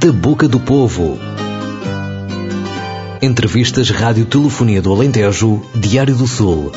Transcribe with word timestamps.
Da 0.00 0.10
Boca 0.10 0.48
do 0.48 0.58
Povo. 0.58 1.18
Entrevistas 3.20 3.90
Rádio 3.90 4.24
Telefonia 4.24 4.80
do 4.80 4.90
Alentejo, 4.90 5.62
Diário 5.74 6.16
do 6.16 6.26
Sul. 6.26 6.72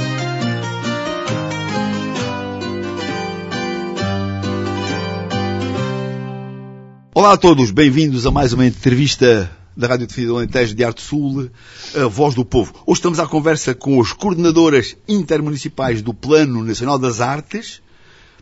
Olá 7.16 7.32
a 7.32 7.38
todos, 7.38 7.72
bem-vindos 7.72 8.26
a 8.28 8.32
mais 8.32 8.52
uma 8.52 8.66
entrevista 8.66 9.50
da 9.76 9.88
Rádio 9.88 10.08
Telefonia 10.08 10.28
do 10.28 10.38
Alentejo, 10.40 10.76
Diário 10.76 10.96
do 10.96 11.02
Sul, 11.02 11.50
a 11.96 12.08
Voz 12.10 12.36
do 12.36 12.44
Povo. 12.44 12.74
Hoje 12.86 12.98
estamos 12.98 13.20
à 13.20 13.26
conversa 13.26 13.74
com 13.74 14.02
as 14.02 14.12
coordenadoras 14.12 14.98
intermunicipais 15.08 16.02
do 16.02 16.14
Plano 16.14 16.62
Nacional 16.62 17.00
das 17.00 17.22
Artes, 17.22 17.82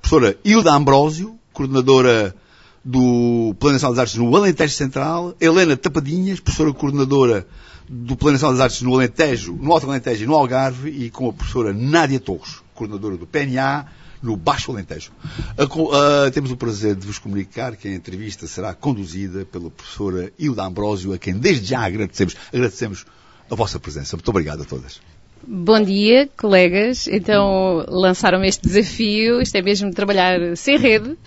professora 0.02 0.36
Hilda 0.43 0.73
Ambrósio, 0.73 1.38
coordenadora 1.54 2.36
do 2.84 3.55
Plano 3.59 3.73
Nacional 3.73 3.93
das 3.93 4.00
Artes 4.02 4.16
no 4.16 4.36
Alentejo 4.36 4.73
Central, 4.73 5.35
Helena 5.39 5.77
Tapadinhas, 5.77 6.39
professora 6.39 6.73
coordenadora 6.73 7.48
do 7.88 8.16
Plano 8.16 8.34
Nacional 8.34 8.53
das 8.53 8.62
Artes 8.62 8.81
no 8.81 8.95
Alentejo, 8.95 9.53
no 9.53 9.72
Alto 9.72 9.89
Alentejo 9.89 10.23
e 10.23 10.27
no 10.27 10.35
Algarve, 10.35 10.89
e 10.89 11.09
com 11.09 11.30
a 11.30 11.34
professora 11.34 11.73
Nádia 11.73 12.20
Torres, 12.20 12.62
coordenadora 12.73 13.17
do 13.17 13.27
PNA 13.27 13.86
no 14.22 14.38
Baixo 14.38 14.72
Alentejo. 14.72 15.12
A, 15.58 16.31
temos 16.31 16.52
o 16.52 16.58
prazer 16.58 16.95
de 16.95 17.05
vos 17.05 17.20
comunicar 17.20 17.75
que 17.75 17.88
a 17.88 17.94
entrevista 17.94 18.48
será 18.48 18.73
conduzida 18.73 19.45
pela 19.45 19.70
professora 19.70 20.31
Hilda 20.38 20.63
Ambrósio, 20.63 21.13
a 21.13 21.17
quem 21.17 21.34
desde 21.34 21.66
já 21.66 21.86
agradecemos, 21.86 22.36
agradecemos 22.53 23.05
a 23.50 23.55
vossa 23.55 23.80
presença. 23.80 24.16
Muito 24.16 24.30
obrigado 24.30 24.61
a 24.61 24.66
todas. 24.66 25.02
Bom 25.44 25.81
dia, 25.81 26.30
colegas. 26.38 27.08
Então 27.08 27.84
lançaram-me 27.88 28.48
este 28.48 28.68
desafio. 28.68 29.41
Isto 29.41 29.55
é 29.55 29.62
mesmo 29.62 29.91
trabalhar 29.91 30.55
sem 30.55 30.77
rede. 30.77 31.17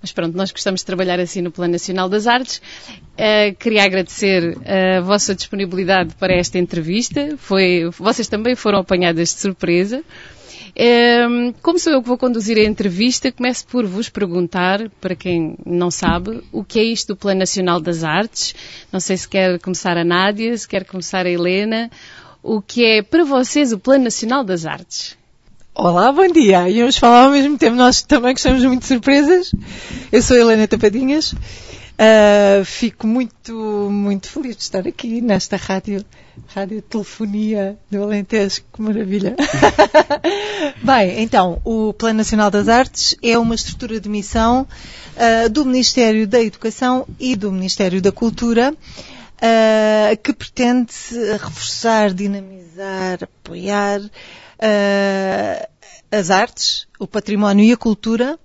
Mas 0.00 0.10
pronto, 0.10 0.34
nós 0.34 0.50
gostamos 0.50 0.80
de 0.80 0.86
trabalhar 0.86 1.20
assim 1.20 1.42
no 1.42 1.50
Plano 1.50 1.72
Nacional 1.72 2.08
das 2.08 2.26
Artes. 2.26 2.62
Uh, 3.12 3.54
queria 3.58 3.84
agradecer 3.84 4.56
a 4.64 5.02
vossa 5.02 5.34
disponibilidade 5.34 6.14
para 6.14 6.34
esta 6.34 6.58
entrevista. 6.58 7.36
Foi, 7.36 7.90
vocês 7.98 8.26
também 8.26 8.54
foram 8.54 8.78
apanhadas 8.78 9.34
de 9.34 9.40
surpresa. 9.40 10.02
Uh, 10.70 11.52
como 11.60 11.78
sou 11.78 11.92
eu 11.92 12.00
que 12.00 12.08
vou 12.08 12.16
conduzir 12.16 12.56
a 12.56 12.62
entrevista, 12.62 13.30
começo 13.30 13.66
por 13.66 13.84
vos 13.84 14.08
perguntar, 14.08 14.88
para 15.00 15.14
quem 15.14 15.56
não 15.66 15.90
sabe, 15.90 16.42
o 16.52 16.64
que 16.64 16.78
é 16.78 16.84
isto 16.84 17.08
do 17.08 17.16
Plano 17.16 17.40
Nacional 17.40 17.80
das 17.80 18.02
Artes. 18.02 18.54
Não 18.90 19.00
sei 19.00 19.16
se 19.18 19.28
quer 19.28 19.58
começar 19.58 19.98
a 19.98 20.04
Nádia, 20.04 20.56
se 20.56 20.66
quer 20.66 20.84
começar 20.86 21.26
a 21.26 21.30
Helena 21.30 21.90
o 22.42 22.62
que 22.62 22.84
é 22.84 23.02
para 23.02 23.24
vocês 23.24 23.72
o 23.72 23.78
Plano 23.78 24.04
Nacional 24.04 24.44
das 24.44 24.64
Artes. 24.66 25.16
Olá, 25.74 26.10
bom 26.10 26.26
dia. 26.26 26.62
Vamos 26.62 26.96
falar 26.96 27.24
ao 27.24 27.30
mesmo 27.30 27.56
tempo. 27.56 27.76
Nós 27.76 28.02
também 28.02 28.32
gostamos 28.32 28.64
muito 28.64 28.80
de 28.80 28.86
surpresas. 28.86 29.52
Eu 30.10 30.22
sou 30.22 30.36
Helena 30.36 30.66
Tapadinhas. 30.66 31.32
Uh, 31.32 32.64
fico 32.64 33.08
muito, 33.08 33.52
muito 33.90 34.28
feliz 34.28 34.56
de 34.56 34.62
estar 34.62 34.86
aqui 34.86 35.20
nesta 35.20 35.56
rádio, 35.56 36.04
rádio 36.48 36.80
telefonia 36.82 37.76
do 37.90 38.02
Alentejo. 38.02 38.62
Que 38.72 38.82
maravilha. 38.82 39.36
Bem, 40.82 41.22
então, 41.22 41.60
o 41.64 41.92
Plano 41.92 42.18
Nacional 42.18 42.50
das 42.50 42.68
Artes 42.68 43.16
é 43.22 43.36
uma 43.36 43.54
estrutura 43.54 44.00
de 44.00 44.08
missão 44.08 44.66
uh, 45.16 45.48
do 45.48 45.64
Ministério 45.64 46.26
da 46.26 46.40
Educação 46.40 47.06
e 47.18 47.34
do 47.34 47.50
Ministério 47.50 48.00
da 48.00 48.12
Cultura 48.12 48.74
uh, 49.38 50.16
que 50.22 50.32
pretende 50.32 50.92
reforçar, 51.40 52.12
dinamizar, 52.12 53.22
apoiar 53.22 54.00
uh, 54.00 55.68
as 56.10 56.30
artes, 56.30 56.86
o 56.98 57.06
património 57.06 57.64
e 57.64 57.72
a 57.72 57.76
cultura 57.76 58.38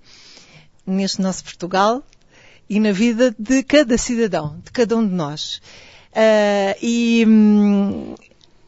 neste 0.86 1.20
nosso 1.20 1.44
Portugal 1.44 2.02
e 2.68 2.78
na 2.80 2.92
vida 2.92 3.34
de 3.38 3.62
cada 3.62 3.96
cidadão, 3.98 4.60
de 4.64 4.70
cada 4.70 4.96
um 4.96 5.06
de 5.06 5.14
nós. 5.14 5.60
Uh, 6.12 6.76
e, 6.80 7.26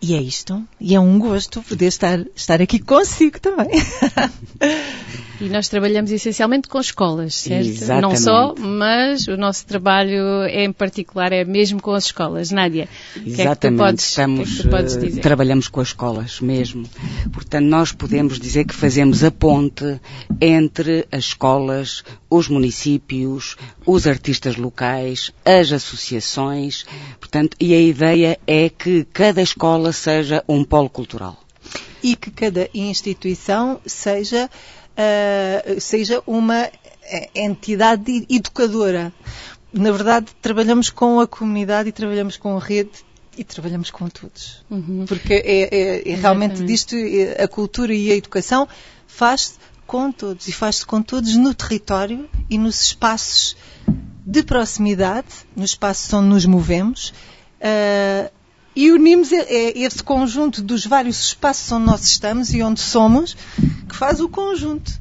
e 0.03 0.15
é 0.15 0.21
isto. 0.21 0.67
E 0.81 0.95
é 0.95 1.01
um 1.01 1.19
gosto 1.19 1.63
poder 1.63 1.87
estar, 1.87 2.19
estar 2.35 2.61
aqui 2.61 2.79
consigo 2.79 3.41
também. 3.41 3.69
E 5.41 5.49
nós 5.49 5.69
trabalhamos 5.69 6.11
essencialmente 6.11 6.69
com 6.69 6.81
escolas, 6.81 7.35
certo? 7.35 7.67
Exatamente. 7.67 8.03
Não 8.03 8.17
só, 8.17 8.55
mas 8.59 9.29
o 9.29 9.37
nosso 9.37 9.67
trabalho 9.67 10.43
é, 10.45 10.65
em 10.65 10.73
particular 10.73 11.33
é 11.33 11.45
mesmo 11.45 11.81
com 11.81 11.93
as 11.93 12.07
escolas. 12.07 12.51
Nádia, 12.51 12.89
Exatamente. 13.15 13.37
que 13.37 13.43
é 13.43 13.55
que 13.55 13.61
tu 13.61 13.77
podes, 13.77 14.05
Estamos, 14.05 14.49
que 14.49 14.55
é 14.55 14.57
que 14.57 14.63
tu 14.63 14.71
podes 14.71 14.97
dizer? 14.97 15.21
Trabalhamos 15.21 15.69
com 15.69 15.81
as 15.81 15.89
escolas 15.89 16.41
mesmo. 16.41 16.89
Portanto, 17.33 17.67
nós 17.67 17.93
podemos 17.93 18.41
dizer 18.41 18.65
que 18.65 18.75
fazemos 18.75 19.23
a 19.23 19.31
ponte 19.31 20.01
entre 20.41 21.07
as 21.13 21.25
escolas, 21.25 22.03
os 22.31 22.49
municípios, 22.49 23.57
os 23.85 24.07
artistas 24.07 24.57
locais, 24.57 25.33
as 25.45 25.73
associações. 25.73 26.85
Portanto, 27.21 27.57
e 27.61 27.75
a 27.75 27.81
ideia 27.81 28.39
é 28.47 28.69
que 28.69 29.05
cada 29.13 29.43
escola 29.43 29.93
seja 29.93 30.43
um 30.49 30.65
polo 30.65 30.89
cultural. 30.89 31.39
E 32.03 32.15
que 32.15 32.31
cada 32.31 32.69
instituição 32.73 33.81
seja 33.85 34.49
uh, 34.97 35.81
seja 35.81 36.23
uma 36.27 36.69
entidade 37.35 38.27
educadora. 38.29 39.13
Na 39.73 39.93
verdade, 39.93 40.27
trabalhamos 40.41 40.91
com 40.91 41.21
a 41.21 41.27
comunidade 41.27 41.89
e 41.89 41.93
trabalhamos 41.93 42.37
com 42.37 42.57
a 42.57 42.61
rede 42.61 43.05
e 43.37 43.45
trabalhamos 43.45 43.91
com 43.91 44.09
todos. 44.09 44.65
Uhum. 44.71 45.05
Porque 45.07 45.35
é, 45.35 45.75
é, 45.75 46.13
é 46.13 46.15
realmente 46.15 46.65
disto, 46.65 46.97
a 47.39 47.47
cultura 47.47 47.95
e 47.95 48.11
a 48.11 48.17
educação 48.17 48.67
faz-se 49.07 49.55
com 49.87 50.11
todos 50.11 50.49
e 50.49 50.53
faz-se 50.53 50.85
com 50.85 51.01
todos 51.01 51.37
no 51.37 51.55
território 51.55 52.29
e 52.51 52.59
nos 52.59 52.83
espaços 52.83 53.57
de 54.27 54.43
proximidade, 54.43 55.29
nos 55.55 55.71
espaços 55.71 56.13
onde 56.13 56.29
nos 56.29 56.45
movemos. 56.47 57.11
Uh, 57.61 58.36
e 58.77 58.93
unimos 58.93 59.33
esse 59.33 60.03
conjunto 60.05 60.63
dos 60.63 60.85
vários 60.85 61.19
espaços 61.19 61.73
onde 61.73 61.87
nós 61.87 62.05
estamos 62.05 62.53
e 62.53 62.63
onde 62.63 62.81
somos, 62.81 63.35
que 63.89 63.97
faz 63.97 64.21
o 64.21 64.29
conjunto. 64.29 64.93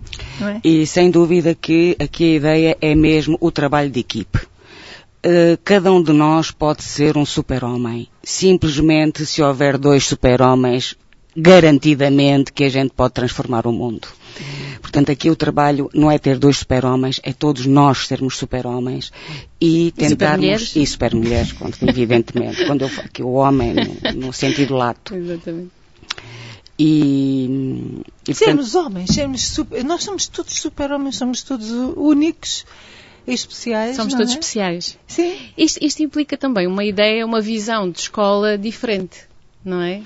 É? 0.41 0.61
E 0.63 0.87
sem 0.87 1.11
dúvida 1.11 1.53
que 1.53 1.95
aqui 1.99 2.23
a 2.23 2.37
ideia 2.37 2.77
é 2.79 2.95
mesmo 2.95 3.37
o 3.41 3.51
trabalho 3.51 3.91
de 3.91 3.99
equipe. 3.99 4.39
Uh, 5.25 5.57
cada 5.63 5.91
um 5.91 6.01
de 6.01 6.13
nós 6.13 6.51
pode 6.51 6.83
ser 6.83 7.17
um 7.17 7.25
super-homem. 7.25 8.07
Simplesmente 8.23 9.25
se 9.25 9.41
houver 9.41 9.77
dois 9.77 10.05
super-homens, 10.05 10.95
garantidamente 11.35 12.53
que 12.53 12.63
a 12.63 12.69
gente 12.69 12.91
pode 12.91 13.13
transformar 13.13 13.67
o 13.67 13.71
mundo. 13.71 14.07
Portanto, 14.81 15.11
aqui 15.11 15.29
o 15.29 15.35
trabalho 15.35 15.89
não 15.93 16.09
é 16.09 16.17
ter 16.17 16.37
dois 16.37 16.57
super-homens, 16.57 17.19
é 17.23 17.33
todos 17.33 17.65
nós 17.65 18.07
sermos 18.07 18.37
super-homens 18.37 19.11
e 19.59 19.91
tentarmos. 19.91 20.69
Super 20.69 20.81
e 20.81 20.87
super-mulheres, 20.87 21.55
evidentemente. 21.81 22.65
quando 22.65 22.83
eu 22.83 22.89
falo 22.89 23.09
que 23.09 23.23
o 23.23 23.33
homem, 23.33 23.73
no, 23.73 24.27
no 24.27 24.33
sentido 24.33 24.75
lato. 24.75 25.13
Exatamente. 25.13 25.71
E, 26.77 28.01
e 28.27 28.33
sermos 28.33 28.71
portanto, 28.71 28.85
homens, 28.85 29.09
sermos 29.11 29.41
super, 29.41 29.83
nós 29.83 30.03
somos 30.03 30.27
todos 30.27 30.53
super-homens, 30.53 31.15
somos 31.15 31.41
todos 31.41 31.69
únicos 31.95 32.65
especiais. 33.25 33.95
Somos 33.95 34.13
todos 34.13 34.29
é? 34.29 34.33
especiais. 34.33 34.97
Sim. 35.07 35.37
Isto, 35.57 35.83
isto 35.83 36.03
implica 36.03 36.37
também 36.37 36.67
uma 36.67 36.83
ideia, 36.83 37.25
uma 37.25 37.41
visão 37.41 37.89
de 37.89 37.99
escola 37.99 38.57
diferente, 38.57 39.21
não 39.63 39.81
é? 39.81 40.01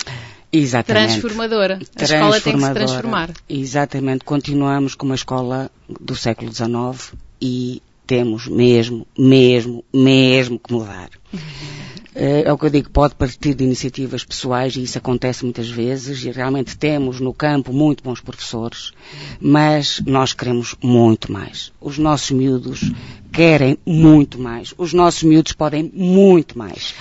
Exatamente. 0.52 1.20
Transformadora. 1.20 1.80
A 1.96 2.04
escola 2.04 2.42
tem 2.42 2.54
que 2.54 2.62
se 2.62 2.74
transformar. 2.74 3.30
Exatamente. 3.48 4.26
Continuamos 4.26 4.96
com 4.96 5.06
uma 5.06 5.16
escola 5.16 5.70
do 5.88 6.16
século 6.16 6.52
XIX 6.52 7.14
e 7.42 7.82
temos 8.08 8.48
mesmo, 8.48 9.06
mesmo, 9.18 9.84
mesmo 9.94 10.60
que 10.60 10.74
mudar. 10.74 11.10
É 12.22 12.52
o 12.52 12.58
que 12.58 12.66
eu 12.66 12.70
digo, 12.70 12.90
pode 12.90 13.16
partir 13.16 13.54
de 13.54 13.64
iniciativas 13.64 14.26
pessoais 14.26 14.76
e 14.76 14.84
isso 14.84 14.98
acontece 14.98 15.46
muitas 15.46 15.70
vezes 15.70 16.22
e 16.26 16.32
realmente 16.32 16.78
temos 16.78 17.22
no 17.22 17.34
campo 17.34 17.72
muito 17.72 18.04
bons 18.04 18.20
professores, 18.20 18.92
mas 19.40 20.02
nós 20.06 20.34
queremos 20.34 20.76
muito 20.84 21.32
mais. 21.32 21.72
Os 21.80 21.98
nossos 21.98 22.32
miúdos 22.32 22.92
querem 23.32 23.78
muito 23.86 24.38
mais. 24.38 24.74
Os 24.78 24.92
nossos 24.92 25.24
miúdos 25.24 25.54
podem 25.54 25.90
muito 25.94 26.58
mais. 26.58 26.94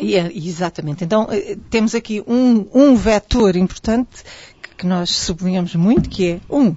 Yeah, 0.00 0.32
exatamente. 0.34 1.04
Então, 1.04 1.28
temos 1.68 1.94
aqui 1.94 2.22
um, 2.26 2.66
um 2.72 2.94
vetor 2.96 3.56
importante 3.56 4.22
que 4.76 4.86
nós 4.86 5.10
sublinhamos 5.10 5.74
muito, 5.74 6.08
que 6.08 6.32
é, 6.32 6.40
um, 6.48 6.74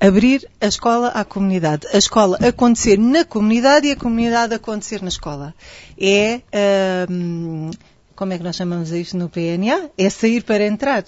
abrir 0.00 0.48
a 0.60 0.66
escola 0.66 1.08
à 1.08 1.24
comunidade. 1.24 1.86
A 1.92 1.98
escola 1.98 2.38
acontecer 2.38 2.98
na 2.98 3.24
comunidade 3.24 3.86
e 3.86 3.92
a 3.92 3.96
comunidade 3.96 4.54
acontecer 4.54 5.02
na 5.02 5.08
escola. 5.08 5.54
É, 5.96 6.40
um, 7.10 7.70
como 8.14 8.32
é 8.32 8.38
que 8.38 8.44
nós 8.44 8.56
chamamos 8.56 8.90
isto 8.90 9.16
no 9.16 9.28
PNA? 9.28 9.90
É 9.96 10.10
sair 10.10 10.42
para 10.42 10.66
entrar. 10.66 11.04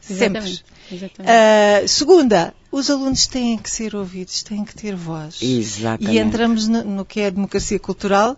Sempre. 0.00 0.60
Exatamente. 0.90 1.20
Uh, 1.20 1.86
segunda, 1.86 2.54
os 2.72 2.90
alunos 2.90 3.26
têm 3.26 3.56
que 3.56 3.70
ser 3.70 3.94
ouvidos, 3.94 4.42
têm 4.42 4.64
que 4.64 4.74
ter 4.74 4.96
voz. 4.96 5.40
Exatamente. 5.40 6.12
E 6.12 6.18
entramos 6.18 6.66
no, 6.66 6.82
no 6.82 7.04
que 7.04 7.20
é 7.20 7.26
a 7.26 7.30
democracia 7.30 7.78
cultural, 7.78 8.36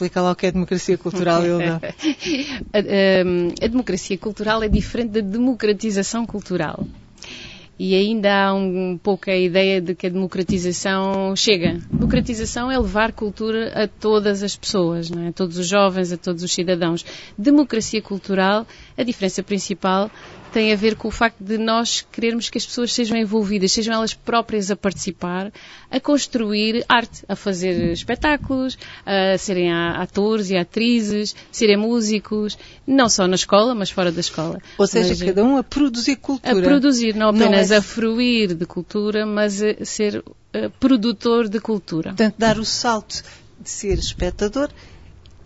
Explica 0.00 0.22
lá 0.22 0.32
o 0.32 0.34
que 0.34 0.46
é 0.46 0.50
democracia 0.50 0.96
cultural, 0.96 1.44
Hilda. 1.44 1.76
a, 2.72 2.78
a, 2.78 3.64
a 3.64 3.66
democracia 3.66 4.16
cultural 4.16 4.62
é 4.62 4.68
diferente 4.68 5.10
da 5.10 5.20
democratização 5.20 6.24
cultural. 6.24 6.86
e 7.78 7.94
ainda 7.94 8.46
há 8.46 8.54
um, 8.54 8.92
um 8.92 8.98
pouco 8.98 9.30
a 9.30 9.36
ideia 9.36 9.78
de 9.78 9.94
que 9.94 10.06
a 10.06 10.10
democratização 10.10 11.36
chega. 11.36 11.80
Democratização 11.92 12.70
é 12.70 12.78
levar 12.78 13.12
cultura 13.12 13.72
a 13.74 13.86
todas 13.86 14.42
as 14.42 14.56
pessoas, 14.56 15.10
não 15.10 15.22
é? 15.22 15.28
a 15.28 15.32
todos 15.32 15.58
os 15.58 15.68
jovens, 15.68 16.10
a 16.12 16.16
todos 16.16 16.42
os 16.42 16.50
cidadãos. 16.50 17.04
Democracia 17.36 18.00
cultural, 18.00 18.66
a 18.96 19.02
diferença 19.02 19.42
principal 19.42 20.10
tem 20.52 20.72
a 20.72 20.76
ver 20.76 20.96
com 20.96 21.08
o 21.08 21.10
facto 21.10 21.42
de 21.42 21.56
nós 21.58 22.06
querermos 22.12 22.50
que 22.50 22.58
as 22.58 22.66
pessoas 22.66 22.92
sejam 22.92 23.16
envolvidas, 23.16 23.72
sejam 23.72 23.94
elas 23.94 24.14
próprias 24.14 24.70
a 24.70 24.76
participar, 24.76 25.52
a 25.90 26.00
construir 26.00 26.84
arte, 26.88 27.24
a 27.28 27.36
fazer 27.36 27.92
espetáculos, 27.92 28.78
a 29.06 29.38
serem 29.38 29.72
atores 29.72 30.50
e 30.50 30.56
atrizes, 30.56 31.34
serem 31.50 31.76
músicos, 31.76 32.58
não 32.86 33.08
só 33.08 33.26
na 33.26 33.36
escola, 33.36 33.74
mas 33.74 33.90
fora 33.90 34.10
da 34.10 34.20
escola. 34.20 34.60
Ou 34.78 34.86
seja, 34.86 35.10
mas, 35.10 35.22
cada 35.22 35.44
um 35.44 35.56
a 35.56 35.62
produzir 35.62 36.16
cultura. 36.16 36.58
A 36.58 36.62
produzir, 36.62 37.14
não 37.14 37.28
apenas 37.28 37.68
não 37.68 37.76
é... 37.76 37.78
a 37.78 37.82
fruir 37.82 38.54
de 38.54 38.66
cultura, 38.66 39.24
mas 39.24 39.62
a 39.62 39.84
ser 39.84 40.18
uh, 40.18 40.70
produtor 40.78 41.48
de 41.48 41.60
cultura. 41.60 42.10
Portanto, 42.10 42.34
dar 42.36 42.58
o 42.58 42.64
salto 42.64 43.22
de 43.60 43.70
ser 43.70 43.98
espectador 43.98 44.70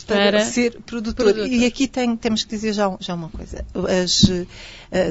para, 0.06 0.30
para 0.30 0.44
ser 0.44 0.80
produtor. 0.82 1.32
produtor. 1.32 1.46
E 1.46 1.64
aqui 1.64 1.88
tem, 1.88 2.16
temos 2.16 2.44
que 2.44 2.50
dizer 2.50 2.72
já, 2.72 2.94
já 3.00 3.14
uma 3.14 3.28
coisa. 3.28 3.64
As, 4.02 4.22
uh, 4.22 4.46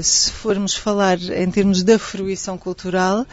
se 0.01 0.31
formos 0.31 0.75
falar 0.75 1.19
em 1.22 1.50
termos 1.51 1.84
da 1.84 2.00
fruição 2.00 2.57
cultural, 2.57 3.25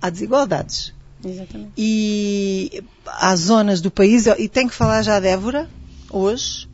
há 0.00 0.10
desigualdades. 0.10 0.94
Exatamente. 1.24 1.72
E 1.76 2.82
há 3.06 3.36
zonas 3.36 3.80
do 3.80 3.90
país, 3.90 4.26
e 4.26 4.48
tenho 4.48 4.68
que 4.68 4.74
falar 4.74 5.02
já 5.02 5.20
de 5.20 5.28
Évora, 5.28 5.68
hoje, 6.10 6.66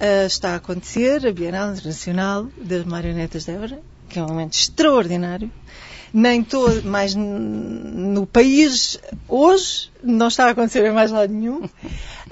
uh, 0.00 0.26
está 0.26 0.52
a 0.52 0.56
acontecer 0.56 1.26
a 1.26 1.32
Bienal 1.32 1.72
Internacional 1.72 2.48
das 2.56 2.84
Marionetas 2.84 3.44
de 3.44 3.52
Évora, 3.52 3.80
que 4.08 4.18
é 4.18 4.22
um 4.22 4.28
momento 4.28 4.54
extraordinário 4.54 5.50
nem 6.12 6.42
todo, 6.44 6.84
mais 6.84 7.14
no 7.14 8.26
país 8.26 8.98
hoje, 9.26 9.90
não 10.02 10.28
está 10.28 10.46
a 10.46 10.50
acontecer 10.50 10.84
em 10.84 10.92
mais 10.92 11.10
lado 11.10 11.32
nenhum. 11.32 11.64
Uh, 11.64 11.70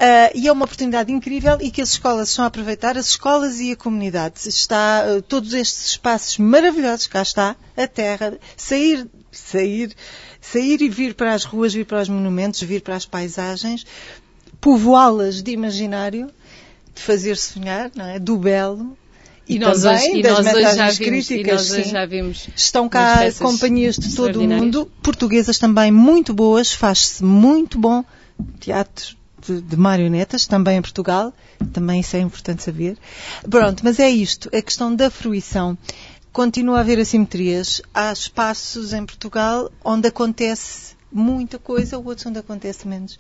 e 0.34 0.46
é 0.48 0.52
uma 0.52 0.64
oportunidade 0.64 1.10
incrível 1.10 1.56
e 1.60 1.70
que 1.70 1.80
as 1.80 1.90
escolas 1.90 2.28
estão 2.28 2.44
a 2.44 2.48
aproveitar, 2.48 2.98
as 2.98 3.08
escolas 3.08 3.58
e 3.58 3.72
a 3.72 3.76
comunidade. 3.76 4.46
Está, 4.46 5.04
uh, 5.06 5.22
todos 5.22 5.54
estes 5.54 5.90
espaços 5.90 6.36
maravilhosos, 6.38 7.06
cá 7.06 7.22
está, 7.22 7.56
a 7.76 7.86
terra, 7.86 8.38
sair, 8.56 9.08
sair, 9.32 9.94
sair 10.40 10.82
e 10.82 10.88
vir 10.88 11.14
para 11.14 11.32
as 11.32 11.44
ruas, 11.44 11.72
vir 11.72 11.86
para 11.86 12.02
os 12.02 12.08
monumentos, 12.08 12.60
vir 12.60 12.82
para 12.82 12.96
as 12.96 13.06
paisagens, 13.06 13.86
povoá-las 14.60 15.42
de 15.42 15.52
imaginário, 15.52 16.30
de 16.94 17.00
fazer 17.00 17.36
sonhar, 17.36 17.90
não 17.94 18.04
é? 18.04 18.18
Do 18.18 18.36
belo, 18.36 18.96
e, 19.56 19.58
nós 19.58 19.85
hoje, 19.85 20.19
e 20.19 20.23
nós 20.23 20.47
hoje 20.47 20.62
já 20.62 20.91
vimos, 20.91 20.99
críticas, 20.99 21.31
e 21.31 21.52
nós 21.52 21.70
hoje 21.70 21.91
já 21.91 22.06
vimos 22.06 22.49
estão 22.56 22.88
cá 22.88 23.31
companhias 23.38 23.97
de 23.97 24.14
todo 24.14 24.41
o 24.41 24.49
mundo, 24.49 24.91
portuguesas 25.02 25.58
também 25.58 25.91
muito 25.91 26.32
boas, 26.32 26.73
faz-se 26.73 27.25
muito 27.25 27.79
bom 27.79 28.05
teatro 28.58 29.17
de, 29.47 29.61
de, 29.61 29.76
marionetas, 29.76 30.47
também 30.47 30.79
em 30.79 30.82
Portugal, 30.82 31.32
também 31.73 32.00
isso 32.00 32.17
é 32.17 32.20
importante 32.20 32.62
saber. 32.62 32.97
Pronto, 33.49 33.82
mas 33.82 33.99
é 33.99 34.08
isto, 34.08 34.49
a 34.55 34.62
questão 34.62 34.94
da 34.94 35.11
fruição. 35.11 35.76
Continua 36.32 36.79
a 36.79 36.81
haver 36.81 36.99
assimetrias. 37.00 37.82
Há 37.93 38.12
espaços 38.12 38.93
em 38.93 39.05
Portugal 39.05 39.70
onde 39.85 40.06
acontece 40.08 40.94
muita 41.12 41.58
coisa, 41.58 41.99
outros 41.99 42.26
onde 42.26 42.38
acontece 42.38 42.87
menos. 42.87 43.14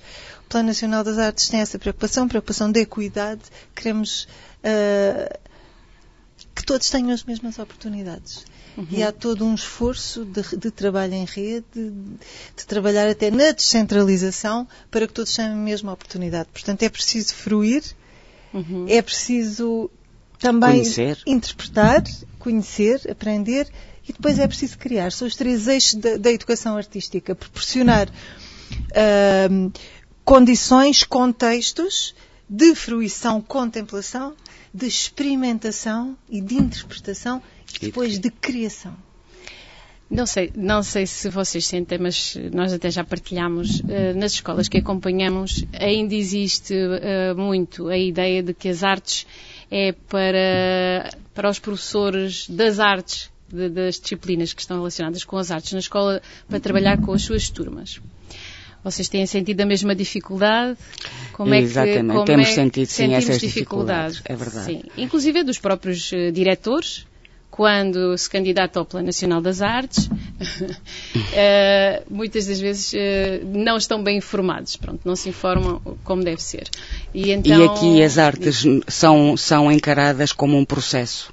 O 0.46 0.48
Plano 0.48 0.68
Nacional 0.68 1.02
das 1.02 1.18
Artes 1.18 1.48
tem 1.48 1.60
essa 1.60 1.78
preocupação, 1.78 2.28
preocupação 2.28 2.70
de 2.70 2.80
equidade. 2.80 3.40
Queremos 3.74 4.28
uh, 4.64 5.38
que 6.60 6.66
todos 6.66 6.90
tenham 6.90 7.10
as 7.10 7.24
mesmas 7.24 7.58
oportunidades. 7.58 8.44
Uhum. 8.76 8.86
E 8.90 9.02
há 9.02 9.10
todo 9.10 9.44
um 9.44 9.54
esforço 9.54 10.24
de, 10.24 10.42
de 10.56 10.70
trabalho 10.70 11.14
em 11.14 11.24
rede, 11.24 11.64
de, 11.74 11.90
de, 11.90 12.66
trabalhar 12.66 13.08
até 13.08 13.30
na 13.30 13.50
descentralização 13.50 14.68
para 14.90 15.06
que 15.06 15.12
todos 15.12 15.34
tenham 15.34 15.52
a 15.52 15.56
mesma 15.56 15.92
oportunidade. 15.92 16.48
Portanto, 16.52 16.82
é 16.82 16.88
preciso 16.88 17.34
fruir, 17.34 17.82
uhum. 18.52 18.86
é 18.88 19.00
preciso 19.00 19.90
também 20.38 20.82
conhecer. 20.82 21.18
interpretar, 21.26 22.04
conhecer, 22.38 23.10
aprender 23.10 23.66
e 24.08 24.12
depois 24.12 24.38
é 24.38 24.46
preciso 24.46 24.78
criar. 24.78 25.10
São 25.12 25.26
os 25.26 25.34
três 25.34 25.66
eixos 25.66 25.94
da, 25.94 26.16
da 26.16 26.30
educação 26.30 26.76
artística. 26.76 27.34
Proporcionar 27.34 28.08
uh, 28.08 29.72
condições, 30.24 31.04
contextos 31.04 32.14
de 32.48 32.74
fruição, 32.74 33.40
contemplação 33.40 34.34
de 34.72 34.86
experimentação 34.86 36.16
e 36.28 36.40
de 36.40 36.54
interpretação 36.54 37.42
e 37.74 37.86
depois 37.86 38.18
de 38.18 38.30
criação. 38.30 38.96
Não 40.10 40.26
sei, 40.26 40.50
não 40.56 40.82
sei 40.82 41.06
se 41.06 41.28
vocês 41.28 41.64
sentem, 41.66 41.96
mas 41.96 42.36
nós 42.52 42.72
até 42.72 42.90
já 42.90 43.04
partilhamos 43.04 43.78
uh, 43.78 44.16
nas 44.16 44.32
escolas 44.32 44.68
que 44.68 44.78
acompanhamos, 44.78 45.64
ainda 45.72 46.16
existe 46.16 46.74
uh, 46.74 47.38
muito 47.38 47.86
a 47.86 47.96
ideia 47.96 48.42
de 48.42 48.52
que 48.52 48.68
as 48.68 48.82
artes 48.82 49.24
é 49.70 49.92
para, 49.92 51.16
para 51.32 51.48
os 51.48 51.60
professores 51.60 52.50
das 52.50 52.80
artes, 52.80 53.30
de, 53.48 53.68
das 53.68 54.00
disciplinas 54.00 54.52
que 54.52 54.60
estão 54.60 54.78
relacionadas 54.78 55.22
com 55.22 55.36
as 55.36 55.52
artes 55.52 55.72
na 55.74 55.78
escola, 55.78 56.20
para 56.48 56.58
trabalhar 56.58 57.00
com 57.00 57.12
as 57.12 57.22
suas 57.22 57.48
turmas. 57.48 58.00
Vocês 58.82 59.08
têm 59.08 59.26
sentido 59.26 59.60
a 59.60 59.66
mesma 59.66 59.94
dificuldade? 59.94 60.78
Como 61.32 61.54
Exatamente, 61.54 61.98
é 61.98 62.02
que, 62.02 62.08
como 62.08 62.24
temos 62.24 62.48
é, 62.48 62.52
sentido 62.52 62.86
sim 62.86 63.14
essas 63.14 63.38
dificuldades. 63.38 64.16
dificuldades. 64.16 64.22
É 64.24 64.36
verdade. 64.36 64.64
Sim. 64.64 64.82
Inclusive 64.96 65.44
dos 65.44 65.58
próprios 65.58 66.10
uh, 66.12 66.32
diretores, 66.32 67.06
quando 67.50 68.16
se 68.16 68.30
candidata 68.30 68.78
ao 68.78 68.86
Plano 68.86 69.06
Nacional 69.06 69.42
das 69.42 69.60
Artes, 69.60 70.06
uh, 70.06 70.10
muitas 72.08 72.46
das 72.46 72.58
vezes 72.58 72.92
uh, 72.94 73.44
não 73.44 73.76
estão 73.76 74.02
bem 74.02 74.16
informados, 74.16 74.76
pronto, 74.76 75.00
não 75.04 75.14
se 75.14 75.28
informam 75.28 75.80
como 76.02 76.24
deve 76.24 76.42
ser. 76.42 76.68
E, 77.12 77.32
então, 77.32 77.60
e 77.60 77.64
aqui 77.64 78.02
as 78.02 78.16
artes 78.16 78.64
são, 78.88 79.36
são 79.36 79.70
encaradas 79.70 80.32
como 80.32 80.56
um 80.56 80.64
processo 80.64 81.32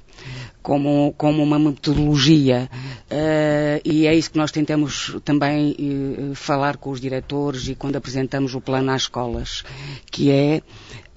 como, 0.68 1.14
como 1.16 1.42
uma 1.42 1.58
metodologia. 1.58 2.68
Uh, 3.10 3.80
e 3.82 4.06
é 4.06 4.14
isso 4.14 4.30
que 4.30 4.36
nós 4.36 4.52
tentamos 4.52 5.16
também 5.24 5.74
uh, 5.80 6.34
falar 6.34 6.76
com 6.76 6.90
os 6.90 7.00
diretores 7.00 7.68
e 7.68 7.74
quando 7.74 7.96
apresentamos 7.96 8.54
o 8.54 8.60
plano 8.60 8.90
às 8.90 9.02
escolas, 9.02 9.64
que 10.10 10.30
é 10.30 10.60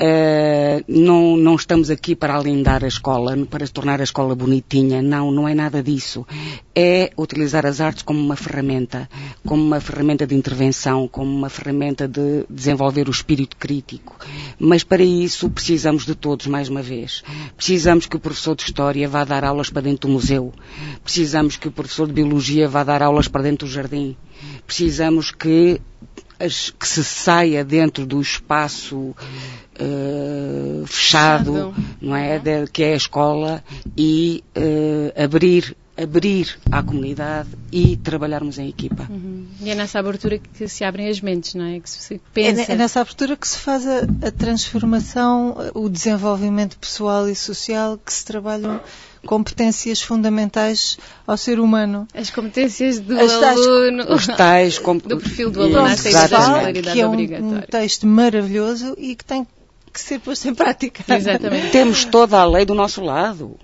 Uh, 0.01 0.83
não, 0.87 1.37
não 1.37 1.55
estamos 1.55 1.91
aqui 1.91 2.15
para 2.15 2.35
alindar 2.35 2.83
a 2.83 2.87
escola, 2.87 3.37
para 3.45 3.67
tornar 3.67 4.01
a 4.01 4.03
escola 4.03 4.33
bonitinha. 4.33 4.99
Não, 4.99 5.31
não 5.31 5.47
é 5.47 5.53
nada 5.53 5.83
disso. 5.83 6.25
É 6.73 7.11
utilizar 7.15 7.67
as 7.67 7.79
artes 7.79 8.01
como 8.01 8.19
uma 8.19 8.35
ferramenta, 8.35 9.07
como 9.45 9.61
uma 9.61 9.79
ferramenta 9.79 10.25
de 10.25 10.33
intervenção, 10.33 11.07
como 11.07 11.31
uma 11.31 11.49
ferramenta 11.49 12.07
de 12.07 12.45
desenvolver 12.49 13.07
o 13.07 13.11
espírito 13.11 13.55
crítico. 13.57 14.17
Mas 14.57 14.83
para 14.83 15.03
isso 15.03 15.47
precisamos 15.51 16.03
de 16.03 16.15
todos, 16.15 16.47
mais 16.47 16.67
uma 16.67 16.81
vez. 16.81 17.23
Precisamos 17.55 18.07
que 18.07 18.15
o 18.15 18.19
professor 18.19 18.55
de 18.55 18.63
História 18.63 19.07
vá 19.07 19.23
dar 19.23 19.43
aulas 19.43 19.69
para 19.69 19.83
dentro 19.83 20.09
do 20.09 20.13
museu. 20.13 20.51
Precisamos 21.03 21.57
que 21.57 21.67
o 21.67 21.71
professor 21.71 22.07
de 22.07 22.13
Biologia 22.13 22.67
vá 22.67 22.83
dar 22.83 23.03
aulas 23.03 23.27
para 23.27 23.43
dentro 23.43 23.67
do 23.67 23.71
jardim. 23.71 24.15
Precisamos 24.65 25.29
que 25.29 25.79
que 26.47 26.87
se 26.87 27.03
saia 27.03 27.63
dentro 27.63 28.05
do 28.05 28.21
espaço 28.21 28.97
uh, 28.97 30.85
fechado, 30.85 31.73
não 32.01 32.15
é, 32.15 32.39
de, 32.39 32.67
que 32.67 32.83
é 32.83 32.93
a 32.93 32.97
escola 32.97 33.63
e 33.97 34.43
uh, 34.55 35.23
abrir 35.23 35.75
abrir 36.01 36.57
à 36.71 36.81
comunidade 36.81 37.49
e 37.71 37.95
trabalharmos 37.97 38.57
em 38.57 38.67
equipa. 38.67 39.07
Uhum. 39.09 39.45
E 39.59 39.69
é 39.69 39.75
nessa 39.75 39.99
abertura 39.99 40.39
que 40.39 40.67
se 40.67 40.83
abrem 40.83 41.07
as 41.07 41.21
mentes, 41.21 41.53
não 41.53 41.65
é? 41.65 41.79
Que 41.79 41.89
se 41.89 42.19
pensa... 42.33 42.71
É, 42.71 42.73
é 42.73 42.75
nessa 42.75 43.01
abertura 43.01 43.35
que 43.35 43.47
se 43.47 43.57
faz 43.57 43.85
a, 43.85 43.99
a, 44.25 44.31
transformação, 44.31 45.55
o 45.73 45.89
desenvolvimento 45.89 46.77
pessoal 46.77 47.29
e 47.29 47.35
social, 47.35 47.99
que 48.03 48.11
se 48.11 48.25
trabalham 48.25 48.79
competências 49.25 50.01
fundamentais 50.01 50.97
ao 51.25 51.37
ser 51.37 51.59
humano. 51.59 52.07
As 52.13 52.29
competências 52.29 52.99
do 52.99 53.17
As 53.19 53.31
aluno. 53.31 54.05
Tais, 54.05 54.27
os 54.27 54.27
tais 54.27 54.79
do 54.79 55.17
perfil 55.17 55.51
do 55.51 55.61
aluno, 55.61 55.87
essa 55.87 56.09
escolaridade 56.09 56.91
que 56.91 57.01
é 57.01 57.07
um, 57.07 57.57
um 57.57 57.61
texto 57.61 58.07
maravilhoso 58.07 58.95
e 58.97 59.15
que 59.15 59.25
tem 59.25 59.47
que 59.93 59.99
ser 59.99 60.19
posto 60.19 60.47
em 60.47 60.55
prática. 60.55 61.03
Exatamente. 61.15 61.69
Temos 61.71 62.05
toda 62.05 62.39
a 62.39 62.45
lei 62.45 62.65
do 62.65 62.73
nosso 62.73 63.01
lado. 63.01 63.57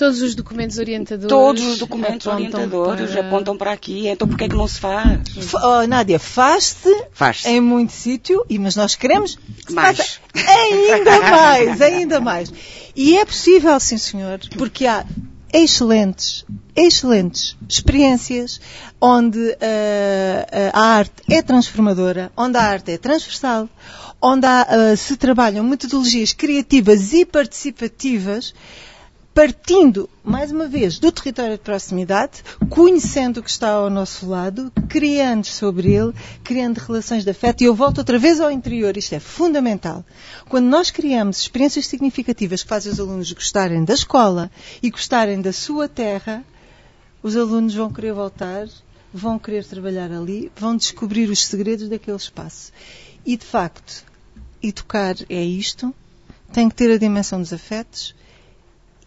Todos 0.00 0.22
os 0.22 0.34
documentos 0.34 0.78
orientadores. 0.78 1.28
Todos 1.28 1.62
os 1.62 1.78
documentos 1.78 2.26
orientadores 2.26 3.10
para... 3.10 3.20
apontam 3.20 3.54
para 3.54 3.70
aqui, 3.70 4.08
então 4.08 4.26
porquê 4.26 4.44
é 4.44 4.48
que 4.48 4.56
não 4.56 4.66
se 4.66 4.80
faz? 4.80 5.20
Oh, 5.62 5.86
Nádia, 5.86 6.18
faz-se 6.18 7.04
faz 7.12 7.44
em 7.44 7.60
muito 7.60 7.92
sítio, 7.92 8.42
mas 8.58 8.76
nós 8.76 8.94
queremos 8.94 9.38
que 9.66 9.74
mais. 9.74 10.18
ainda 10.34 11.20
mais, 11.30 11.82
ainda 11.82 12.18
mais. 12.18 12.50
E 12.96 13.18
é 13.18 13.26
possível, 13.26 13.78
sim 13.78 13.98
senhor, 13.98 14.40
porque 14.56 14.86
há 14.86 15.04
excelentes, 15.52 16.46
excelentes 16.74 17.54
experiências 17.68 18.58
onde 18.98 19.38
uh, 19.38 19.56
a 20.72 20.80
arte 20.80 21.22
é 21.28 21.42
transformadora, 21.42 22.32
onde 22.34 22.56
a 22.56 22.62
arte 22.62 22.92
é 22.92 22.96
transversal, 22.96 23.68
onde 24.18 24.46
há, 24.46 24.66
uh, 24.66 24.96
se 24.96 25.14
trabalham 25.18 25.62
metodologias 25.62 26.32
criativas 26.32 27.12
e 27.12 27.26
participativas 27.26 28.54
partindo, 29.34 30.10
mais 30.24 30.50
uma 30.50 30.66
vez, 30.66 30.98
do 30.98 31.12
território 31.12 31.52
de 31.52 31.62
proximidade, 31.62 32.42
conhecendo 32.68 33.38
o 33.38 33.42
que 33.42 33.50
está 33.50 33.70
ao 33.70 33.88
nosso 33.88 34.28
lado, 34.28 34.72
criando 34.88 35.46
sobre 35.46 35.92
ele, 35.92 36.12
criando 36.42 36.78
relações 36.78 37.24
de 37.24 37.30
afeto. 37.30 37.62
E 37.62 37.64
eu 37.64 37.74
volto 37.74 37.98
outra 37.98 38.18
vez 38.18 38.40
ao 38.40 38.50
interior, 38.50 38.96
isto 38.96 39.14
é 39.14 39.20
fundamental. 39.20 40.04
Quando 40.48 40.66
nós 40.66 40.90
criamos 40.90 41.38
experiências 41.40 41.86
significativas 41.86 42.62
que 42.62 42.68
fazem 42.68 42.92
os 42.92 42.98
alunos 42.98 43.32
gostarem 43.32 43.84
da 43.84 43.94
escola 43.94 44.50
e 44.82 44.90
gostarem 44.90 45.40
da 45.40 45.52
sua 45.52 45.88
terra, 45.88 46.44
os 47.22 47.36
alunos 47.36 47.74
vão 47.74 47.92
querer 47.92 48.12
voltar, 48.12 48.66
vão 49.12 49.38
querer 49.38 49.64
trabalhar 49.64 50.10
ali, 50.10 50.50
vão 50.56 50.76
descobrir 50.76 51.30
os 51.30 51.44
segredos 51.44 51.88
daquele 51.88 52.16
espaço. 52.16 52.72
E, 53.24 53.36
de 53.36 53.44
facto, 53.44 54.04
educar 54.62 55.14
é 55.28 55.42
isto, 55.42 55.94
tem 56.52 56.68
que 56.68 56.74
ter 56.74 56.90
a 56.90 56.98
dimensão 56.98 57.40
dos 57.40 57.52
afetos, 57.52 58.14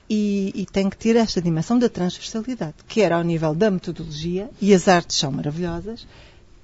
e, 0.09 0.51
e, 0.53 0.65
tem 0.65 0.89
que 0.89 0.97
ter 0.97 1.15
esta 1.15 1.41
dimensão 1.41 1.79
da 1.79 1.89
transversalidade, 1.89 2.75
quer 2.87 3.11
ao 3.11 3.23
nível 3.23 3.55
da 3.55 3.71
metodologia, 3.71 4.49
e 4.61 4.73
as 4.73 4.87
artes 4.87 5.17
são 5.17 5.31
maravilhosas, 5.31 6.05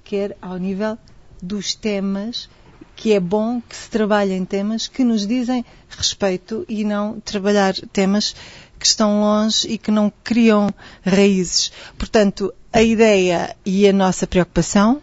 quer 0.04 0.36
ao 0.40 0.56
nível 0.56 0.98
dos 1.42 1.74
temas, 1.74 2.48
que 2.94 3.12
é 3.12 3.20
bom 3.20 3.60
que 3.60 3.74
se 3.74 3.88
trabalhe 3.88 4.34
em 4.34 4.44
temas 4.44 4.86
que 4.86 5.02
nos 5.04 5.26
dizem 5.26 5.64
respeito 5.88 6.66
e 6.68 6.84
não 6.84 7.18
trabalhar 7.20 7.74
temas 7.92 8.34
que 8.78 8.86
estão 8.86 9.20
longe 9.20 9.68
e 9.68 9.78
que 9.78 9.90
não 9.90 10.12
criam 10.22 10.68
raízes. 11.04 11.72
Portanto, 11.98 12.52
a 12.72 12.82
ideia 12.82 13.56
e 13.64 13.88
a 13.88 13.92
nossa 13.92 14.26
preocupação 14.26 15.02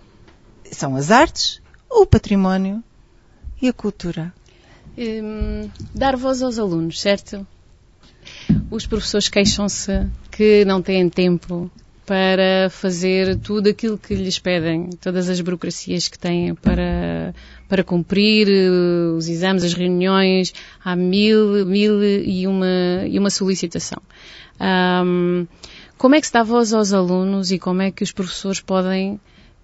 são 0.71 0.95
as 0.95 1.11
artes, 1.11 1.61
o 1.89 2.05
património 2.05 2.83
e 3.61 3.67
a 3.67 3.73
cultura. 3.73 4.33
Hum, 4.97 5.69
dar 5.93 6.15
voz 6.15 6.41
aos 6.41 6.57
alunos, 6.57 6.99
certo? 6.99 7.45
Os 8.69 8.85
professores 8.85 9.29
queixam-se 9.29 10.07
que 10.31 10.65
não 10.65 10.81
têm 10.81 11.09
tempo 11.09 11.71
para 12.07 12.69
fazer 12.69 13.37
tudo 13.37 13.67
aquilo 13.67 13.97
que 13.97 14.15
lhes 14.15 14.39
pedem, 14.39 14.89
todas 15.01 15.29
as 15.29 15.41
burocracias 15.41 16.07
que 16.07 16.17
têm 16.17 16.55
para, 16.55 17.35
para 17.67 17.83
cumprir, 17.83 18.47
os 19.17 19.27
exames, 19.27 19.65
as 19.65 19.73
reuniões, 19.73 20.53
há 20.83 20.95
mil, 20.95 21.65
mil 21.65 22.01
e 22.01 22.47
uma, 22.47 23.05
e 23.05 23.19
uma 23.19 23.29
solicitação. 23.29 24.01
Um, 25.05 25.45
como 25.97 26.15
é 26.15 26.21
que 26.21 26.27
se 26.27 26.33
dá 26.33 26.43
voz 26.43 26.73
aos 26.73 26.93
alunos 26.93 27.51
e 27.51 27.59
como 27.59 27.81
é 27.81 27.91
que 27.91 28.03
os 28.03 28.13
professores 28.13 28.61
podem 28.61 29.19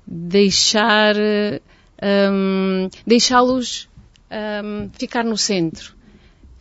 deixar, 0.05 1.15
um, 1.15 2.89
deixá-los 3.07 3.87
um, 4.29 4.89
ficar 4.91 5.23
no 5.23 5.37
centro? 5.37 5.95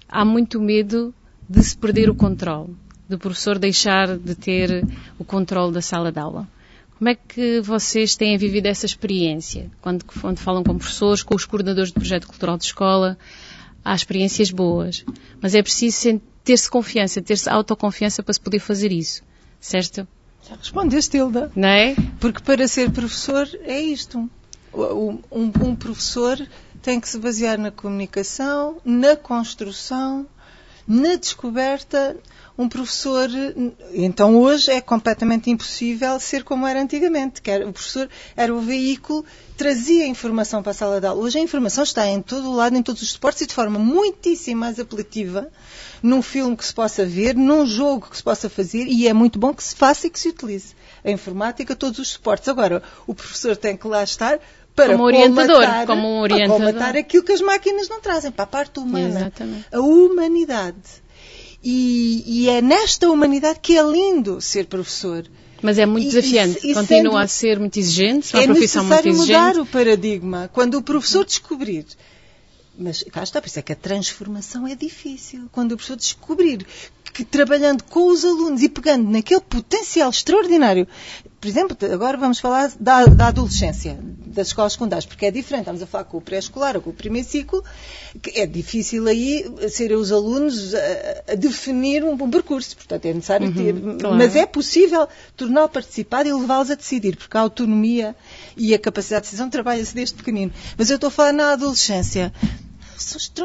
Há 0.09 0.25
muito 0.25 0.61
medo 0.61 1.13
de 1.53 1.63
se 1.63 1.77
perder 1.77 2.09
o 2.09 2.15
controle, 2.15 2.75
do 3.07 3.19
professor 3.19 3.59
deixar 3.59 4.17
de 4.17 4.35
ter 4.35 4.87
o 5.19 5.25
controle 5.25 5.71
da 5.71 5.83
sala 5.83 6.11
de 6.11 6.19
aula. 6.19 6.49
Como 6.97 7.11
é 7.11 7.15
que 7.15 7.61
vocês 7.61 8.17
têm 8.17 8.39
vivido 8.39 8.67
essa 8.67 8.87
experiência? 8.87 9.71
Quando, 9.83 10.03
quando 10.05 10.39
falam 10.39 10.65
com 10.65 10.79
professores, 10.79 11.23
com 11.23 11.35
os 11.35 11.45
coordenadores 11.45 11.93
do 11.93 12.01
projeto 12.01 12.27
cultural 12.27 12.57
de 12.57 12.65
escola, 12.65 13.19
há 13.85 13.95
experiências 13.95 14.51
boas, 14.51 15.05
mas 15.43 15.55
é 15.55 15.63
preciso 15.63 16.23
ter-se 16.43 16.71
confiança, 16.71 17.21
ter-se 17.21 17.51
autoconfiança 17.51 18.23
para 18.23 18.33
se 18.33 18.41
poder 18.41 18.61
fazer 18.61 18.91
isso, 18.91 19.23
certo? 19.61 20.09
Já 20.49 20.57
respondeste, 20.57 21.19
Hilda. 21.19 21.53
Não 21.55 21.69
é? 21.69 21.95
Porque 22.19 22.41
para 22.41 22.67
ser 22.67 22.91
professor 22.91 23.47
é 23.65 23.79
isto. 23.79 24.31
Um, 24.73 25.21
um 25.31 25.77
professor 25.77 26.41
tem 26.81 26.99
que 26.99 27.09
se 27.09 27.19
basear 27.19 27.59
na 27.59 27.71
comunicação, 27.71 28.81
na 28.85 29.17
construção, 29.17 30.27
na 30.87 31.17
descoberta, 31.17 32.17
um 32.57 32.69
professor, 32.69 33.29
então 33.95 34.37
hoje 34.37 34.71
é 34.71 34.81
completamente 34.81 35.51
impossível 35.51 36.19
ser 36.21 36.45
como 36.45 36.67
era 36.67 36.83
antigamente, 36.83 37.41
que 37.41 37.51
era, 37.51 37.67
o 37.67 37.73
professor 37.73 38.09
era 38.37 38.55
o 38.55 38.61
veículo, 38.61 39.25
trazia 39.57 40.07
informação 40.07 40.63
para 40.63 40.73
a 40.73 40.75
sala 40.75 41.01
de 41.01 41.07
aula. 41.07 41.23
Hoje 41.23 41.39
a 41.39 41.43
informação 41.43 41.83
está 41.83 42.07
em 42.07 42.21
todo 42.21 42.51
o 42.51 42.55
lado, 42.55 42.77
em 42.77 42.83
todos 42.83 43.01
os 43.01 43.11
suportes 43.11 43.43
e 43.43 43.47
de 43.47 43.55
forma 43.55 43.79
muitíssimo 43.79 44.61
mais 44.61 44.79
apelativa, 44.79 45.49
num 46.03 46.21
filme 46.21 46.57
que 46.57 46.65
se 46.65 46.75
possa 46.75 47.07
ver, 47.07 47.35
num 47.35 47.65
jogo 47.65 48.09
que 48.11 48.17
se 48.17 48.23
possa 48.23 48.51
fazer 48.51 48.87
e 48.87 49.09
é 49.09 49.13
muito 49.13 49.39
bom 49.39 49.55
que 49.55 49.65
se 49.65 49.75
faça 49.75 50.07
e 50.07 50.11
que 50.11 50.21
se 50.21 50.29
utilize. 50.29 50.75
A 51.05 51.11
informática, 51.11 51.75
todos 51.75 51.99
os 51.99 52.09
suportes. 52.09 52.49
Agora, 52.49 52.83
o 53.07 53.15
professor 53.15 53.57
tem 53.57 53.77
que 53.77 53.89
lá 53.89 54.05
estar 54.05 54.39
para 54.75 54.93
como 54.93 55.05
orientador, 55.05 55.65
como 55.87 56.09
um 56.09 56.21
orientador. 56.21 56.59
Para 56.59 56.73
combatar 56.73 56.97
aquilo 56.97 57.23
que 57.23 57.33
as 57.33 57.41
máquinas 57.41 57.89
não 57.89 58.01
trazem, 58.01 58.31
para 58.31 58.45
a 58.45 58.47
parte 58.47 58.79
humana. 58.79 59.21
Exatamente. 59.21 59.67
A 59.73 59.81
humanidade. 59.81 61.03
E, 61.63 62.25
e, 62.27 62.49
é 62.49 62.61
nesta 62.61 63.09
humanidade 63.09 63.61
que 63.61 63.79
é 63.79 63.83
lindo 63.83 64.41
ser 64.41 64.67
professor. 64.67 65.25
Mas 65.61 65.79
é 65.79 65.87
muito 65.87 66.09
desafiante, 66.09 66.67
e, 66.67 66.73
e, 66.73 66.75
continua 66.75 66.87
sendo, 66.87 67.17
a 67.17 67.29
ser 67.29 67.59
muito 67.61 67.79
exigente, 67.79 68.35
é 68.35 68.41
uma 68.41 68.47
profissão 68.47 68.85
muito 68.85 69.07
exigente. 69.07 69.33
É 69.33 69.37
necessário 69.37 69.55
mudar 69.55 69.63
o 69.63 69.67
paradigma. 69.67 70.51
Quando 70.53 70.75
o 70.75 70.83
professor 70.83 71.25
descobrir 71.25 71.87
mas 72.79 73.03
cá 73.05 73.23
está, 73.23 73.41
por 73.41 73.49
isso 73.49 73.59
é 73.59 73.63
que 73.63 73.73
a 73.73 73.77
transformação 73.77 74.67
é 74.67 74.75
difícil. 74.75 75.49
Quando 75.53 75.73
o 75.73 75.77
professor 75.77 75.97
descobrir 75.97 76.67
que 77.13 77.25
trabalhando 77.25 77.85
com 77.85 78.09
os 78.09 78.25
alunos 78.25 78.63
e 78.63 78.69
pegando 78.69 79.11
naquele 79.11 79.41
potencial 79.43 80.09
extraordinário, 80.09 80.89
por 81.41 81.49
exemplo, 81.49 81.77
agora 81.93 82.17
vamos 82.17 82.41
falar 82.41 82.73
da, 82.81 83.05
da 83.05 83.27
adolescência, 83.29 83.99
das 84.33 84.49
escolas 84.49 84.73
secundárias, 84.73 85.07
porque 85.07 85.27
é 85.27 85.31
diferente, 85.31 85.63
estamos 85.63 85.83
a 85.83 85.87
falar 85.87 86.05
com 86.05 86.19
o 86.19 86.21
pré-escolar 86.21 86.77
ou 86.77 86.83
com 86.83 86.91
o 86.91 86.93
primeiro 86.93 87.29
ciclo, 87.29 87.63
que 88.21 88.39
é 88.41 88.47
difícil 88.47 89.07
aí 89.07 89.45
serem 89.71 89.97
os 89.97 90.11
alunos 90.11 90.75
a, 90.75 90.79
a 91.33 91.35
definir 91.35 92.03
um, 92.05 92.13
um, 92.13 92.31
percurso, 92.31 92.77
portanto 92.77 93.07
é 93.07 93.15
necessário 93.15 93.49
uhum, 93.49 93.55
ter, 93.55 93.99
claro. 93.99 94.17
mas 94.17 94.35
é 94.35 94.47
possível 94.47 95.09
torná-lo 95.37 95.69
participar 95.69 96.27
e 96.27 96.33
levá-los 96.33 96.71
a 96.71 96.75
decidir, 96.75 97.17
porque 97.17 97.37
a 97.37 97.41
autonomia 97.41 98.17
e 98.57 98.75
a 98.75 98.79
capacidade 98.79 99.25
de 99.25 99.31
decisão 99.31 99.51
trabalha-se 99.51 99.95
desde 99.95 100.15
pequenino. 100.15 100.53
Mas 100.77 100.91
eu 100.91 100.97
estou 100.97 101.09
a 101.09 101.11
falar 101.11 101.33
na 101.33 101.53
adolescência, 101.53 102.33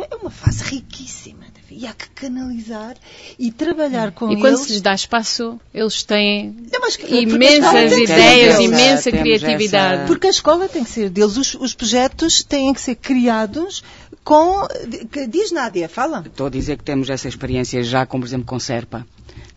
é 0.10 0.16
uma 0.16 0.30
fase 0.30 0.64
riquíssima 0.64 1.47
e 1.70 1.86
há 1.86 1.94
que 1.94 2.10
canalizar 2.10 2.96
e 3.38 3.52
trabalhar 3.52 4.12
com 4.12 4.28
eles. 4.28 4.38
E 4.38 4.42
quando 4.42 4.54
eles... 4.56 4.66
se 4.66 4.74
lhes 4.74 4.82
dá 4.82 4.94
espaço, 4.94 5.60
eles 5.74 6.04
têm 6.04 6.56
Não, 6.72 7.20
imensas 7.20 7.98
ideias, 7.98 8.60
imensa 8.60 9.12
criatividade. 9.12 9.96
Essa... 9.96 10.08
Porque 10.08 10.28
a 10.28 10.30
escola 10.30 10.68
tem 10.68 10.84
que 10.84 10.90
ser 10.90 11.10
deles, 11.10 11.38
os, 11.38 11.54
os 11.56 11.74
projetos 11.74 12.44
têm 12.44 12.74
que 12.74 12.82
ser 12.82 12.96
criados 12.96 13.84
com. 14.24 14.68
Diz 15.30 15.52
Nádia, 15.52 15.88
fala. 15.88 16.24
Estou 16.26 16.48
a 16.48 16.50
dizer 16.50 16.78
que 16.78 16.84
temos 16.84 17.10
essa 17.10 17.28
experiência 17.28 17.84
já, 17.84 18.06
como 18.06 18.24
por 18.24 18.28
exemplo 18.28 18.46
com 18.46 18.60
Serpa 18.60 19.06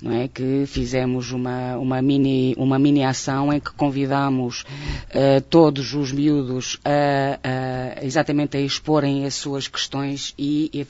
não 0.03 0.13
é? 0.13 0.29
Que 0.29 0.65
fizemos 0.67 1.33
uma, 1.33 1.77
uma, 1.77 2.01
mini, 2.01 2.55
uma 2.57 2.79
mini 2.79 3.05
ação 3.05 3.53
em 3.53 3.61
que 3.61 3.71
convidamos 3.73 4.63
uh, 4.63 5.41
todos 5.49 5.95
os 5.95 6.13
miúdos 6.13 6.79
a, 6.85 8.01
a, 8.01 8.05
exatamente 8.05 8.57
a 8.57 8.61
exporem 8.61 9.27
as 9.27 9.35
suas 9.35 9.69
questões 9.69 10.35
e, 10.39 10.71
e 10.73 10.87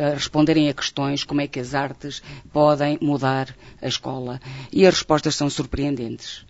a 0.00 0.14
responderem 0.14 0.68
a 0.68 0.74
questões 0.74 1.24
como 1.24 1.40
é 1.40 1.46
que 1.46 1.60
as 1.60 1.74
artes 1.74 2.22
podem 2.52 2.98
mudar 3.00 3.54
a 3.80 3.88
escola. 3.88 4.40
E 4.72 4.86
as 4.86 4.94
respostas 4.94 5.34
são 5.34 5.50
surpreendentes. 5.50 6.44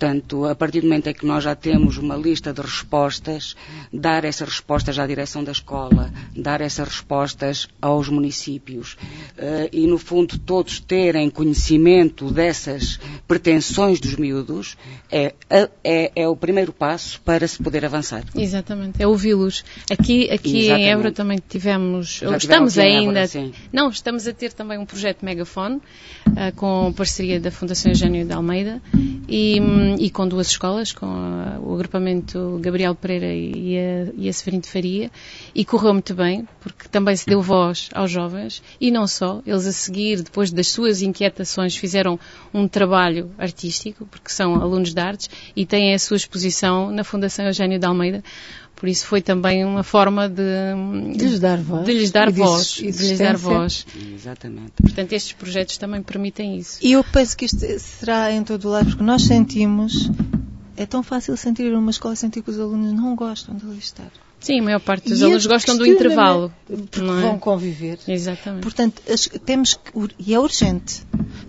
Portanto, 0.00 0.46
a 0.46 0.54
partir 0.54 0.80
do 0.80 0.84
momento 0.84 1.08
em 1.08 1.12
que 1.12 1.26
nós 1.26 1.44
já 1.44 1.54
temos 1.54 1.98
uma 1.98 2.16
lista 2.16 2.54
de 2.54 2.62
respostas, 2.62 3.54
dar 3.92 4.24
essas 4.24 4.48
respostas 4.48 4.98
à 4.98 5.06
direção 5.06 5.44
da 5.44 5.52
escola, 5.52 6.10
dar 6.34 6.62
essas 6.62 6.88
respostas 6.88 7.68
aos 7.82 8.08
municípios 8.08 8.94
uh, 9.36 9.68
e, 9.70 9.86
no 9.86 9.98
fundo, 9.98 10.38
todos 10.38 10.80
terem 10.80 11.28
conhecimento 11.28 12.30
dessas 12.30 12.98
pretensões 13.28 14.00
dos 14.00 14.16
miúdos, 14.16 14.74
é, 15.12 15.34
é, 15.84 16.12
é 16.16 16.26
o 16.26 16.34
primeiro 16.34 16.72
passo 16.72 17.20
para 17.20 17.46
se 17.46 17.62
poder 17.62 17.84
avançar. 17.84 18.24
Exatamente, 18.34 19.02
é 19.02 19.06
ouvi-los. 19.06 19.62
Aqui, 19.90 20.30
aqui 20.30 20.70
em 20.70 20.88
Évora 20.88 21.12
também 21.12 21.38
tivemos, 21.46 22.22
estamos 22.38 22.78
ainda, 22.78 23.20
Évora, 23.20 23.50
não, 23.70 23.90
estamos 23.90 24.26
a 24.26 24.32
ter 24.32 24.54
também 24.54 24.78
um 24.78 24.86
projeto 24.86 25.22
megafone 25.22 25.76
uh, 25.76 26.56
com 26.56 26.90
parceria 26.96 27.38
da 27.38 27.50
Fundação 27.50 27.92
Eugênio 27.92 28.24
de 28.24 28.32
Almeida 28.32 28.80
e 29.28 29.60
e, 29.98 30.10
com 30.10 30.26
duas 30.26 30.48
escolas, 30.48 30.92
com 30.92 31.06
a, 31.06 31.58
o 31.60 31.74
agrupamento 31.74 32.58
Gabriel 32.60 32.94
Pereira 32.94 33.32
e 33.32 33.78
a, 33.78 34.12
e 34.16 34.28
a 34.28 34.32
Severino 34.32 34.62
de 34.62 34.68
Faria, 34.68 35.10
e 35.54 35.64
correu 35.64 35.92
muito 35.92 36.14
bem, 36.14 36.46
porque 36.60 36.88
também 36.88 37.16
se 37.16 37.26
deu 37.26 37.40
voz 37.40 37.88
aos 37.94 38.10
jovens, 38.10 38.62
e 38.80 38.90
não 38.90 39.06
só, 39.06 39.42
eles 39.46 39.66
a 39.66 39.72
seguir, 39.72 40.22
depois 40.22 40.50
das 40.52 40.68
suas 40.68 41.02
inquietações, 41.02 41.76
fizeram 41.76 42.18
um 42.52 42.68
trabalho 42.68 43.30
artístico, 43.38 44.06
porque 44.06 44.30
são 44.30 44.54
alunos 44.60 44.92
de 44.92 45.00
artes, 45.00 45.30
e 45.54 45.64
têm 45.64 45.94
a 45.94 45.98
sua 45.98 46.16
exposição 46.16 46.90
na 46.90 47.04
Fundação 47.04 47.46
Eugênio 47.46 47.78
de 47.78 47.86
Almeida, 47.86 48.22
por 48.80 48.88
isso 48.88 49.06
foi 49.06 49.20
também 49.20 49.62
uma 49.62 49.82
forma 49.82 50.26
de, 50.26 50.42
de 51.14 51.24
lhes 51.26 51.38
dar 51.38 51.58
voz. 51.58 51.84
De 51.84 51.92
lhes 51.92 52.10
dar 52.10 52.30
voz. 52.30 52.66
De 52.72 52.84
lhes 52.86 53.18
dar 53.18 53.36
voz. 53.36 53.86
Exatamente. 54.14 54.72
Portanto, 54.80 55.12
estes 55.12 55.32
projetos 55.34 55.76
também 55.76 56.02
permitem 56.02 56.56
isso. 56.56 56.78
E 56.80 56.92
eu 56.92 57.04
penso 57.04 57.36
que 57.36 57.44
isto 57.44 57.58
será 57.78 58.32
em 58.32 58.42
todo 58.42 58.64
o 58.64 58.70
lado, 58.70 58.86
porque 58.88 59.02
nós 59.02 59.22
sentimos, 59.24 60.10
é 60.78 60.86
tão 60.86 61.02
fácil 61.02 61.36
sentir 61.36 61.70
uma 61.74 61.90
escola, 61.90 62.16
sentir 62.16 62.40
que 62.42 62.48
os 62.50 62.58
alunos 62.58 62.94
não 62.94 63.14
gostam 63.14 63.54
de 63.54 63.66
ali 63.66 63.78
estar. 63.78 64.10
Sim, 64.40 64.60
a 64.60 64.62
maior 64.62 64.80
parte 64.80 65.10
dos 65.10 65.20
E 65.20 65.24
alunos 65.24 65.42
este 65.42 65.52
gostam 65.52 65.76
do 65.76 65.84
intervalo. 65.86 66.50
Porque 66.66 67.02
não 67.02 67.18
é? 67.18 67.20
vão 67.20 67.38
conviver. 67.38 67.98
Exatamente. 68.08 68.62
Portanto, 68.62 69.02
as- 69.12 69.28
temos 69.44 69.74
que, 69.74 69.80
e 70.18 70.32
é 70.32 70.40
urgente, 70.40 71.02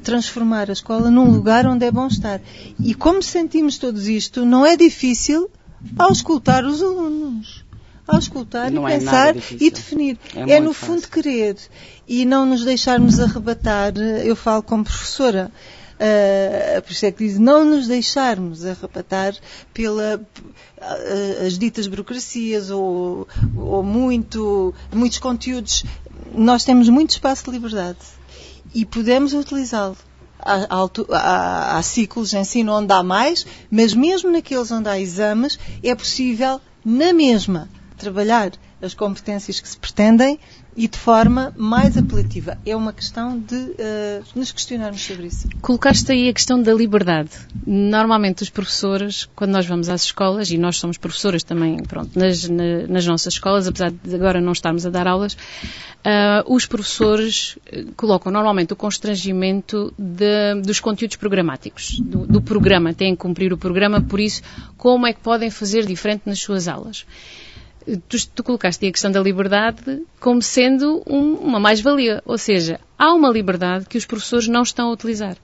transformar 0.03 0.69
a 0.69 0.73
escola 0.73 1.09
num 1.09 1.31
lugar 1.31 1.65
onde 1.65 1.85
é 1.85 1.91
bom 1.91 2.07
estar. 2.07 2.41
E 2.77 2.93
como 2.93 3.23
sentimos 3.23 3.77
todos 3.77 4.09
isto, 4.09 4.43
não 4.45 4.65
é 4.65 4.75
difícil 4.75 5.49
ao 5.97 6.11
escutar 6.11 6.63
os 6.65 6.81
alunos. 6.81 7.63
Ao 8.07 8.17
escutar 8.19 8.69
Não 8.71 8.89
e 8.89 8.93
é 8.93 8.99
pensar 8.99 9.35
e 9.51 9.69
definir. 9.71 10.17
É 10.35 10.53
É, 10.55 10.59
no 10.59 10.73
fácil. 10.73 10.95
fundo 10.95 11.07
querer 11.07 11.55
e 12.07 12.25
não 12.25 12.45
nos 12.45 12.65
deixarmos 12.65 13.19
arrebatar. 13.19 13.93
Eu 13.97 14.35
falo 14.35 14.61
como 14.63 14.83
professora. 14.83 15.51
ah, 15.99 16.81
por 16.81 16.91
isso 16.91 17.05
é 17.05 17.11
que 17.11 17.25
diz 17.27 17.37
não 17.37 17.63
nos 17.63 17.87
deixarmos 17.87 18.65
arrebatar 18.65 19.33
pela 19.73 20.19
ah, 20.81 21.45
as 21.45 21.57
ditas 21.59 21.87
burocracias 21.87 22.69
ou, 22.71 23.27
ou 23.55 23.83
muito, 23.83 24.73
muitos 24.91 25.19
conteúdos. 25.19 25.83
Nós 26.33 26.63
temos 26.63 26.89
muito 26.89 27.11
espaço 27.11 27.45
de 27.45 27.51
liberdade 27.51 27.99
e 28.73 28.83
podemos 28.85 29.33
utilizá-lo. 29.33 29.95
Altu- 30.69 31.07
há- 31.11 31.77
há 31.77 31.81
ciclos 31.83 32.29
de 32.31 32.37
ensino 32.37 32.73
onde 32.73 32.91
há 32.93 33.03
mais, 33.03 33.45
mas 33.69 33.93
mesmo 33.93 34.31
naqueles 34.31 34.71
onde 34.71 34.89
há 34.89 34.99
exames, 34.99 35.57
é 35.83 35.93
possível, 35.95 36.59
na 36.83 37.13
mesma, 37.13 37.69
trabalhar 37.97 38.51
as 38.81 38.93
competências 38.93 39.59
que 39.59 39.67
se 39.69 39.77
pretendem 39.77 40.39
e 40.75 40.87
de 40.87 40.97
forma 40.97 41.53
mais 41.57 41.97
apelativa. 41.97 42.57
É 42.65 42.73
uma 42.75 42.93
questão 42.93 43.37
de 43.37 43.75
eh, 43.77 44.21
nos 44.33 44.51
questionarmos 44.53 45.01
sobre 45.01 45.27
isso. 45.27 45.47
Colocaste 45.61 46.11
aí 46.13 46.29
a 46.29 46.33
questão 46.33 46.61
da 46.61 46.73
liberdade. 46.73 47.29
Normalmente 47.67 48.41
os 48.41 48.49
professores, 48.49 49.27
quando 49.35 49.51
nós 49.51 49.65
vamos 49.65 49.89
às 49.89 50.03
escolas, 50.05 50.49
e 50.49 50.57
nós 50.57 50.77
somos 50.77 50.97
professoras 50.97 51.43
também, 51.43 51.77
pronto, 51.83 52.17
nas, 52.17 52.47
na- 52.47 52.87
nas 52.87 53.05
nossas 53.05 53.33
escolas, 53.33 53.67
apesar 53.67 53.91
de 53.91 54.15
agora 54.15 54.39
não 54.39 54.53
estarmos 54.53 54.85
a 54.85 54.89
dar 54.89 55.07
aulas, 55.07 55.35
ah, 56.05 56.43
os 56.47 56.65
professores 56.65 57.57
eh, 57.65 57.83
colocam 57.97 58.31
normalmente 58.31 58.71
o 58.71 58.75
constrangimento 58.77 59.93
de- 59.99 60.61
dos 60.65 60.79
conteúdos 60.79 61.17
programáticos, 61.17 61.99
do, 61.99 62.25
do 62.25 62.41
programa, 62.41 62.93
têm 62.93 63.13
que 63.13 63.21
cumprir 63.21 63.51
o 63.51 63.57
programa, 63.57 64.01
por 64.01 64.19
isso, 64.21 64.41
como 64.77 65.05
é 65.05 65.11
que 65.13 65.19
podem 65.19 65.49
fazer 65.51 65.85
diferente 65.85 66.23
nas 66.25 66.39
suas 66.39 66.67
aulas? 66.69 67.05
Tu, 68.07 68.17
tu 68.35 68.43
colocaste 68.43 68.85
a 68.85 68.91
questão 68.91 69.11
da 69.11 69.19
liberdade 69.21 70.03
como 70.19 70.41
sendo 70.41 71.01
um- 71.07 71.35
uma 71.35 71.59
mais-valia. 71.59 72.21
Ou 72.25 72.37
seja, 72.37 72.79
há 72.97 73.13
uma 73.13 73.29
liberdade 73.29 73.85
que 73.85 73.97
os 73.97 74.05
professores 74.05 74.47
não 74.47 74.63
estão 74.63 74.89
a 74.89 74.93
utilizar. 74.93 75.37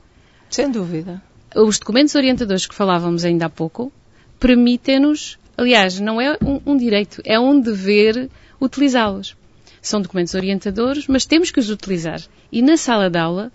Sem 0.49 0.71
dúvida. 0.71 1.21
Os 1.55 1.79
documentos 1.79 2.15
orientadores 2.15 2.65
que 2.67 2.75
falávamos 2.75 3.25
ainda 3.25 3.45
há 3.45 3.49
pouco 3.49 3.91
permitem-nos, 4.39 5.37
aliás, 5.57 5.99
não 5.99 6.21
é 6.21 6.37
um, 6.43 6.61
um 6.73 6.77
direito, 6.77 7.21
é 7.25 7.39
um 7.39 7.59
dever 7.59 8.29
utilizá-los. 8.61 9.35
São 9.81 10.01
documentos 10.01 10.33
orientadores, 10.35 11.07
mas 11.07 11.25
temos 11.25 11.51
que 11.51 11.59
os 11.59 11.69
utilizar. 11.69 12.21
E 12.51 12.61
na 12.61 12.77
sala 12.77 13.09
de 13.09 13.17
aula, 13.17 13.51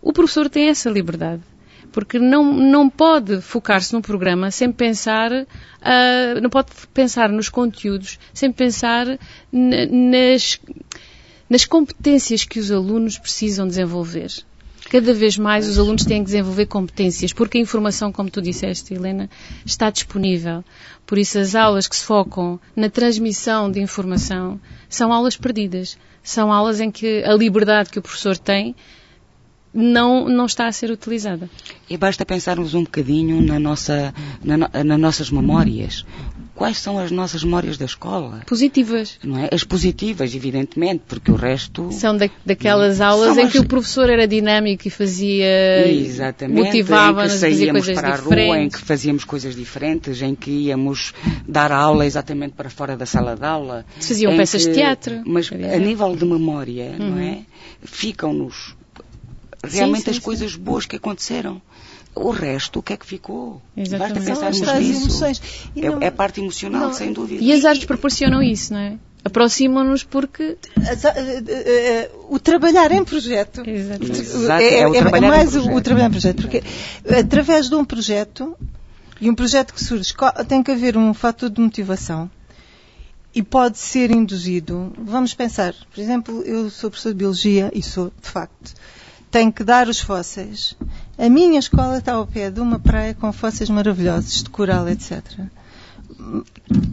o 0.00 0.12
professor 0.12 0.48
tem 0.48 0.68
essa 0.68 0.90
liberdade. 0.90 1.42
Porque 1.94 2.18
não, 2.18 2.52
não 2.52 2.90
pode 2.90 3.40
focar-se 3.40 3.92
num 3.94 4.02
programa 4.02 4.50
sem 4.50 4.72
pensar, 4.72 5.30
ah, 5.80 6.40
não 6.42 6.50
pode 6.50 6.72
pensar 6.92 7.28
nos 7.28 7.48
conteúdos, 7.48 8.18
sem 8.32 8.50
pensar 8.50 9.06
na- 9.52 9.86
nas, 9.86 10.60
nas 11.48 11.64
competências 11.64 12.42
que 12.42 12.58
os 12.58 12.72
alunos 12.72 13.16
precisam 13.16 13.64
desenvolver. 13.68 14.26
Cada 14.90 15.14
vez 15.14 15.38
mais 15.38 15.68
os 15.68 15.78
alunos 15.78 16.04
têm 16.04 16.18
que 16.18 16.24
desenvolver 16.24 16.66
competências, 16.66 17.32
porque 17.32 17.58
a 17.58 17.60
informação, 17.60 18.10
como 18.10 18.28
tu 18.28 18.42
disseste, 18.42 18.92
Helena, 18.92 19.30
está 19.64 19.88
disponível. 19.88 20.64
Por 21.06 21.16
isso, 21.16 21.38
as 21.38 21.54
aulas 21.54 21.86
que 21.86 21.94
se 21.94 22.04
focam 22.04 22.58
na 22.74 22.90
transmissão 22.90 23.70
de 23.70 23.80
informação 23.80 24.60
são 24.88 25.12
aulas 25.12 25.36
perdidas. 25.36 25.96
São 26.24 26.52
aulas 26.52 26.80
em 26.80 26.90
que 26.90 27.22
a 27.22 27.34
liberdade 27.34 27.90
que 27.90 28.00
o 28.00 28.02
professor 28.02 28.36
tem 28.36 28.74
não, 29.74 30.28
não 30.28 30.46
está 30.46 30.66
a 30.68 30.72
ser 30.72 30.90
utilizada. 30.90 31.50
E 31.90 31.96
basta 31.96 32.24
pensarmos 32.24 32.72
um 32.74 32.84
bocadinho 32.84 33.42
na 33.42 33.58
nossa, 33.58 34.14
na 34.42 34.56
nas 34.56 34.98
nossas 35.00 35.30
memórias. 35.30 36.06
Quais 36.54 36.78
são 36.78 36.96
as 37.00 37.10
nossas 37.10 37.42
memórias 37.42 37.76
da 37.76 37.84
escola? 37.84 38.40
Positivas. 38.46 39.18
Não 39.24 39.36
é? 39.36 39.48
As 39.52 39.64
positivas, 39.64 40.32
evidentemente, 40.36 41.02
porque 41.08 41.32
o 41.32 41.34
resto. 41.34 41.90
São 41.90 42.16
da- 42.16 42.30
daquelas 42.46 43.00
aulas 43.00 43.34
São 43.34 43.44
em 43.44 43.48
que 43.48 43.58
as- 43.58 43.64
o 43.64 43.66
professor 43.66 44.08
era 44.08 44.28
dinâmico 44.28 44.86
e 44.86 44.90
fazia. 44.90 45.88
Exatamente, 45.88 46.60
em 46.60 46.64
motivava-nos 46.64 47.32
que 47.32 47.36
a 47.38 47.40
fazer 47.40 47.56
saíamos 47.56 47.84
coisas 47.86 48.00
para 48.00 48.14
a 48.14 48.16
diferentes. 48.18 48.46
rua, 48.46 48.58
em 48.60 48.68
que 48.68 48.78
fazíamos 48.78 49.24
coisas 49.24 49.56
diferentes, 49.56 50.22
em 50.22 50.34
que 50.36 50.50
íamos 50.50 51.12
dar 51.48 51.72
aula 51.72 52.06
exatamente 52.06 52.52
para 52.52 52.70
fora 52.70 52.96
da 52.96 53.04
sala 53.06 53.34
de 53.34 53.44
aula. 53.44 53.84
Faziam 54.00 54.32
em 54.32 54.36
peças 54.36 54.62
de 54.62 54.68
que- 54.68 54.74
teatro, 54.74 55.22
Mas 55.26 55.50
a 55.52 55.76
nível 55.78 56.14
de 56.14 56.24
memória, 56.24 56.94
não 56.96 57.16
Uhum. 57.16 57.18
é? 57.18 57.38
Ficam-nos 57.82 58.76
realmente 59.64 60.04
sim, 60.04 60.10
as 60.10 60.16
sim. 60.16 60.22
coisas 60.22 60.56
boas 60.56 60.86
que 60.86 60.96
aconteceram. 60.96 61.60
O 62.14 62.30
resto, 62.30 62.78
o 62.78 62.82
que 62.82 62.92
é 62.92 62.96
que 62.96 63.04
ficou? 63.06 63.60
Exatamente. 63.76 64.14
Basta 64.28 64.46
as 64.48 64.58
pensarmos 64.58 64.80
nisso. 64.86 65.00
emoções. 65.02 65.42
E 65.74 65.80
não- 65.82 66.00
É, 66.00 66.04
é 66.04 66.08
a 66.08 66.12
parte 66.12 66.40
emocional, 66.40 66.80
não- 66.82 66.92
sem 66.92 67.12
dúvida. 67.12 67.42
E 67.42 67.52
as 67.52 67.64
artes 67.64 67.84
proporcionam 67.86 68.40
isso, 68.42 68.72
não 68.72 68.80
é? 68.80 68.96
Aproximam-nos 69.24 70.04
porque. 70.04 70.56
As- 70.76 71.04
eh, 71.04 71.12
eh, 71.16 71.42
eh, 71.48 72.10
o 72.28 72.38
trabalhar 72.38 72.92
em 72.92 73.02
projeto 73.04 73.62
Exatamente. 73.68 74.20
Exato, 74.20 74.62
é 74.62 74.86
o 74.86 74.92
trabalhar 74.92 75.26
em 75.26 75.30
mais 75.30 75.48
o- 75.48 75.52
projeto. 75.62 75.76
o 75.76 75.80
trabalhar 75.80 76.06
em 76.06 76.10
projeto, 76.10 76.36
porque 76.42 76.62
através 77.18 77.68
de 77.68 77.74
um 77.74 77.84
projeto 77.84 78.56
e 79.20 79.28
um 79.30 79.34
projeto 79.34 79.72
que 79.74 79.82
surge, 79.82 80.14
tem 80.46 80.62
que 80.62 80.70
haver 80.70 80.96
um 80.96 81.12
fator 81.14 81.48
de 81.50 81.60
motivação 81.60 82.30
e 83.34 83.42
pode 83.42 83.78
ser 83.78 84.10
induzido. 84.10 84.92
Vamos 84.98 85.34
pensar, 85.34 85.74
por 85.92 86.00
exemplo, 86.00 86.42
eu 86.42 86.70
sou 86.70 86.90
professor 86.90 87.08
de 87.12 87.18
biologia 87.18 87.70
e 87.74 87.82
sou, 87.82 88.12
de 88.22 88.28
facto, 88.28 88.74
tenho 89.34 89.52
que 89.52 89.64
dar 89.64 89.88
os 89.88 89.98
fósseis. 89.98 90.76
A 91.18 91.28
minha 91.28 91.58
escola 91.58 91.98
está 91.98 92.12
ao 92.12 92.24
pé 92.24 92.52
de 92.52 92.60
uma 92.60 92.78
praia 92.78 93.14
com 93.14 93.32
fósseis 93.32 93.68
maravilhosos, 93.68 94.44
de 94.44 94.48
coral, 94.48 94.88
etc. 94.88 95.20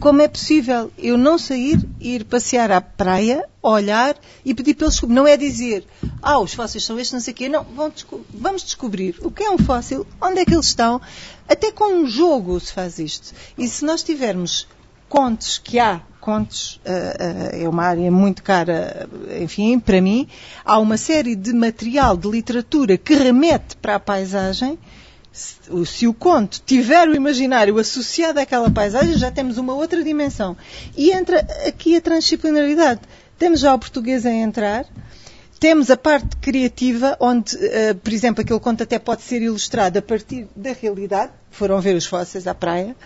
Como 0.00 0.20
é 0.20 0.26
possível 0.26 0.90
eu 0.98 1.16
não 1.16 1.38
sair, 1.38 1.78
ir 2.00 2.24
passear 2.24 2.72
à 2.72 2.80
praia, 2.80 3.48
olhar 3.62 4.16
e 4.44 4.52
pedir 4.52 4.74
pelos 4.74 4.94
descobrir? 4.94 5.14
Não 5.14 5.24
é 5.28 5.36
dizer, 5.36 5.86
ah, 6.20 6.40
os 6.40 6.52
fósseis 6.52 6.84
são 6.84 6.98
estes, 6.98 7.12
não 7.12 7.20
sei 7.20 7.32
o 7.32 7.36
quê. 7.36 7.48
Não, 7.48 7.64
desco- 7.90 8.26
vamos 8.34 8.64
descobrir 8.64 9.14
o 9.22 9.30
que 9.30 9.44
é 9.44 9.50
um 9.52 9.58
fóssil, 9.58 10.04
onde 10.20 10.40
é 10.40 10.44
que 10.44 10.52
eles 10.52 10.66
estão. 10.66 11.00
Até 11.48 11.70
com 11.70 11.94
um 11.94 12.06
jogo 12.08 12.58
se 12.58 12.72
faz 12.72 12.98
isto. 12.98 13.32
E 13.56 13.68
se 13.68 13.84
nós 13.84 14.02
tivermos 14.02 14.66
contos 15.12 15.58
que 15.58 15.78
há, 15.78 16.00
contos 16.22 16.80
ah, 16.86 16.90
ah, 17.52 17.56
é 17.64 17.68
uma 17.68 17.84
área 17.84 18.10
muito 18.10 18.42
cara, 18.42 19.06
enfim, 19.42 19.78
para 19.78 20.00
mim, 20.00 20.26
há 20.64 20.78
uma 20.78 20.96
série 20.96 21.36
de 21.36 21.52
material 21.52 22.16
de 22.16 22.26
literatura 22.30 22.96
que 22.96 23.12
remete 23.14 23.76
para 23.76 23.96
a 23.96 24.00
paisagem. 24.00 24.78
Se 25.30 25.56
o- 25.70 25.84
se 25.84 26.06
o 26.06 26.14
conto 26.14 26.62
tiver 26.64 27.06
o 27.08 27.14
imaginário 27.14 27.78
associado 27.78 28.40
àquela 28.40 28.70
paisagem, 28.70 29.18
já 29.18 29.30
temos 29.30 29.58
uma 29.58 29.74
outra 29.74 30.02
dimensão. 30.02 30.56
E 30.96 31.10
entra 31.10 31.46
aqui 31.68 31.94
a 31.94 32.00
transdisciplinaridade. 32.00 33.00
Temos 33.38 33.60
já 33.60 33.74
o 33.74 33.78
português 33.78 34.24
a 34.24 34.30
entrar, 34.32 34.86
temos 35.60 35.90
a 35.90 35.96
parte 35.96 36.36
criativa, 36.38 37.16
onde, 37.20 37.54
eh, 37.66 37.92
por 37.92 38.12
exemplo, 38.14 38.40
aquele 38.42 38.60
conto 38.60 38.82
até 38.82 38.98
pode 38.98 39.20
ser 39.22 39.42
ilustrado 39.42 39.98
a 39.98 40.02
partir 40.02 40.46
da 40.56 40.72
realidade. 40.72 41.32
Foram 41.50 41.80
ver 41.82 41.96
os 41.96 42.06
fósseis 42.06 42.46
à 42.46 42.54
praia. 42.54 42.96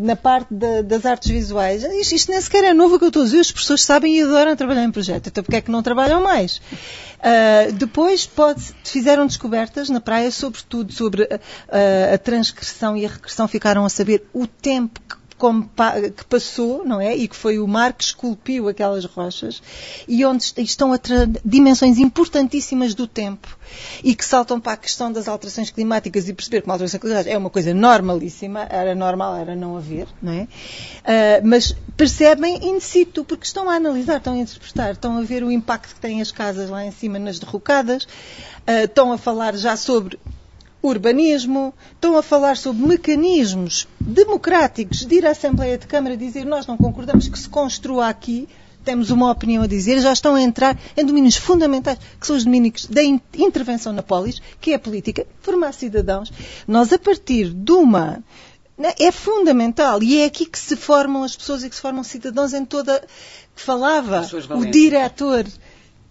Na 0.00 0.16
parte 0.16 0.52
da- 0.54 0.82
das 0.82 1.04
artes 1.06 1.30
visuais, 1.30 1.82
isto, 1.82 2.14
isto 2.14 2.30
nem 2.30 2.40
sequer 2.40 2.64
é 2.64 2.74
novo 2.74 2.94
o 2.96 2.98
que 2.98 3.04
eu 3.04 3.08
estou 3.08 3.22
a 3.22 3.24
dizer, 3.24 3.40
as 3.40 3.50
pessoas 3.52 3.82
sabem 3.82 4.16
e 4.18 4.22
adoram 4.22 4.54
trabalhar 4.56 4.84
em 4.84 4.90
projeto, 4.90 5.26
então 5.28 5.42
porque 5.42 5.56
é 5.56 5.60
que 5.60 5.70
não 5.70 5.82
trabalham 5.82 6.22
mais? 6.22 6.60
Ah, 7.20 7.70
depois 7.72 8.26
pode, 8.26 8.62
fizeram 8.84 9.26
descobertas 9.26 9.88
na 9.90 10.00
praia, 10.00 10.30
sobretudo 10.30 10.92
sobre 10.92 11.24
a, 11.24 12.14
a- 12.14 12.18
transgressão 12.18 12.96
e 12.96 13.04
a 13.04 13.08
regressão, 13.08 13.48
ficaram 13.48 13.84
a 13.84 13.88
saber 13.88 14.24
o 14.32 14.46
tempo 14.46 15.00
que 15.08 15.17
que 16.16 16.24
passou, 16.26 16.84
não 16.84 17.00
é? 17.00 17.16
E 17.16 17.28
que 17.28 17.36
foi 17.36 17.58
o 17.58 17.66
mar 17.66 17.92
que 17.92 18.02
esculpiu 18.04 18.68
aquelas 18.68 19.04
rochas 19.04 19.62
e 20.06 20.24
onde 20.24 20.42
est- 20.44 20.58
estão 20.58 20.90
dimensões 21.44 21.98
importantíssimas 21.98 22.94
do 22.94 23.06
tempo 23.06 23.56
e 24.02 24.14
que 24.14 24.24
saltam 24.24 24.60
para 24.60 24.72
a 24.72 24.76
questão 24.76 25.12
das 25.12 25.28
alterações 25.28 25.70
climáticas 25.70 26.28
e 26.28 26.32
perceber 26.34 26.60
que 26.62 26.66
uma 26.68 26.74
alteração 26.74 26.98
climática 27.00 27.30
é 27.30 27.38
uma 27.38 27.50
coisa 27.50 27.72
normalíssima, 27.72 28.66
era 28.68 28.94
normal, 28.94 29.36
era 29.36 29.54
não 29.54 29.76
haver, 29.76 30.06
não 30.20 30.32
é? 30.32 30.48
Ah, 31.04 31.40
mas 31.44 31.74
percebem 31.96 32.68
in 32.68 32.80
situ, 32.80 33.24
porque 33.24 33.44
estão 33.44 33.68
a 33.70 33.74
analisar, 33.74 34.18
estão 34.18 34.34
a 34.34 34.38
interpretar, 34.38 34.92
estão 34.92 35.16
a 35.18 35.22
ver 35.22 35.42
o 35.44 35.50
impacto 35.52 35.94
que 35.94 36.00
têm 36.00 36.20
as 36.20 36.30
casas 36.32 36.68
lá 36.70 36.84
em 36.84 36.90
cima 36.90 37.18
nas 37.18 37.38
derrocadas, 37.38 38.06
ah, 38.66 38.84
estão 38.84 39.12
a 39.12 39.18
falar 39.18 39.56
já 39.56 39.76
sobre 39.76 40.18
urbanismo, 40.82 41.74
estão 41.92 42.16
a 42.16 42.22
falar 42.22 42.56
sobre 42.56 42.86
mecanismos 42.86 43.88
democráticos 44.00 45.04
de 45.04 45.16
ir 45.16 45.26
à 45.26 45.30
Assembleia 45.30 45.76
de 45.78 45.86
Câmara 45.86 46.14
e 46.14 46.18
dizer 46.18 46.44
nós 46.44 46.66
não 46.66 46.76
concordamos 46.76 47.28
que 47.28 47.38
se 47.38 47.48
construa 47.48 48.08
aqui, 48.08 48.48
temos 48.84 49.10
uma 49.10 49.30
opinião 49.30 49.64
a 49.64 49.66
dizer, 49.66 50.00
já 50.00 50.12
estão 50.12 50.34
a 50.34 50.40
entrar 50.42 50.78
em 50.96 51.04
domínios 51.04 51.36
fundamentais, 51.36 51.98
que 52.18 52.26
são 52.26 52.36
os 52.36 52.44
domínios 52.44 52.86
da 52.86 53.02
in- 53.02 53.20
intervenção 53.36 53.92
na 53.92 54.02
polis, 54.02 54.40
que 54.60 54.72
é 54.72 54.76
a 54.76 54.78
política, 54.78 55.26
formar 55.42 55.72
cidadãos. 55.72 56.32
Nós, 56.66 56.92
a 56.92 56.98
partir 56.98 57.52
de 57.52 57.72
uma 57.72 58.22
né, 58.78 58.94
é 58.98 59.10
fundamental 59.10 60.02
e 60.02 60.20
é 60.20 60.24
aqui 60.26 60.46
que 60.46 60.58
se 60.58 60.76
formam 60.76 61.22
as 61.24 61.36
pessoas 61.36 61.64
e 61.64 61.68
que 61.68 61.74
se 61.74 61.82
formam 61.82 62.04
cidadãos 62.04 62.54
em 62.54 62.64
toda 62.64 63.02
que 63.54 63.60
falava 63.62 64.20
o 64.56 64.64
diretor 64.70 65.44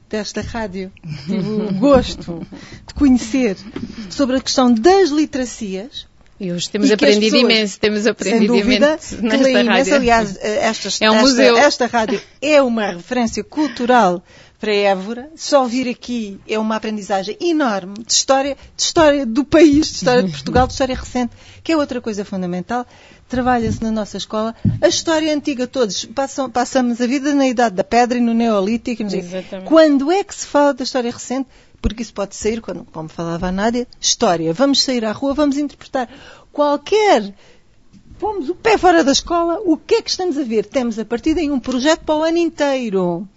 desta 0.10 0.42
rádio 0.42 0.92
tive 1.26 1.50
o 1.50 1.74
gosto 1.74 2.46
de 2.88 2.94
conhecer 2.94 3.58
sobre 4.10 4.38
a 4.38 4.42
questão 4.42 4.74
das 4.74 5.10
literacias 5.10 6.08
E 6.40 6.52
hoje 6.52 6.70
temos 6.70 6.90
E 6.90 6.94
aprendido 6.94 7.32
pessoas, 7.32 7.42
imenso, 7.52 7.80
temos 7.80 8.02
sem 8.04 8.12
aprendido 8.12 8.54
dúvida 8.54 8.88
imenso 8.88 9.16
imenso. 9.16 9.70
rádio. 9.70 9.96
aliás 9.96 10.38
eh, 10.40 10.60
esta, 10.68 10.90
É 11.06 11.10
um 11.12 11.16
esta- 11.16 11.28
museu. 11.28 11.58
esta 11.58 11.86
rádio 11.88 12.22
é 12.42 12.62
uma 12.62 12.92
referência 12.92 13.44
cultural 13.44 14.24
para 14.60 14.74
Évora 14.74 15.30
só 15.36 15.66
vir 15.68 15.88
aqui 15.90 16.40
é 16.48 16.58
uma 16.58 16.76
aprendizagem 16.76 17.38
enorme 17.42 17.94
de 18.06 18.12
história 18.14 18.56
de 18.76 18.82
história 18.84 19.26
do 19.26 19.44
país 19.44 19.88
de 19.90 19.96
história 19.98 20.24
de 20.24 20.32
Portugal 20.38 20.66
de 20.68 20.74
história 20.74 20.96
recente 20.96 21.32
que 21.64 21.72
é 21.72 21.78
outra 21.78 22.00
coisa 22.02 22.24
fundamental 22.26 22.86
trabalha-se 23.28 23.84
na 23.84 23.92
nossa 23.92 24.18
escola 24.18 24.56
a 24.82 24.88
história 24.88 25.34
antiga 25.34 25.68
todos 25.68 26.06
passam, 26.06 26.50
passamos 26.50 27.02
a 27.02 27.08
vida 27.08 27.34
na 27.36 27.48
idade 27.48 27.76
da 27.76 27.84
pedra 27.84 28.18
e 28.18 28.22
no 28.22 28.34
neolítico 28.34 29.04
quando 29.66 30.12
é 30.12 30.24
que 30.24 30.36
se 30.36 30.46
fala 30.46 30.74
da 30.74 30.84
história 30.84 31.12
recente 31.12 31.48
porque 31.82 32.02
isso 32.02 32.14
pode 32.14 32.36
sair, 32.36 32.60
quando, 32.60 32.86
como 32.92 33.08
falava 33.08 33.48
a 33.48 33.52
Nádia, 33.52 33.88
história. 34.02 34.52
Vamos 34.54 34.82
sair 34.82 35.06
à 35.06 35.12
rua, 35.12 35.34
vamos 35.34 35.58
interpretar 35.58 36.10
qualquer 36.52 37.34
pomos 38.20 38.50
o 38.50 38.56
pé 38.56 38.78
fora 38.78 39.04
da 39.04 39.12
escola, 39.12 39.60
o 39.64 39.78
que 39.78 39.96
é 39.96 40.02
que 40.02 40.10
estamos 40.10 40.38
a 40.38 40.44
ver? 40.44 40.66
Temos 40.66 40.98
a 40.98 41.06
partir 41.06 41.36
daí 41.36 41.52
um 41.52 41.60
projeto 41.60 42.04
para 42.04 42.16
o 42.16 42.24
ano 42.24 42.38
inteiro, 42.40 43.28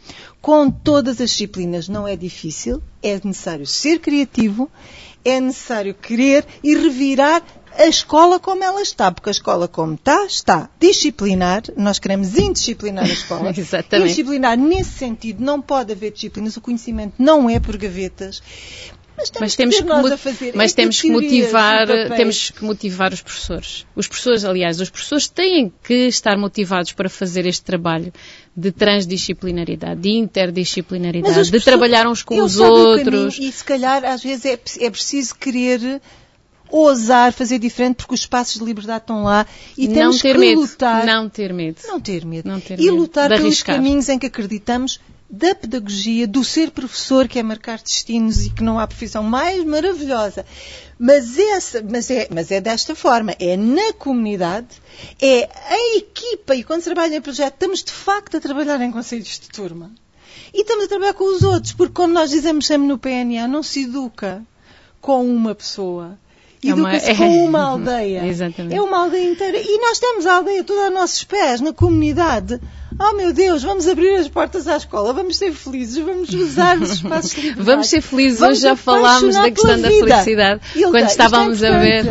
com 0.40 0.70
todas 0.70 1.20
as 1.20 1.31
disciplinas. 1.31 1.88
Não 1.88 2.09
é 2.09 2.16
difícil, 2.16 2.83
é 3.03 3.20
necessário 3.22 3.66
ser 3.66 3.98
criativo, 3.98 4.70
é 5.22 5.38
necessário 5.38 5.94
querer 5.94 6.46
e 6.64 6.74
revirar 6.74 7.42
a 7.81 7.87
escola 7.87 8.38
como 8.38 8.62
ela 8.62 8.83
está, 8.83 9.11
porque 9.11 9.31
a 9.31 9.33
escola 9.33 9.66
como 9.66 9.95
está, 9.95 10.27
está 10.27 10.69
disciplinar, 10.79 11.62
nós 11.79 11.99
queremos 11.99 12.37
indisciplinar 12.37 13.05
a 13.05 13.12
escola. 13.12 13.51
Exatamente. 13.57 14.11
Indisciplinar 14.11 14.59
nesse 14.59 14.90
sentido, 14.90 15.43
não 15.43 15.62
pode 15.62 15.93
haver 15.93 16.12
disciplinas, 16.12 16.57
o 16.59 16.61
conhecimento 16.61 17.14
não 17.19 17.49
é 17.49 17.59
por 17.59 17.79
gavetas. 17.79 18.43
Mas 19.16 19.55
temos, 19.55 19.81
Mas 19.81 20.21
que, 20.23 20.33
que, 20.33 20.57
mas 20.57 20.73
temos 20.73 21.01
que 21.01 21.11
motivar, 21.11 21.87
temos 22.16 22.51
que 22.51 22.64
motivar 22.64 23.12
os 23.12 23.21
professores. 23.21 23.87
Os 23.95 24.09
professores, 24.09 24.45
aliás, 24.47 24.81
os 24.81 24.88
professores 24.88 25.29
têm 25.29 25.71
que 25.83 26.07
estar 26.07 26.38
motivados 26.38 26.93
para 26.93 27.09
fazer 27.11 27.47
este 27.47 27.62
trabalho 27.62 28.12
de 28.57 28.73
transdisciplinaridade, 28.73 30.01
de 30.01 30.16
interdisciplinaridade, 30.16 31.51
de 31.51 31.61
trabalhar 31.61 32.07
uns 32.07 32.23
com 32.23 32.40
os 32.43 32.59
outros. 32.59 33.05
caminho 33.05 33.29
E 33.29 33.53
se 33.53 33.64
calhar 33.64 34.05
às 34.07 34.23
vezes 34.23 34.47
é, 34.47 34.59
é 34.81 34.90
preciso 34.90 35.35
querer 35.35 36.01
ousar 36.70 37.33
fazer 37.33 37.59
diferente 37.59 37.96
porque 37.96 38.14
os 38.14 38.20
espaços 38.20 38.59
de 38.59 38.64
liberdade 38.64 39.02
estão 39.02 39.24
lá 39.24 39.46
e 39.76 39.88
não 39.88 39.94
temos 39.94 40.20
ter 40.20 40.33
que 40.35 40.38
medo, 40.38 40.61
lutar. 40.61 41.04
não 41.04 41.28
ter 41.28 41.52
medo. 41.52 41.80
Não 41.87 42.00
ter 42.00 42.24
medo. 42.24 42.48
Não 42.48 42.61
ter 42.61 42.78
e 42.78 42.85
medo 42.85 42.96
lutar 42.96 43.28
pelos 43.28 43.44
arriscar. 43.44 43.76
caminhos 43.76 44.09
em 44.09 44.18
que 44.18 44.26
acreditamos 44.26 45.00
da 45.30 45.54
pedagogia, 45.54 46.26
do 46.26 46.42
ser 46.42 46.72
professor, 46.72 47.28
que 47.28 47.38
é 47.38 47.42
marcar 47.42 47.78
destinos 47.78 48.46
e 48.46 48.50
que 48.50 48.64
não 48.64 48.80
há 48.80 48.87
profissão 48.87 49.22
mais 49.22 49.64
maravilhosa. 49.64 50.44
Mas, 50.98 51.38
essa, 51.38 51.83
mas, 51.88 52.11
é, 52.11 52.26
mas 52.30 52.50
é 52.50 52.61
desta 52.61 52.96
forma, 52.96 53.35
é 53.38 53.56
na 53.56 53.92
comunidade, 53.92 54.66
é 55.22 55.44
a 55.44 55.96
equipa, 55.96 56.56
e 56.56 56.64
quando 56.64 56.80
se 56.80 56.87
trabalha 56.87 57.14
em 57.16 57.20
projeto, 57.20 57.54
estamos 57.54 57.85
de 57.85 57.92
facto 57.92 58.37
a 58.37 58.40
trabalhar 58.40 58.80
em 58.80 58.90
conselhos 58.90 59.38
de 59.38 59.48
turma. 59.48 59.92
E 60.52 60.62
estamos 60.62 60.87
a 60.87 60.88
trabalhar 60.88 61.14
com 61.14 61.24
os 61.33 61.44
outros, 61.44 61.72
porque 61.72 61.94
quando 61.94 62.12
nós 62.12 62.30
dizemos 62.30 62.66
sempre 62.66 62.88
no 62.88 62.98
PNA, 62.98 63.46
não 63.46 63.62
se 63.62 63.85
educa 63.85 64.44
com 65.00 65.24
uma 65.24 65.54
pessoa. 65.54 66.18
É 66.62 66.75
uma- 66.75 66.90
Educa-se 66.94 67.11
é- 67.11 67.14
com 67.16 67.44
uma 67.44 67.62
aldeia. 67.62 68.27
Exatamente. 68.27 68.75
É 68.75 68.83
uma 68.83 69.03
aldeia 69.05 69.31
inteira. 69.31 69.59
E 69.59 69.79
nós 69.79 69.99
temos 69.99 70.27
a 70.27 70.35
aldeia 70.37 70.62
toda 70.62 70.87
a 70.87 70.90
nossos 70.90 71.25
pés, 71.25 71.61
na 71.61 71.73
comunidade. 71.73 72.61
Oh 72.98 73.14
meu 73.14 73.33
Deus, 73.33 73.62
vamos 73.62 73.87
abrir 73.87 74.16
as 74.16 74.29
portas 74.29 74.66
à 74.66 74.76
escola, 74.76 75.12
vamos 75.12 75.37
ser 75.37 75.53
felizes, 75.53 76.03
vamos 76.03 76.29
usar 76.31 76.76
os 76.79 76.92
espaços 76.94 77.31
de 77.31 77.40
liberdade. 77.40 77.66
Vamos 77.66 77.87
ser 77.87 78.00
felizes. 78.00 78.40
Vamos 78.40 78.59
Hoje 78.59 78.62
já 78.62 78.76
falámos 78.76 79.35
da 79.35 79.50
questão 79.50 79.81
da 79.81 79.88
felicidade. 79.88 80.61
Quando 80.74 80.96
é 80.96 81.07
estávamos 81.07 81.62
a 81.62 81.79
ver. 81.79 82.05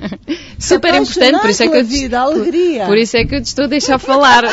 Super 0.58 0.94
importante, 0.94 1.40
por 1.40 1.50
isso 1.50 1.62
é 1.62 1.68
que 1.68 1.76
eu 1.76 1.84
vida, 1.84 2.20
alegria. 2.20 2.86
Por 2.86 2.96
isso 2.96 3.16
é 3.16 3.24
que 3.24 3.34
eu 3.34 3.42
te 3.42 3.46
estou 3.46 3.64
a 3.64 3.68
deixar 3.68 3.98
falar. 3.98 4.44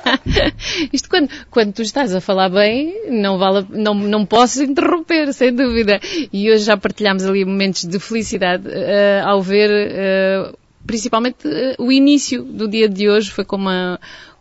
Isto 0.92 1.08
quando, 1.08 1.30
quando 1.50 1.72
tu 1.72 1.82
estás 1.82 2.14
a 2.14 2.20
falar 2.20 2.48
bem, 2.48 3.10
não 3.10 3.38
vale, 3.38 3.66
não, 3.70 3.94
não 3.94 4.26
posso 4.26 4.62
interromper, 4.62 5.32
sem 5.32 5.54
dúvida. 5.54 6.00
E 6.32 6.50
hoje 6.50 6.64
já 6.64 6.76
partilhámos 6.76 7.24
ali 7.24 7.44
momentos 7.44 7.84
de 7.84 7.98
felicidade 7.98 8.64
eh, 8.68 9.22
ao 9.24 9.40
ver, 9.40 9.70
eh, 9.70 10.52
principalmente 10.86 11.46
eh, 11.46 11.76
o 11.78 11.90
início 11.90 12.42
do 12.42 12.68
dia 12.68 12.88
de 12.88 13.08
hoje 13.08 13.30
foi 13.30 13.44
com 13.44 13.56
uma 13.56 13.98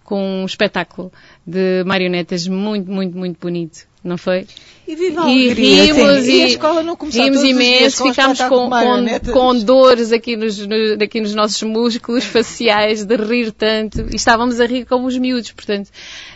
com 0.10 0.42
um 0.42 0.46
espetáculo 0.46 1.12
de 1.46 1.84
marionetas 1.86 2.48
muito, 2.48 2.90
muito, 2.92 3.16
muito 3.16 3.38
bonito, 3.40 3.88
não 4.04 4.18
foi? 4.18 4.48
E 4.88 4.96
viva 4.96 5.22
a 5.24 5.30
E 5.30 5.46
alegria, 5.46 5.94
rimos 5.94 6.24
sim. 6.26 6.32
e, 6.32 6.42
a 6.42 6.48
escola 6.48 6.82
não 6.82 6.96
começou 6.96 7.24
rimos 7.24 7.44
imenso, 7.44 8.04
ficámos 8.10 8.40
com, 8.42 8.68
com, 8.72 9.32
com 9.32 9.60
dores 9.60 10.12
aqui 10.12 10.36
nos, 10.36 10.58
no- 10.66 11.04
aqui 11.04 11.22
nos 11.22 11.36
nossos 11.36 11.62
músculos 11.62 12.24
faciais 12.36 13.06
de 13.06 13.16
rir 13.16 13.52
tanto 13.52 14.02
e 14.12 14.16
estávamos 14.16 14.60
a 14.60 14.66
rir 14.66 14.86
como 14.86 15.06
os 15.06 15.16
miúdos, 15.16 15.52
portanto 15.52 15.92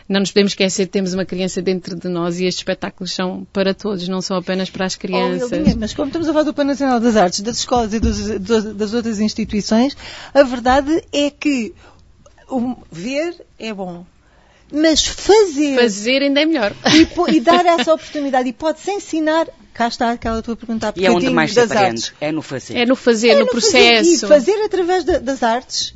não 0.07 0.19
nos 0.19 0.29
podemos 0.31 0.51
esquecer 0.51 0.85
que 0.85 0.91
temos 0.91 1.15
uma 1.15 1.25
criança 1.25 1.63
dentro 1.63 1.95
de 1.95 2.07
nós 2.09 2.39
e 2.39 2.45
estes 2.45 2.59
espetáculos 2.59 3.11
são 3.11 3.47
para 3.51 3.73
todos, 3.73 4.07
não 4.07 4.21
são 4.21 4.37
apenas 4.37 4.69
para 4.69 4.85
as 4.85 4.93
Oh, 4.95 4.99
crianças. 4.99 5.51
Eldinha, 5.51 5.75
mas 5.79 5.95
como 5.95 6.09
estamos 6.09 6.27
a 6.27 6.31
falar 6.31 6.43
do 6.43 6.53
Plano 6.53 6.69
Nacional 6.71 6.99
das 6.99 7.15
Artes, 7.15 7.39
das 7.41 7.57
escolas 7.57 7.91
e 7.93 7.99
dos- 7.99 8.39
dos- 8.39 8.73
das 8.75 8.93
outras 8.93 9.19
instituições, 9.19 9.97
a 10.31 10.43
verdade 10.43 11.01
é 11.11 11.31
que 11.31 11.73
o 12.49 12.75
ver 12.91 13.35
é 13.59 13.73
bom. 13.73 14.05
Mas 14.71 15.05
fazer, 15.05 15.75
Fazer 15.75 16.21
ainda 16.23 16.41
é 16.41 16.45
melhor. 16.45 16.73
E, 16.95 17.35
e 17.35 17.39
dar 17.39 17.63
essa 17.65 17.93
oportunidade 17.93 18.49
e 18.49 18.53
pode-se 18.53 18.89
ensinar, 18.91 19.47
cá 19.73 19.87
está 19.87 20.11
aquela 20.11 20.41
tua 20.41 20.55
pergunta 20.55 20.89
há 20.89 20.93
E 20.95 21.05
é 21.05 21.11
onde 21.11 21.29
mais 21.29 21.51
se 21.51 21.57
das 21.57 21.69
aprende. 21.71 21.87
artes. 22.05 22.13
É 22.19 22.31
no 22.31 22.41
fazer. 22.41 22.77
É 22.77 22.85
no 22.85 22.95
fazer, 22.95 23.29
É 23.29 23.33
no, 23.35 23.39
no 23.41 23.47
processo. 23.47 24.21
Fazer, 24.21 24.25
e 24.25 24.27
fazer 24.27 24.63
através 24.65 25.03
da- 25.03 25.19
das 25.19 25.43
artes, 25.43 25.93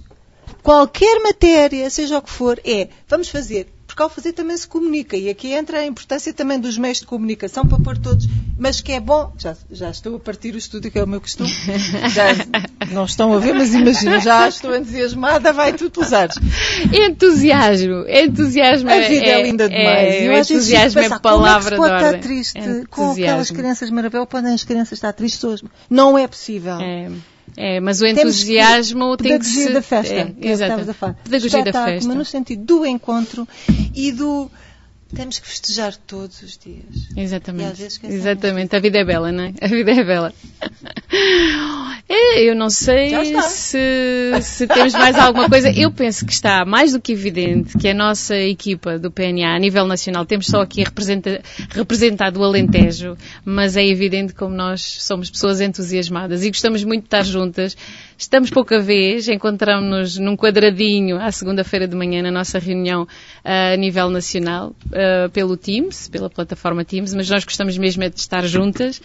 qualquer 0.62 1.20
matéria, 1.22 1.90
seja 1.90 2.18
o 2.20 2.22
que 2.22 2.30
for, 2.30 2.60
é 2.64 2.90
vamos 3.08 3.30
fazer. 3.30 3.68
Porque 3.98 4.04
ao 4.04 4.10
fazer 4.12 4.34
também 4.34 4.56
se 4.56 4.68
comunica. 4.68 5.18
E 5.18 5.28
aqui 5.28 5.54
entra 5.54 5.80
a 5.80 5.86
importância 5.86 6.32
também 6.32 6.60
dos 6.60 6.78
meios 6.78 7.00
de 7.00 7.08
comunicação 7.08 7.66
para 7.66 7.80
pôr 7.80 7.98
todos. 7.98 8.28
Mas 8.56 8.80
que 8.80 8.92
é 8.92 9.00
bom. 9.00 9.34
Já, 9.40 9.58
já 9.72 9.90
estou 9.90 10.18
a 10.18 10.20
partir 10.20 10.54
o 10.54 10.58
estúdio, 10.60 10.92
que 10.92 11.00
é 11.00 11.04
o 11.04 11.08
meu 11.08 11.20
costume. 11.20 11.50
Já 12.14 12.28
não 12.94 13.06
estão 13.06 13.34
a 13.34 13.40
ver, 13.40 13.56
mas 13.56 13.74
imagina, 13.74 14.20
já 14.20 14.48
estou 14.48 14.76
entusiasmada, 14.76 15.52
vai 15.52 15.74
tu 15.74 15.90
pelos 15.90 16.14
ares. 16.14 16.36
Entusiasmo, 16.94 18.06
entusiasmo 18.08 18.88
A 18.88 19.00
vida 19.00 19.26
é, 19.26 19.42
linda 19.42 19.68
demais. 19.68 20.14
É, 20.14 20.28
Eu 20.28 20.34
o 20.34 20.38
entusiasmo 20.38 21.00
a 21.00 21.04
é 21.04 21.06
pensar, 21.06 21.20
palavra 21.20 21.76
como 21.76 21.88
é 21.88 21.90
que 21.90 21.96
se 21.96 22.04
pode 22.04 22.12
de 22.12 22.18
estar 22.18 22.28
triste 22.28 22.60
Entusiasmo. 22.60 22.88
com 22.90 23.12
aquelas 23.14 23.50
crianças 23.50 23.90
maravilhosas? 23.90 24.30
Podem 24.30 24.54
as 24.54 24.64
crianças 24.64 24.92
estar 24.94 25.14
tristes 25.14 25.44
hoje? 25.44 25.64
Não 25.90 26.16
é 26.16 26.28
possível. 26.28 26.80
É, 26.80 27.10
é, 27.60 27.80
mas 27.80 28.02
o 28.02 28.06
entusiasmo 28.06 29.18
tem 29.18 29.40
que 29.40 29.46
pedagogia 29.46 29.68
se... 29.68 29.74
da 29.74 29.82
festa, 29.82 30.14
É, 30.14 30.34
falar. 30.94 31.14
Pedagogia 31.24 31.64
da 31.64 31.74
festa. 31.74 32.08
Mas 32.08 32.18
no 32.18 32.24
sentido 32.24 32.64
do 32.64 32.86
encontro 32.86 33.48
e 33.96 34.12
do 34.12 34.50
temos 35.16 35.40
que 35.40 35.48
festejar 35.48 35.96
todos 35.96 36.42
os 36.42 36.58
dias. 36.58 37.10
Exatamente. 37.16 37.84
Exatamente. 38.04 38.76
A 38.76 38.80
vida 38.80 39.00
é 39.00 39.06
bela, 39.06 39.32
não 39.32 39.44
é? 39.46 39.54
A 39.62 39.68
vida 39.68 39.92
é 39.92 40.04
bela. 40.04 40.34
É, 42.10 42.42
eu 42.42 42.56
não 42.56 42.70
sei 42.70 43.12
se, 43.42 44.32
se 44.42 44.66
temos 44.66 44.94
mais 44.94 45.18
alguma 45.18 45.50
coisa. 45.50 45.70
Eu 45.70 45.92
penso 45.92 46.26
que 46.26 46.32
está 46.32 46.64
mais 46.64 46.94
do 46.94 47.02
que 47.02 47.12
evidente 47.12 47.78
que 47.78 47.90
a 47.90 47.94
nossa 47.94 48.36
equipa 48.38 48.98
do 48.98 49.12
PNA 49.12 49.56
a 49.56 49.60
nível 49.60 49.86
nacional, 49.86 50.26
temos 50.26 50.48
só 50.48 50.62
aqui 50.62 50.84
representa, 50.84 51.42
representado 51.70 52.40
o 52.40 52.44
Alentejo, 52.46 53.18
mas 53.44 53.76
é 53.76 53.86
evidente 53.86 54.34
como 54.34 54.56
nós 54.56 54.82
somos 54.82 55.30
pessoas 55.30 55.60
entusiasmadas 55.60 56.46
e 56.46 56.50
gostamos 56.50 56.84
muito 56.86 57.02
de 57.02 57.08
estar 57.08 57.24
juntas. 57.24 57.76
Estamos 58.20 58.50
pouca 58.50 58.80
vez, 58.80 59.28
encontramos-nos 59.30 60.18
num 60.18 60.36
quadradinho 60.36 61.18
à 61.22 61.32
segunda-feira 61.32 61.88
de 61.88 61.96
manhã 61.96 62.24
na 62.24 62.32
nossa 62.32 62.58
reunião 62.58 63.08
ah, 63.46 63.74
a 63.74 63.78
nível 63.78 64.10
nacional, 64.10 64.76
ah, 64.92 65.30
pelo 65.30 65.56
Teams, 65.56 66.10
pela 66.10 66.28
plataforma 66.28 66.84
Teams, 66.84 67.14
mas 67.14 67.30
nós 67.30 67.44
gostamos 67.44 67.78
mesmo 67.78 68.04
é 68.04 68.10
de 68.10 68.20
estar 68.20 68.44
juntas, 68.48 69.00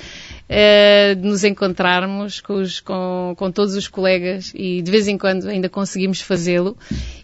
ah, 0.48 1.14
de 1.14 1.28
nos 1.28 1.44
encontrarmos 1.44 2.40
com, 2.40 2.54
os- 2.54 2.80
com- 2.80 3.34
com 3.36 3.50
todos 3.52 3.74
os 3.74 3.86
colegas 3.86 4.50
e 4.54 4.80
de 4.80 4.90
vez 4.90 5.06
em 5.06 5.18
quando 5.18 5.46
ainda 5.46 5.68
conseguimos 5.68 6.22
fazê-lo 6.22 6.74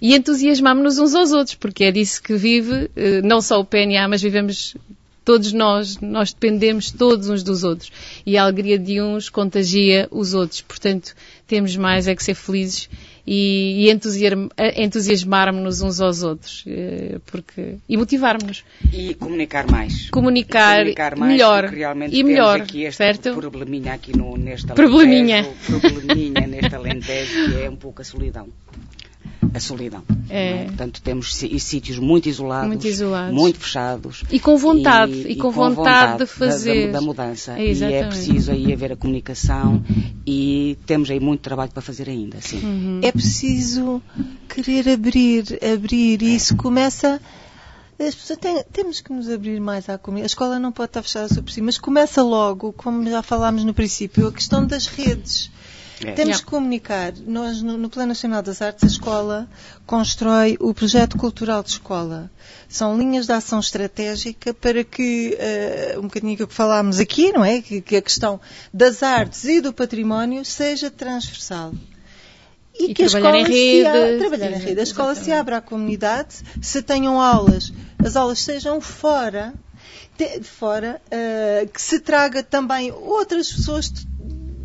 e 0.02 0.14
entusiasmamos-nos 0.14 0.98
uns 0.98 1.14
aos 1.14 1.32
outros, 1.32 1.54
porque 1.54 1.84
é 1.84 1.90
disso 1.90 2.22
que 2.22 2.34
vive, 2.34 2.90
não 3.24 3.40
só 3.40 3.58
o 3.60 3.64
PNA, 3.64 4.06
mas 4.08 4.20
vivemos 4.20 4.76
todos 5.24 5.52
nós, 5.52 5.98
nós 6.00 6.32
dependemos 6.32 6.90
todos 6.90 7.28
uns 7.28 7.42
dos 7.42 7.62
outros. 7.62 7.92
E 8.24 8.38
a 8.38 8.44
alegria 8.44 8.78
de 8.78 8.98
uns 9.02 9.28
contagia 9.28 10.08
os 10.10 10.32
outros. 10.32 10.62
Portanto, 10.62 11.14
temos 11.48 11.74
mais 11.76 12.06
é 12.06 12.14
que 12.14 12.22
ser 12.22 12.34
felizes 12.34 12.88
e, 13.26 13.86
e 13.86 13.90
entusiasm, 13.90 14.48
entusiasmarmos-nos 14.76 15.82
uns 15.82 16.00
aos 16.00 16.22
outros 16.22 16.64
eh, 16.66 17.18
porque, 17.26 17.76
e 17.88 17.96
motivarmos-nos. 17.96 18.64
E 18.92 19.14
comunicar 19.14 19.70
mais. 19.70 20.08
Comunicar, 20.10 20.78
comunicar 20.78 21.16
mais, 21.16 21.32
melhor. 21.32 21.72
E 22.10 22.22
melhor, 22.22 22.60
aqui 22.60 22.84
este 22.84 22.98
certo? 22.98 23.34
probleminha 23.34 23.94
aqui 23.94 24.16
no, 24.16 24.36
neste 24.36 24.72
probleminha. 24.72 25.40
Alentejo, 25.40 25.80
probleminha 25.80 26.46
neste 26.46 26.74
Alentejo, 26.74 27.50
que 27.50 27.62
é 27.62 27.68
um 27.68 27.76
pouco 27.76 28.02
a 28.02 28.04
solidão 28.04 28.48
a 29.54 29.60
solidão. 29.60 30.02
É. 30.28 30.48
É? 30.48 30.64
Portanto, 30.64 31.02
temos 31.02 31.34
sítios 31.34 31.98
muito 31.98 32.28
isolados, 32.28 32.68
muito 32.68 32.86
isolados, 32.86 33.34
muito 33.34 33.58
fechados. 33.58 34.24
E 34.30 34.38
com 34.38 34.56
vontade, 34.56 35.12
e, 35.12 35.20
e, 35.20 35.24
com, 35.24 35.30
e 35.30 35.36
com, 35.36 35.50
vontade, 35.50 35.74
vontade 35.74 36.18
de 36.18 36.26
fazer. 36.26 36.86
Da, 36.86 36.98
da, 36.98 37.04
mudança. 37.04 37.58
É, 37.58 37.72
e 37.72 37.84
é 37.84 38.06
preciso 38.06 38.52
aí 38.52 38.72
haver 38.72 38.92
a 38.92 38.96
comunicação 38.96 39.82
e 40.26 40.76
temos 40.86 41.10
aí 41.10 41.20
muito 41.20 41.40
trabalho 41.40 41.70
para 41.70 41.82
fazer 41.82 42.08
ainda. 42.08 42.40
Sim. 42.40 42.64
Uhum. 42.64 43.00
É 43.02 43.12
preciso 43.12 44.02
querer 44.48 44.88
abrir, 44.88 45.58
abrir, 45.62 46.22
e 46.22 46.34
isso 46.34 46.56
começa. 46.56 47.20
As 47.98 48.14
pessoas 48.14 48.38
têm, 48.38 48.62
temos 48.72 49.00
que 49.00 49.12
nos 49.12 49.28
abrir 49.28 49.60
mais 49.60 49.88
à 49.88 49.98
comunidade. 49.98 50.26
A 50.26 50.32
escola 50.32 50.58
não 50.60 50.70
pode 50.70 50.90
estar 50.90 51.02
fechada 51.02 51.28
sobre 51.28 51.52
si, 51.52 51.60
mas 51.60 51.78
começa 51.78 52.22
logo, 52.22 52.72
como 52.72 53.04
já 53.08 53.22
falámos 53.22 53.64
no 53.64 53.74
princípio, 53.74 54.28
a 54.28 54.32
questão 54.32 54.64
das 54.64 54.86
redes 54.86 55.50
é. 56.04 56.12
Temos 56.12 56.40
que 56.40 56.46
comunicar. 56.46 57.12
Nós, 57.26 57.62
no, 57.62 57.76
no, 57.76 57.88
Plano 57.88 58.08
Nacional 58.08 58.42
das 58.42 58.62
Artes, 58.62 58.84
a 58.84 58.86
escola 58.86 59.48
constrói 59.86 60.56
o 60.60 60.72
projeto 60.72 61.16
cultural 61.16 61.62
de 61.62 61.70
escola. 61.70 62.30
São 62.68 62.96
linhas 62.96 63.26
de 63.26 63.32
ação 63.32 63.58
estratégica 63.58 64.54
para 64.54 64.84
que, 64.84 65.36
uh, 65.96 65.98
um 65.98 66.02
bocadinho 66.02 66.36
que 66.36 66.54
falámos 66.54 67.00
aqui, 67.00 67.32
não 67.32 67.44
é? 67.44 67.60
Que, 67.60 67.80
que, 67.80 67.96
a 67.96 68.02
questão 68.02 68.40
das 68.72 69.02
artes 69.02 69.44
e 69.44 69.60
do 69.60 69.72
património 69.72 70.44
seja 70.44 70.90
transversal. 70.90 71.72
E, 72.78 72.90
e 72.90 72.94
que 72.94 73.02
a 73.02 73.06
escola, 73.06 73.42
rede, 73.42 73.86
a, 73.86 74.18
trabalhar 74.18 74.50
em 74.52 74.58
rede. 74.58 74.80
A 74.80 74.84
escola 74.84 75.14
se 75.14 75.32
abra 75.32 75.56
à 75.56 75.60
comunidade, 75.60 76.36
se 76.62 76.80
tenham 76.80 77.20
aulas, 77.20 77.72
as 78.04 78.14
aulas 78.14 78.38
sejam 78.38 78.80
fora, 78.80 79.52
de, 80.16 80.42
fora, 80.42 81.00
uh, 81.06 81.68
que 81.68 81.82
se 81.82 81.98
traga 81.98 82.42
também 82.42 82.92
outras 82.92 83.50
pessoas 83.50 83.92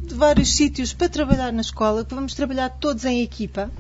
de 0.08 0.14
vários 0.16 0.54
sítios 0.54 0.94
para 0.94 1.10
trabalhar 1.10 1.52
na 1.52 1.62
escola, 1.62 2.04
que 2.04 2.14
vamos 2.14 2.34
trabalhar 2.34 2.70
todos 2.70 3.06
em 3.06 3.22
equipa. 3.22 3.72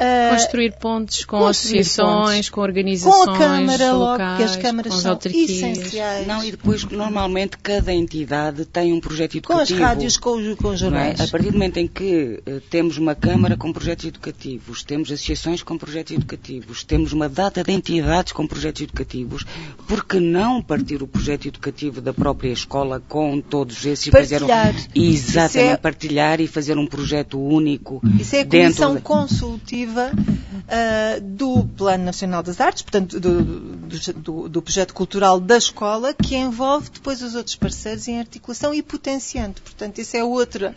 Uh, 0.00 0.34
construir 0.34 0.72
pontos 0.78 1.26
com 1.26 1.38
construir 1.38 1.80
associações, 1.80 2.48
com 2.48 2.62
organizações 2.62 3.24
com 3.26 3.30
a 3.32 3.36
Câmara 3.36 3.92
locais, 3.92 4.18
logo, 4.18 4.36
que 4.38 4.42
as 4.44 4.56
câmaras 4.56 4.94
são 4.94 5.10
autarquias. 5.10 5.50
essenciais. 5.50 6.26
Não, 6.26 6.42
e 6.42 6.52
depois, 6.52 6.84
normalmente, 6.84 7.58
cada 7.58 7.92
entidade 7.92 8.64
tem 8.64 8.94
um 8.94 9.00
projeto 9.00 9.36
educativo. 9.36 9.68
Com 9.68 9.74
as 9.74 9.88
rádios, 9.88 10.16
com, 10.16 10.56
com 10.56 10.68
os 10.68 10.74
é? 10.74 10.76
jornais. 10.78 11.20
É? 11.20 11.24
A 11.24 11.28
partir 11.28 11.48
do 11.48 11.52
momento 11.52 11.76
em 11.76 11.86
que 11.86 12.42
uh, 12.48 12.60
temos 12.70 12.96
uma 12.96 13.14
Câmara 13.14 13.58
com 13.58 13.70
projetos 13.70 14.06
educativos, 14.06 14.82
temos 14.82 15.12
associações 15.12 15.62
com 15.62 15.76
projetos 15.76 16.16
educativos, 16.16 16.82
temos 16.82 17.12
uma 17.12 17.28
data 17.28 17.62
de 17.62 17.70
entidades 17.70 18.32
com 18.32 18.46
projetos 18.46 18.80
educativos, 18.80 19.44
por 19.86 20.06
que 20.06 20.18
não 20.18 20.62
partir 20.62 21.02
o 21.02 21.06
projeto 21.06 21.46
educativo 21.46 22.00
da 22.00 22.14
própria 22.14 22.50
escola 22.50 23.02
com 23.06 23.38
todos 23.38 23.84
esses 23.84 24.06
e 24.06 24.10
fazer 24.10 24.42
um, 24.42 24.48
exatamente 24.94 25.72
é... 25.72 25.76
partilhar 25.76 26.40
e 26.40 26.46
fazer 26.46 26.78
um 26.78 26.86
projeto 26.86 27.38
único 27.38 28.00
Isso 28.18 28.36
é 28.36 28.40
a 28.40 28.46
Comissão 28.46 28.94
de... 28.94 29.02
Consultiva 29.02 29.89
uh, 29.98 31.20
do 31.20 31.64
Plano 31.76 32.04
Nacional 32.04 32.42
das 32.42 32.60
Artes, 32.60 32.82
portanto, 32.82 33.18
do, 33.18 33.42
do, 33.42 34.48
do, 34.48 34.62
projeto 34.62 34.94
cultural 34.94 35.40
da 35.40 35.56
escola, 35.56 36.14
que 36.14 36.36
envolve 36.36 36.90
depois 36.90 37.22
os 37.22 37.34
outros 37.34 37.56
parceiros 37.56 38.08
em 38.08 38.18
articulação 38.18 38.72
e 38.72 38.82
potenciante. 38.82 39.60
Portanto, 39.60 39.98
isso 39.98 40.16
é 40.16 40.24
outra 40.24 40.74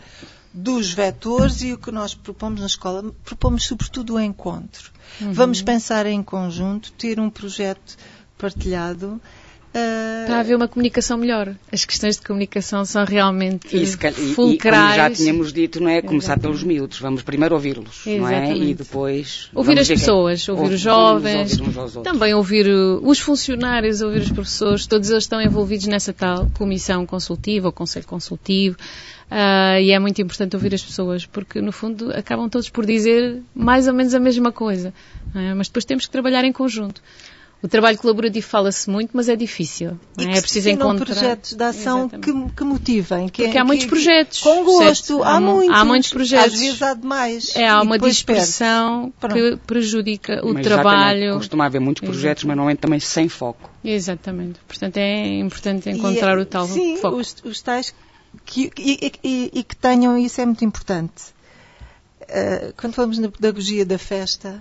dos 0.52 0.92
vetores 0.92 1.62
e 1.62 1.72
o 1.72 1.78
que 1.78 1.90
nós 1.90 2.14
propomos 2.14 2.60
na 2.60 2.66
escola, 2.66 3.12
propomos 3.24 3.64
sobretudo 3.64 4.14
o 4.14 4.20
encontro. 4.20 4.92
Uhum. 5.20 5.32
Vamos 5.32 5.60
pensar 5.62 6.06
em 6.06 6.22
conjunto, 6.22 6.92
ter 6.92 7.18
um 7.18 7.28
projeto 7.28 7.96
partilhado 8.38 9.20
Uh... 9.74 10.26
Para 10.26 10.40
haver 10.40 10.56
uma 10.56 10.68
comunicação 10.68 11.18
melhor. 11.18 11.54
As 11.70 11.84
questões 11.84 12.16
de 12.16 12.22
comunicação 12.22 12.84
são 12.84 13.04
realmente 13.04 13.68
fulcrais. 14.34 14.54
E, 14.54 14.58
como 14.58 14.94
já 14.94 15.10
tínhamos 15.10 15.52
dito, 15.52 15.82
não 15.82 15.90
é? 15.90 16.00
Começar 16.00 16.38
pelos 16.38 16.62
miúdos. 16.62 16.98
Vamos 16.98 17.22
primeiro 17.22 17.54
ouvi-los, 17.54 18.04
não 18.06 18.28
é? 18.28 18.56
E 18.56 18.74
depois... 18.74 19.50
Ouvir 19.54 19.78
as 19.78 19.88
pessoas, 19.88 20.48
ouvir 20.48 20.74
os 20.74 20.80
jovens, 20.80 21.60
ouvir 21.60 22.02
também 22.02 22.32
ouvir 22.32 22.66
os 22.68 23.18
funcionários, 23.18 24.00
ouvir 24.00 24.22
os 24.22 24.30
professores. 24.30 24.86
Todos 24.86 25.10
eles 25.10 25.24
estão 25.24 25.40
envolvidos 25.42 25.86
nessa 25.86 26.12
tal 26.12 26.48
comissão 26.54 27.04
consultiva 27.04 27.68
ou 27.68 27.72
conselho 27.72 28.06
consultivo. 28.06 28.76
Uh, 29.30 29.80
e 29.80 29.90
é 29.90 29.98
muito 29.98 30.20
importante 30.22 30.54
ouvir 30.54 30.74
as 30.74 30.82
pessoas, 30.82 31.26
porque 31.26 31.60
no 31.60 31.72
fundo 31.72 32.12
acabam 32.12 32.48
todos 32.48 32.68
por 32.68 32.86
dizer 32.86 33.42
mais 33.54 33.88
ou 33.88 33.94
menos 33.94 34.14
a 34.14 34.20
mesma 34.20 34.52
coisa. 34.52 34.92
É? 35.34 35.54
Mas 35.54 35.68
depois 35.68 35.84
temos 35.84 36.06
que 36.06 36.12
trabalhar 36.12 36.44
em 36.44 36.52
conjunto. 36.52 37.02
O 37.64 37.68
trabalho 37.68 37.96
colaborativo 37.96 38.46
fala-se 38.46 38.90
muito, 38.90 39.12
mas 39.14 39.26
é 39.26 39.34
difícil. 39.34 39.98
E 40.18 40.26
é? 40.26 40.36
é 40.36 40.40
preciso 40.42 40.68
encontrar 40.68 41.06
projetos 41.06 41.54
de 41.54 41.64
ação 41.64 42.10
que, 42.10 42.30
que, 42.50 42.62
motivem. 42.62 43.26
Que, 43.26 43.44
Porque 43.44 43.56
há 43.56 43.64
muitos 43.64 43.86
que, 43.86 43.90
projetos. 43.90 44.40
Com 44.40 44.64
gosto. 44.64 45.22
Há, 45.22 45.36
há, 45.36 45.40
muitos. 45.40 45.74
Há 45.74 45.82
muitos 45.82 46.10
projetos. 46.10 46.52
Às 46.52 46.60
vezes 46.60 46.82
há 46.82 46.92
demais. 46.92 47.56
É, 47.56 47.66
há 47.66 47.80
uma 47.80 47.98
dispersão 47.98 49.10
que 49.32 49.56
prejudica 49.66 50.44
o 50.44 50.52
mas 50.52 50.62
trabalho. 50.62 51.36
Costuma 51.36 51.64
haver 51.64 51.80
muitos 51.80 52.02
projetos, 52.02 52.42
exatamente. 52.42 52.46
mas 52.48 52.56
normalmente 52.56 52.78
também 52.80 53.00
sem 53.00 53.30
foco. 53.30 53.70
Exatamente. 53.82 54.60
Portanto, 54.68 54.98
é 54.98 55.26
importante 55.38 55.88
encontrar 55.88 56.36
e, 56.36 56.42
o 56.42 56.44
tal 56.44 56.66
sim, 56.66 56.98
foco. 56.98 57.16
Os, 57.16 57.34
os 57.42 57.62
tais 57.62 57.94
que, 58.44 58.70
e, 58.78 59.10
e, 59.24 59.50
e, 59.54 59.64
que 59.64 59.74
tenham, 59.74 60.18
isso 60.18 60.38
é 60.38 60.44
muito 60.44 60.66
importante. 60.66 61.32
Uh, 62.24 62.74
quando 62.76 62.92
falamos 62.92 63.16
na 63.16 63.30
pedagogia 63.30 63.86
da 63.86 63.96
festa, 63.96 64.60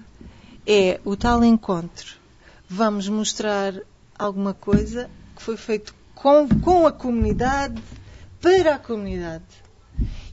é 0.66 1.02
o 1.04 1.18
tal 1.18 1.44
encontro 1.44 2.23
vamos 2.68 3.08
mostrar 3.08 3.74
alguma 4.18 4.54
coisa 4.54 5.10
que 5.36 5.42
foi 5.42 5.58
feito 5.58 5.94
com, 6.14 6.48
com 6.62 6.88
a 6.88 6.92
comunidade, 6.92 7.82
para 8.42 8.76
a 8.76 8.80
comunidade. 8.80 9.44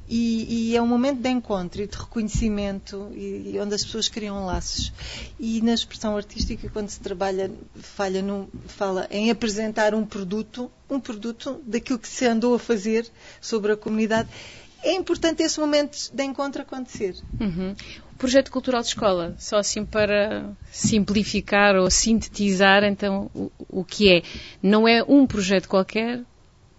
E, 0.09 0.73
e, 0.73 0.77
é 0.77 0.83
um 0.83 0.89
momento 0.89 1.21
de 1.21 1.29
encontro 1.29 1.81
e 1.81 1.87
de 1.87 1.97
reconhecimento 1.97 3.13
e, 3.15 3.53
e, 3.55 3.61
onde 3.61 3.77
as 3.77 3.85
pessoas 3.85 4.09
criam 4.09 4.45
laços. 4.45 4.93
E 5.39 5.63
na 5.63 5.73
expressão 5.73 6.17
artística, 6.17 6.69
quando 6.69 6.89
se 6.89 6.99
trabalha, 6.99 7.49
falha 7.77 8.21
no, 8.21 8.49
fala 8.67 9.07
em 9.09 9.31
apresentar 9.31 9.95
um 9.95 10.05
produto, 10.05 10.69
um 10.91 10.99
produto 10.99 11.63
daquilo 11.65 12.01
que 12.01 12.09
se 12.09 12.27
andou 12.27 12.57
a 12.57 12.59
fazer 12.59 13.09
sobre 13.41 13.71
a 13.71 13.77
comunidade. 13.77 14.29
É 14.83 14.95
importante 14.95 15.43
esse 15.43 15.61
momento 15.61 16.11
de 16.13 16.25
encontro 16.25 16.63
acontecer. 16.63 17.15
Uhum 17.41 17.75
projeto 18.21 18.53
cultural 18.53 18.83
de 18.83 18.89
escola, 18.89 19.35
só 19.39 19.57
assim 19.57 19.83
para 19.83 20.51
simplificar 20.71 21.75
ou 21.75 21.91
sintetizar 21.91 22.85
então 22.85 23.31
o, 23.35 23.51
o 23.67 23.83
que 23.83 24.13
é. 24.13 24.23
Não 24.63 24.87
é 24.87 25.03
um 25.03 25.27
projeto 25.27 25.67
qualquer, 25.67 26.21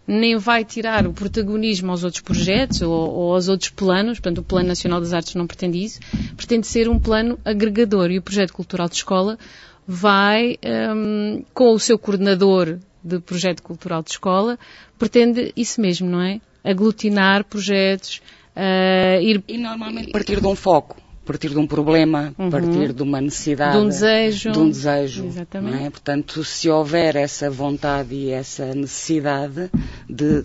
nem 0.06 0.38
vai 0.38 0.64
tirar 0.64 1.08
o 1.08 1.14
protagonismo 1.14 1.90
aos 1.90 2.04
outros 2.04 2.22
projetos 2.22 2.84
ou, 2.84 2.92
ou, 2.92 3.34
aos 3.34 3.48
outros 3.48 3.72
planos, 3.72 4.20
portanto 4.20 4.38
o 4.38 4.44
Plano 4.44 4.68
Nacional 4.68 5.02
das 5.02 5.14
Artes 5.14 5.34
não 5.34 5.48
pretende 5.48 5.84
isso, 5.84 6.00
pretende 6.38 6.68
ser 6.68 6.88
um 6.88 7.00
plano 7.00 7.40
agregador 7.44 8.12
e 8.12 8.20
o 8.20 8.22
projeto 8.22 8.54
cultural 8.54 8.88
de 8.88 8.98
escola 8.98 9.40
vai, 9.88 10.60
um, 10.96 11.44
com 11.56 11.74
o 11.74 11.80
seu 11.80 11.98
coordenador 11.98 12.78
de 13.04 13.20
projeto 13.20 13.64
cultural 13.64 14.04
de 14.04 14.12
escola, 14.12 14.60
pretende 15.00 15.52
isso 15.58 15.82
mesmo, 15.82 16.08
não 16.08 16.22
é? 16.22 16.40
Aglutinar 16.64 17.44
projetos, 17.44 18.22
uh, 18.56 19.22
ir... 19.22 19.44
E 19.48 19.58
normalmente 19.58 20.12
partir 20.12 20.40
de 20.40 20.48
um 20.48 20.56
foco 20.56 21.02
partir 21.26 21.50
de 21.50 21.58
um 21.58 21.68
problema, 21.68 22.34
uhum. 22.38 22.50
partir 22.50 22.94
de 22.94 23.04
uma 23.04 23.22
necessidade. 23.22 23.78
De 23.78 23.84
um 23.84 23.88
desejo. 23.88 24.52
De 24.52 24.60
um 24.60 24.70
desejo. 24.70 25.26
Exatamente. 25.26 25.84
É? 25.84 25.90
Portanto, 25.90 26.44
se 26.44 26.70
houver 26.70 27.16
essa 27.16 27.50
vontade 27.50 28.14
e 28.14 28.32
essa 28.32 28.74
necessidade 28.74 29.70
de, 30.10 30.44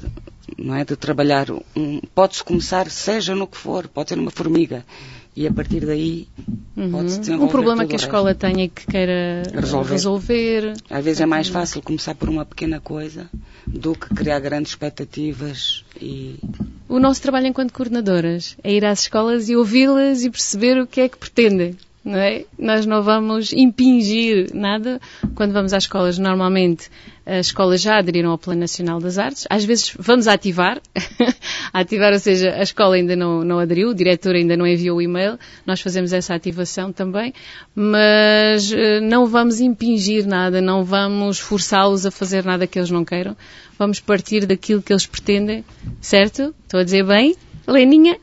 não 0.57 0.75
é, 0.75 0.85
de 0.85 0.95
trabalhar, 0.95 1.51
um, 1.51 2.01
pode-se 2.15 2.45
começar, 2.45 2.89
seja 2.91 3.35
no 3.35 3.47
que 3.47 3.57
for, 3.57 3.89
pode 3.89 4.11
ser 4.11 4.19
uma 4.19 4.31
formiga. 4.31 4.85
E 5.37 5.47
a 5.47 5.53
partir 5.53 5.85
daí 5.85 6.27
uhum. 6.75 6.91
pode-se 6.91 7.21
desenvolver. 7.21 7.45
Um 7.45 7.53
problema 7.53 7.87
que 7.87 7.95
a 7.95 7.97
escola 7.97 8.35
tenha 8.35 8.65
e 8.65 8.69
que 8.69 8.87
queira 8.87 9.43
resolver. 9.53 9.93
resolver. 9.93 10.73
Às 10.89 11.05
vezes 11.05 11.21
é 11.21 11.27
mais 11.27 11.49
fácil 11.49 11.83
começar 11.83 12.15
por 12.15 12.31
uma 12.31 12.47
pequena 12.47 12.81
coisa 12.81 13.29
do 13.67 13.95
que 13.95 14.15
criar 14.15 14.41
grandes 14.41 14.73
expectativas 14.73 15.85
e 16.01 16.37
o 16.89 16.99
nosso 16.99 17.21
trabalho 17.21 17.49
enquanto 17.49 17.73
coordenadoras 17.73 18.57
é 18.63 18.73
ir 18.73 18.85
às 18.85 19.01
escolas 19.01 19.49
e 19.49 19.57
ouvi-las 19.57 20.23
e 20.23 20.31
perceber 20.31 20.81
o 20.81 20.87
que 20.87 21.01
é 21.01 21.09
que 21.09 21.19
pretendem. 21.19 21.77
Não 22.07 22.21
é? 22.21 22.45
Nós 22.57 22.87
não 22.87 23.03
vamos 23.03 23.53
impingir 23.53 24.55
nada 24.55 25.01
quando 25.35 25.53
vamos 25.53 25.73
às 25.73 25.83
escolas. 25.83 26.17
Normalmente, 26.17 26.89
as 27.27 27.47
escolas 27.47 27.81
já 27.83 27.99
aderiram 27.99 28.31
ao 28.31 28.39
Plano 28.39 28.61
Nacional 28.61 29.01
das 29.01 29.19
Artes. 29.19 29.45
Às 29.51 29.65
vezes 29.65 29.93
vamos 29.99 30.29
ativar. 30.29 30.81
ativar, 31.75 32.13
ou 32.13 32.19
seja, 32.21 32.51
a 32.55 32.63
escola 32.63 32.95
ainda 32.95 33.17
não, 33.17 33.43
não 33.43 33.59
aderiu, 33.59 33.89
o 33.89 33.95
diretor 33.95 34.37
ainda 34.37 34.57
não 34.57 34.65
enviou 34.65 34.99
o 34.99 35.03
e-mail. 35.03 35.37
Nós 35.67 35.81
fazemos 35.81 36.13
essa 36.13 36.33
ativação 36.33 36.93
também. 36.93 37.35
Mas 37.75 38.73
eh, 38.73 39.01
não 39.01 39.27
vamos 39.27 39.61
impingir 39.61 40.29
nada, 40.29 40.61
não 40.61 40.85
vamos 40.85 41.41
forçá-los 41.41 42.07
a 42.07 42.13
fazer 42.13 42.45
nada 42.45 42.69
que 42.69 42.79
eles 42.79 42.91
não 42.91 43.05
queiram. 43.05 43.37
Vamos 43.77 43.99
partir 43.99 44.47
daquilo 44.47 44.81
que 44.81 44.93
eles 44.93 45.07
pretendem, 45.07 45.65
certo? 46.01 46.55
Estou 46.63 46.79
a 46.79 46.85
dizer 46.85 47.05
bem? 47.05 47.35
Leninha? 47.67 48.17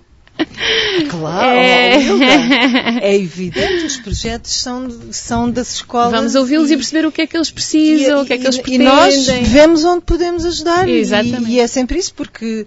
Claro, 1.10 1.58
É. 1.58 1.98
é 3.02 3.16
evidente, 3.16 3.86
os 3.86 3.98
projetos 3.98 4.52
são, 4.52 4.88
são 5.12 5.50
das 5.50 5.76
escolas. 5.76 6.12
Vamos 6.12 6.36
ouvi-los 6.36 6.72
e, 6.72 6.76
perceber 6.76 7.06
o 7.06 7.12
que 7.12 7.22
é 7.22 7.28
que 7.28 7.36
eles 7.38 7.52
precisam, 7.52 8.22
o 8.22 8.26
que 8.26 8.34
é 8.34 8.38
que 8.38 8.46
eles 8.46 8.58
e 8.58 8.62
pretendem. 8.62 8.88
nós 8.88 9.26
vemos 9.28 9.84
onde 9.84 10.02
podemos 10.02 10.46
ajudar. 10.46 10.88
e- 10.88 10.94
Exatamente. 10.98 11.52
E, 11.52 11.60
é 11.60 11.68
sempre 11.68 11.98
isso, 12.00 12.14
porque 12.14 12.66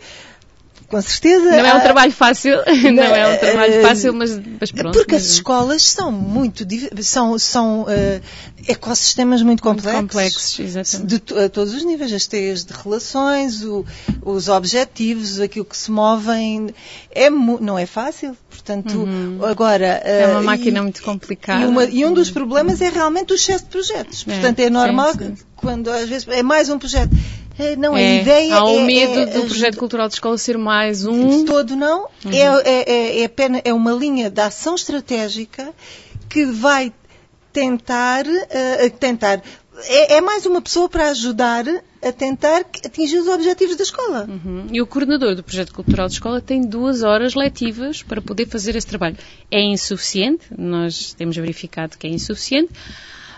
com 0.88 1.00
certeza. 1.02 1.44
Não 1.44 1.52
é 1.66 1.74
um 1.74 1.76
há- 1.78 1.80
trabalho 1.80 2.12
fácil, 2.12 2.56
não 2.94 3.02
é 3.02 3.34
um 3.34 3.38
trabalho 3.38 3.74
eh, 3.74 3.82
fácil, 3.82 4.14
mas, 4.14 4.40
mas 4.60 4.70
pronto. 4.70 4.96
Porque 4.96 5.14
as 5.16 5.22
mas- 5.22 5.32
escolas 5.32 5.82
são 5.82 6.12
muito 6.12 6.64
são, 7.02 7.38
são 7.38 7.86
eh, 7.88 8.20
ecossistemas 8.68 9.42
muito 9.42 9.64
Muito 9.64 9.76
complexos. 9.82 10.02
complexos, 10.02 10.58
exatamente. 10.60 11.24
De 11.24 11.38
a 11.40 11.48
todos 11.48 11.74
os 11.74 11.84
níveis, 11.84 12.12
as 12.12 12.26
teias 12.26 12.64
de 12.64 12.72
relações, 12.72 13.62
o- 13.64 13.84
os 14.22 14.48
objetivos, 14.48 15.40
aquilo 15.40 15.64
que 15.64 15.76
se 15.76 15.90
movem, 15.90 16.68
é, 17.10 17.28
não 17.30 17.78
é 17.78 17.86
fácil. 17.86 18.36
Portanto, 18.50 19.06
agora. 19.48 20.02
Uhum. 20.04 20.10
É 20.10 20.26
uma 20.28 20.40
eh, 20.40 20.42
máquina 20.42 20.78
e- 20.78 20.82
muito 20.82 21.02
complicada. 21.02 21.62
E, 21.64 21.66
uma- 21.66 21.84
e 21.84 22.04
um 22.04 22.12
dos 22.12 22.30
problemas 22.30 22.80
é 22.80 22.88
realmente 22.88 23.32
o 23.32 23.36
excesso 23.36 23.64
de 23.64 23.70
projetos. 23.70 24.24
É, 24.26 24.32
Portanto, 24.32 24.60
é 24.60 24.70
normal 24.70 25.12
sim, 25.12 25.36
sim. 25.36 25.44
quando 25.56 25.90
às 25.90 26.08
vezes 26.08 26.26
é 26.30 26.42
mais 26.42 26.68
um 26.68 26.78
projeto. 26.78 27.10
Eh, 27.58 27.76
Não, 27.76 27.96
É, 27.96 28.18
a 28.18 28.22
ideia 28.22 28.54
há 28.56 28.64
o 28.64 28.78
é, 28.80 28.82
medo 28.84 29.12
é 29.20 29.24
do 29.26 29.30
ajudar- 29.30 29.46
projeto 29.48 29.78
cultural 29.78 30.08
de 30.08 30.14
escola 30.14 30.36
ser 30.38 30.58
mais 30.58 31.04
um. 31.06 31.44
todo 31.44 31.74
não. 31.76 32.08
É, 32.30 32.38
é, 32.38 32.92
é, 32.92 33.20
é 33.20 33.24
apenas, 33.24 33.62
é 33.64 33.72
uma 33.72 33.92
linha 33.92 34.28
de 34.30 34.40
ação 34.40 34.74
estratégica 34.74 35.72
que 36.28 36.44
vai 36.44 36.92
tentar, 37.52 38.26
eh, 38.50 38.88
tentar 38.90 39.42
é, 39.88 40.16
é 40.16 40.20
mais 40.20 40.44
uma 40.46 40.60
pessoa 40.60 40.88
para 40.88 41.08
ajudar 41.10 41.64
a 42.02 42.12
tentar 42.12 42.60
atingir 42.84 43.18
os 43.18 43.26
objetivos 43.28 43.76
da 43.76 43.82
escola. 43.82 44.26
Uhum. 44.28 44.66
E 44.72 44.80
o 44.80 44.86
coordenador 44.86 45.34
do 45.34 45.42
projeto 45.42 45.72
cultural 45.74 46.06
de 46.08 46.14
escola 46.14 46.40
tem 46.40 46.62
duas 46.62 47.02
horas 47.02 47.34
letivas 47.34 48.02
para 48.02 48.20
poder 48.22 48.46
fazer 48.48 48.74
esse 48.76 48.86
trabalho. 48.86 49.16
É 49.50 49.60
insuficiente, 49.62 50.46
nós 50.56 51.12
temos 51.14 51.36
verificado 51.36 51.96
que 51.98 52.06
é 52.06 52.10
insuficiente, 52.10 52.70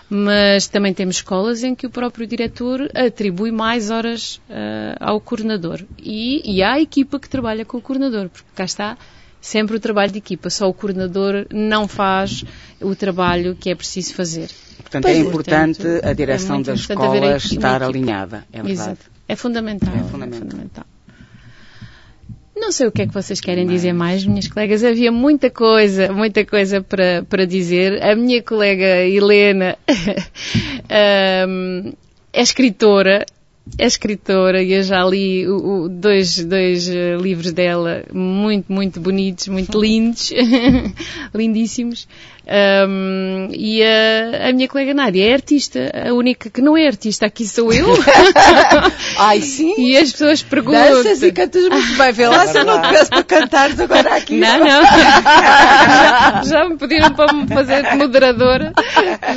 mas 0.09 0.67
também 0.67 0.93
temos 0.93 1.17
escolas 1.17 1.63
em 1.63 1.75
que 1.75 1.85
o 1.85 1.89
próprio 1.89 2.25
diretor 2.25 2.89
atribui 2.95 3.51
mais 3.51 3.91
horas 3.91 4.41
ah, 4.49 4.95
ao 4.99 5.21
coordenador. 5.21 5.81
E, 5.97 6.41
e 6.57 6.63
há 6.63 6.73
a 6.73 6.81
equipa 6.81 7.19
que 7.19 7.29
trabalha 7.29 7.63
com 7.63 7.77
o 7.77 7.81
coordenador, 7.81 8.29
porque 8.29 8.47
cá 8.55 8.63
está 8.65 8.97
sempre 9.41 9.75
o 9.77 9.79
trabalho 9.79 10.11
de 10.11 10.17
equipa, 10.17 10.49
só 10.49 10.67
o 10.67 10.73
coordenador 10.73 11.45
não 11.53 11.87
faz 11.87 12.43
o 12.81 12.95
trabalho 12.95 13.55
que 13.55 13.69
é 13.69 13.75
preciso 13.75 14.13
fazer. 14.13 14.49
Portanto, 14.81 15.03
Pois 15.03 15.15
é 15.15 15.19
é. 15.19 15.21
importante 15.21 15.81
Portanto, 15.81 16.05
a 16.05 16.09
é 16.09 16.13
direção 16.13 16.55
muito 16.55 16.65
da 16.67 16.73
importante 16.73 16.97
haver 17.05 17.15
escola 17.17 17.33
a 17.33 17.37
equipe- 17.37 17.55
estar 17.55 17.83
alinhada. 17.83 18.45
É 18.51 18.61
verdade. 18.63 18.71
Exato. 18.71 19.11
É 19.27 19.35
fundamental. 19.35 19.93
É 19.95 20.03
fundamental. 20.09 20.39
fundamental. 20.49 20.85
Não 22.59 22.73
sei 22.73 22.87
o 22.87 22.91
que 22.91 23.03
é 23.03 23.07
que 23.07 23.13
vocês 23.13 23.39
querem 23.39 23.65
dizer 23.65 23.93
mais, 23.93 24.25
minhas 24.25 24.47
colegas. 24.47 24.83
Havia 24.83 25.11
muita 25.11 25.49
coisa, 25.49 26.11
muita 26.11 26.45
coisa 26.45 26.81
para, 26.81 27.23
para 27.23 27.45
dizer. 27.45 28.03
A 28.03 28.13
minha 28.15 28.43
colega 28.43 29.05
Helena 29.05 29.77
ahm, 30.89 31.93
é 32.33 32.41
escritora. 32.41 33.25
É 33.77 33.85
escritora 33.85 34.63
e 34.63 34.73
eu 34.73 34.81
já 34.83 35.03
li 35.05 35.47
o- 35.47 35.83
o- 35.83 35.89
dois, 35.89 36.43
dois 36.43 36.89
eh, 36.89 37.15
livros 37.21 37.51
dela 37.53 38.03
muito, 38.11 38.71
muito 38.73 38.99
bonitos, 38.99 39.47
muito 39.47 39.79
lindos, 39.79 40.31
lindíssimos. 41.33 42.07
Ahm, 42.51 43.49
e 43.53 43.83
a, 43.83 44.49
a 44.49 44.53
minha 44.53 44.67
colega 44.67 44.91
Nádia 44.91 45.23
é 45.29 45.33
artista. 45.33 45.91
A 46.09 46.11
única 46.15 46.49
que 46.49 46.61
não 46.61 46.75
é 46.75 46.87
artista 46.87 47.27
aqui 47.27 47.45
sou 47.45 47.71
eu. 47.71 47.85
Ai, 49.19 49.39
sim. 49.41 49.75
E 49.77 49.95
as 49.95 50.11
pessoas 50.11 50.41
perguntam. 50.41 50.81
Danças 51.03 51.21
e 51.21 51.31
cantas 51.31 51.69
muito 51.69 51.93
bem. 51.95 52.11
Vê 52.11 52.27
lá 52.27 52.47
se 52.47 52.57
eu 52.57 52.65
não 52.65 52.81
te 52.81 52.89
peço 52.89 53.09
para 53.11 53.23
cantares 53.23 53.79
agora 53.79 54.15
aqui. 54.15 54.39
Não, 54.39 54.57
não. 54.57 54.65
já, 54.83 56.41
já 56.43 56.67
me 56.69 56.75
pediram 56.77 57.13
para 57.13 57.31
me 57.33 57.47
fazer 57.47 57.83
de 57.87 57.95
moderadora. 57.97 58.73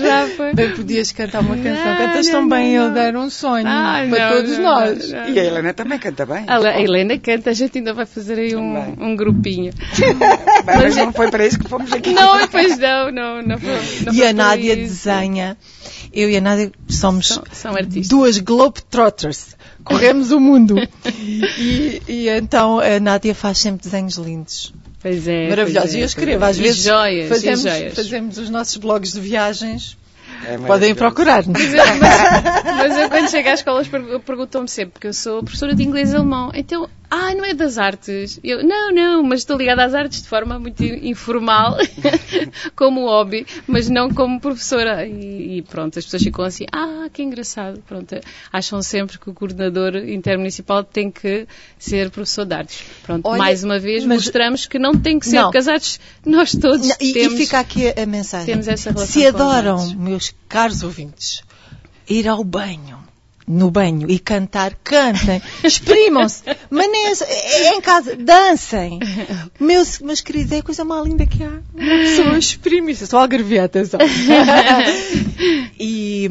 Já 0.01 0.27
foi. 0.29 0.55
Bem, 0.55 0.71
podias 0.75 1.13
cantar 1.13 1.41
uma 1.43 1.57
canção. 1.57 1.85
Não, 1.85 1.97
Cantas 1.99 2.27
não, 2.29 2.33
tão 2.33 2.49
bem, 2.49 2.73
eu 2.73 2.91
dar 2.95 3.15
um 3.15 3.29
sonho 3.29 3.65
para 3.65 4.22
não, 4.31 4.37
todos 4.37 4.59
não, 4.59 4.63
nós. 4.65 5.11
não, 5.11 5.21
não. 5.21 5.29
E 5.31 5.41
a 5.41 5.45
Helena 5.45 5.75
também 5.75 5.99
canta 5.99 6.27
bem. 6.27 6.45
A 6.47 6.57
a 6.59 6.81
Helena 6.81 7.19
canta, 7.19 7.51
a 7.51 7.53
gente 7.53 7.79
ainda 7.79 7.93
vai 7.95 8.07
fazer 8.07 8.39
aí 8.39 8.55
um, 8.57 8.79
um 9.05 9.17
grupinho. 9.17 9.73
Bem, 10.65 10.77
mas 10.83 10.97
não 10.97 11.13
foi 11.13 11.31
para 11.31 11.47
isso 11.47 11.59
que 11.59 11.69
fomos 11.69 11.93
aqui. 11.93 12.13
Não, 12.13 12.47
pois 12.49 12.79
não, 12.79 13.11
não, 13.11 13.43
não 13.43 13.59
foi, 13.59 13.71
não 14.07 14.13
E 14.13 14.17
foi 14.19 14.27
a 14.29 14.33
Nádia 14.33 14.73
isso. 14.75 14.81
desenha. 15.05 15.57
Eu 16.13 16.29
e 16.31 16.37
a 16.37 16.41
Nádia 16.41 16.71
somos 16.89 17.29
São, 17.29 17.43
são 17.53 17.75
duas 18.09 18.39
Globetrotters. 18.39 19.57
Corremos 19.85 20.31
o 20.31 20.39
mundo. 20.41 20.77
E, 21.05 22.03
e 22.09 22.29
então 22.29 22.79
a 22.79 23.01
Nádia 23.01 23.35
faz 23.35 23.59
sempre 23.59 23.83
desenhos 23.83 24.17
lindos. 24.17 24.73
Pois 25.01 25.27
é. 25.27 25.49
Maravilhosos. 25.49 25.91
pois 25.91 25.95
é, 25.95 25.99
E 25.99 26.01
eu 26.01 26.03
pois 26.03 26.11
escrevo. 26.11 26.45
é. 26.45 26.49
Às 26.49 26.59
E 26.59 26.63
vezes 26.63 26.85
joias, 26.85 27.29
fazemos, 27.29 27.65
e 27.65 27.69
joias. 27.69 27.95
fazemos 27.95 28.39
os 28.39 28.51
nossos 28.51 28.77
blogs 28.77 29.13
de 29.13 29.21
viagens. 29.21 29.97
É 30.47 30.59
Podem 30.59 30.95
procurar-nos. 30.95 31.49
Mas 31.49 31.73
eu, 31.73 31.85
mas- 32.01 32.65
mas 32.77 32.99
eu 32.99 33.09
quando 33.11 33.31
chego 33.31 33.49
às 33.49 33.61
escolas 33.61 33.89
per- 33.89 34.21
perguntam-me 34.21 34.69
sempre, 34.69 34.93
porque 34.93 35.07
eu 35.09 35.13
sou 35.13 35.43
professora 35.43 35.75
de 35.75 35.83
inglês 35.85 36.13
e 36.13 36.17
alemão, 36.17 36.51
então, 36.55 36.89
ah, 37.15 37.35
não 37.35 37.45
é 37.45 37.53
das 37.53 37.77
artes? 37.77 38.41
Eu, 38.43 38.65
não, 38.65 38.91
não, 38.91 39.23
mas 39.23 39.41
estou 39.41 39.59
ligada 39.59 39.85
às 39.85 39.93
artes 39.93 40.23
de 40.23 40.29
forma 40.29 40.59
muito 40.59 40.83
informal, 40.83 41.77
como 42.75 43.05
hobby, 43.05 43.47
mas 43.67 43.91
não 43.91 44.09
como 44.09 44.41
professora. 44.41 45.07
E, 45.07 45.59
e 45.59 45.63
pronto, 45.63 45.99
as 45.99 46.07
pessoas 46.07 46.23
ficam 46.23 46.43
assim, 46.43 46.65
ah, 46.73 47.11
que 47.13 47.23
engraçado. 47.23 47.83
Pronto, 47.87 48.15
acham 48.51 48.81
sempre 48.81 49.19
que 49.19 49.29
o 49.29 49.35
coordenador 49.35 49.95
intermunicipal 49.97 50.83
tem 50.83 51.11
que 51.11 51.47
ser 51.79 52.09
professor 52.09 52.47
de 52.47 52.55
artes. 52.55 52.83
Pronto, 53.03 53.27
Olha, 53.29 53.39
mais 53.39 53.63
uma 53.63 53.79
vez 53.79 54.07
mas- 54.07 54.23
mostramos 54.25 54.65
que 54.65 54.79
não 54.79 54.95
tem 54.95 55.19
que 55.19 55.27
ser, 55.27 55.37
Não. 55.37 55.43
porque 55.45 55.59
as 55.59 55.69
artes, 55.69 56.01
nós 56.25 56.53
todos 56.53 56.89
Não, 56.89 56.97
e, 56.99 57.13
temos... 57.13 57.35
e 57.35 57.37
fica 57.45 57.61
aqui 57.61 57.89
a, 57.89 58.07
mensagem. 58.07 58.47
temos 58.47 58.67
essa 58.69 58.91
relação 58.91 59.13
Se 59.13 59.27
adoram, 59.27 59.95
meus 59.97 60.33
caros 60.49 60.83
ouvintes, 60.83 61.43
ir 62.09 62.27
ao 62.27 62.43
banho, 62.43 63.02
no 63.47 63.71
banho 63.71 64.09
e 64.11 64.19
cantar, 64.19 64.75
cantem, 64.85 65.43
exprimam-se, 65.65 66.43
manem-se, 66.71 67.25
é 67.25 67.69
é 67.69 67.75
em 67.75 67.81
casa, 67.81 68.15
dancem. 68.17 69.01
Meus, 69.59 69.99
meus 69.99 70.21
queridos, 70.21 70.53
é 70.53 70.59
a 70.59 70.63
coisa 70.63 70.85
mais 70.85 71.05
linda 71.07 71.27
que 71.27 71.43
há. 71.43 71.49
Uma 71.75 71.97
pessoa 71.99 72.39
exprime-se. 72.39 73.07
Só 73.07 73.19
algarvia, 73.19 73.65
atenção. 73.65 73.99
E, 75.79 76.29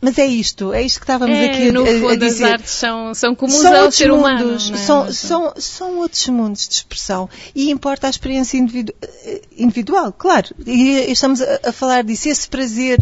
mas 0.00 0.16
é 0.18 0.26
isto, 0.26 0.72
é 0.72 0.82
isto 0.82 1.00
que 1.00 1.04
estávamos 1.04 1.36
É, 1.36 1.46
aqui 1.46 1.68
a, 1.68 1.72
no 1.72 1.80
a- 1.84 1.88
a 1.88 1.92
fundo, 2.00 2.24
as 2.24 2.32
dizer 2.32 2.44
artes 2.44 2.70
são, 2.72 3.14
são 3.14 3.34
comuns 3.34 3.56
são 3.60 3.74
ao 3.84 3.90
ser 3.90 4.10
humano. 4.12 4.46
mundos, 4.46 4.70
não 4.70 4.76
é? 4.78 4.80
são, 4.80 5.12
são, 5.12 5.52
são 5.56 5.98
outros 5.98 6.28
mundos 6.28 6.68
de 6.68 6.74
expressão 6.76 7.28
e 7.54 7.70
importa 7.70 8.06
a 8.06 8.10
experiência 8.10 8.56
individu- 8.58 8.94
eh, 9.02 9.42
individual, 9.56 10.12
claro. 10.12 10.48
E 10.66 11.10
estamos 11.10 11.40
a, 11.40 11.60
a 11.66 11.72
falar 11.72 12.04
disso, 12.04 12.28
esse 12.28 12.48
prazer, 12.48 12.98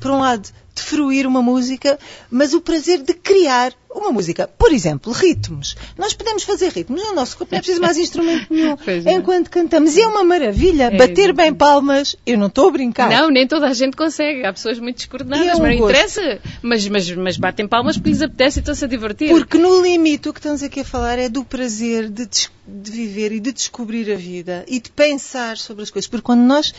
por 0.00 0.10
um 0.10 0.18
lado, 0.18 0.48
de 0.74 0.82
fruir 0.82 1.26
uma 1.26 1.40
música, 1.40 1.98
mas 2.30 2.52
o 2.52 2.60
prazer 2.60 3.02
de 3.02 3.14
criar 3.14 3.72
uma 3.94 4.10
música. 4.10 4.48
Por 4.48 4.72
exemplo, 4.72 5.12
ritmos. 5.12 5.76
Nós 5.96 6.12
podemos 6.12 6.42
fazer 6.42 6.70
ritmos 6.70 7.02
no 7.02 7.14
nosso 7.14 7.36
corpo, 7.36 7.52
não 7.52 7.58
é 7.58 7.60
preciso 7.62 7.80
mais 7.80 7.96
instrumento 7.96 8.52
nenhum. 8.52 8.76
Pois 8.84 9.04
não. 9.04 9.12
Enquanto 9.12 9.50
cantamos, 9.50 9.96
e 9.96 10.02
é 10.02 10.06
uma 10.06 10.24
maravilha. 10.24 10.84
É, 10.84 10.90
Bater 10.90 11.10
exatamente. 11.12 11.36
bem 11.36 11.54
palmas, 11.54 12.16
eu 12.26 12.36
não 12.36 12.48
estou 12.48 12.68
a 12.68 12.70
brincar. 12.72 13.08
Não, 13.08 13.30
nem 13.30 13.46
toda 13.46 13.66
a 13.68 13.72
gente 13.72 13.96
consegue. 13.96 14.44
Há 14.44 14.52
pessoas 14.52 14.78
muito 14.78 14.96
descoordenadas, 14.96 15.46
é 15.46 15.54
um 15.54 15.60
mas 15.60 15.70
não 15.70 15.78
gosto. 15.78 15.90
interessa. 15.94 16.40
Mas, 16.60 16.88
mas, 16.88 17.10
mas 17.12 17.36
batem 17.36 17.66
palmas 17.66 17.96
porque 17.96 18.10
lhes 18.10 18.22
apetece 18.22 18.58
e 18.58 18.60
estão-se 18.60 18.84
a 18.84 18.88
divertir. 18.88 19.28
Porque 19.28 19.56
no 19.56 19.82
limite 19.82 20.28
o 20.28 20.32
que 20.32 20.40
estamos 20.40 20.62
aqui 20.62 20.80
a 20.80 20.84
falar 20.84 21.18
é 21.18 21.28
do 21.28 21.44
prazer 21.44 22.08
de, 22.08 22.26
de 22.26 22.90
viver 22.90 23.32
e 23.32 23.40
de 23.40 23.52
descobrir 23.52 24.12
a 24.12 24.16
vida 24.16 24.64
e 24.66 24.80
de 24.80 24.90
pensar 24.90 25.56
sobre 25.56 25.82
as 25.82 25.90
coisas. 25.90 26.08
Porque 26.08 26.24
quando 26.24 26.42
nós 26.42 26.74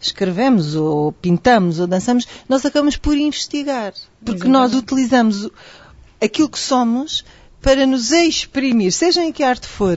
escrevemos 0.00 0.74
ou 0.74 1.12
pintamos 1.12 1.80
ou 1.80 1.86
dançamos, 1.86 2.26
nós 2.48 2.64
acabamos 2.64 2.96
por 2.96 3.16
investigar. 3.16 3.92
Porque 4.24 4.46
nós 4.46 4.74
utilizamos 4.74 5.50
aquilo 6.22 6.48
que 6.48 6.58
somos 6.58 7.24
para 7.60 7.86
nos 7.86 8.10
exprimir, 8.12 8.92
seja 8.92 9.22
em 9.22 9.32
que 9.32 9.42
arte 9.42 9.66
for. 9.66 9.96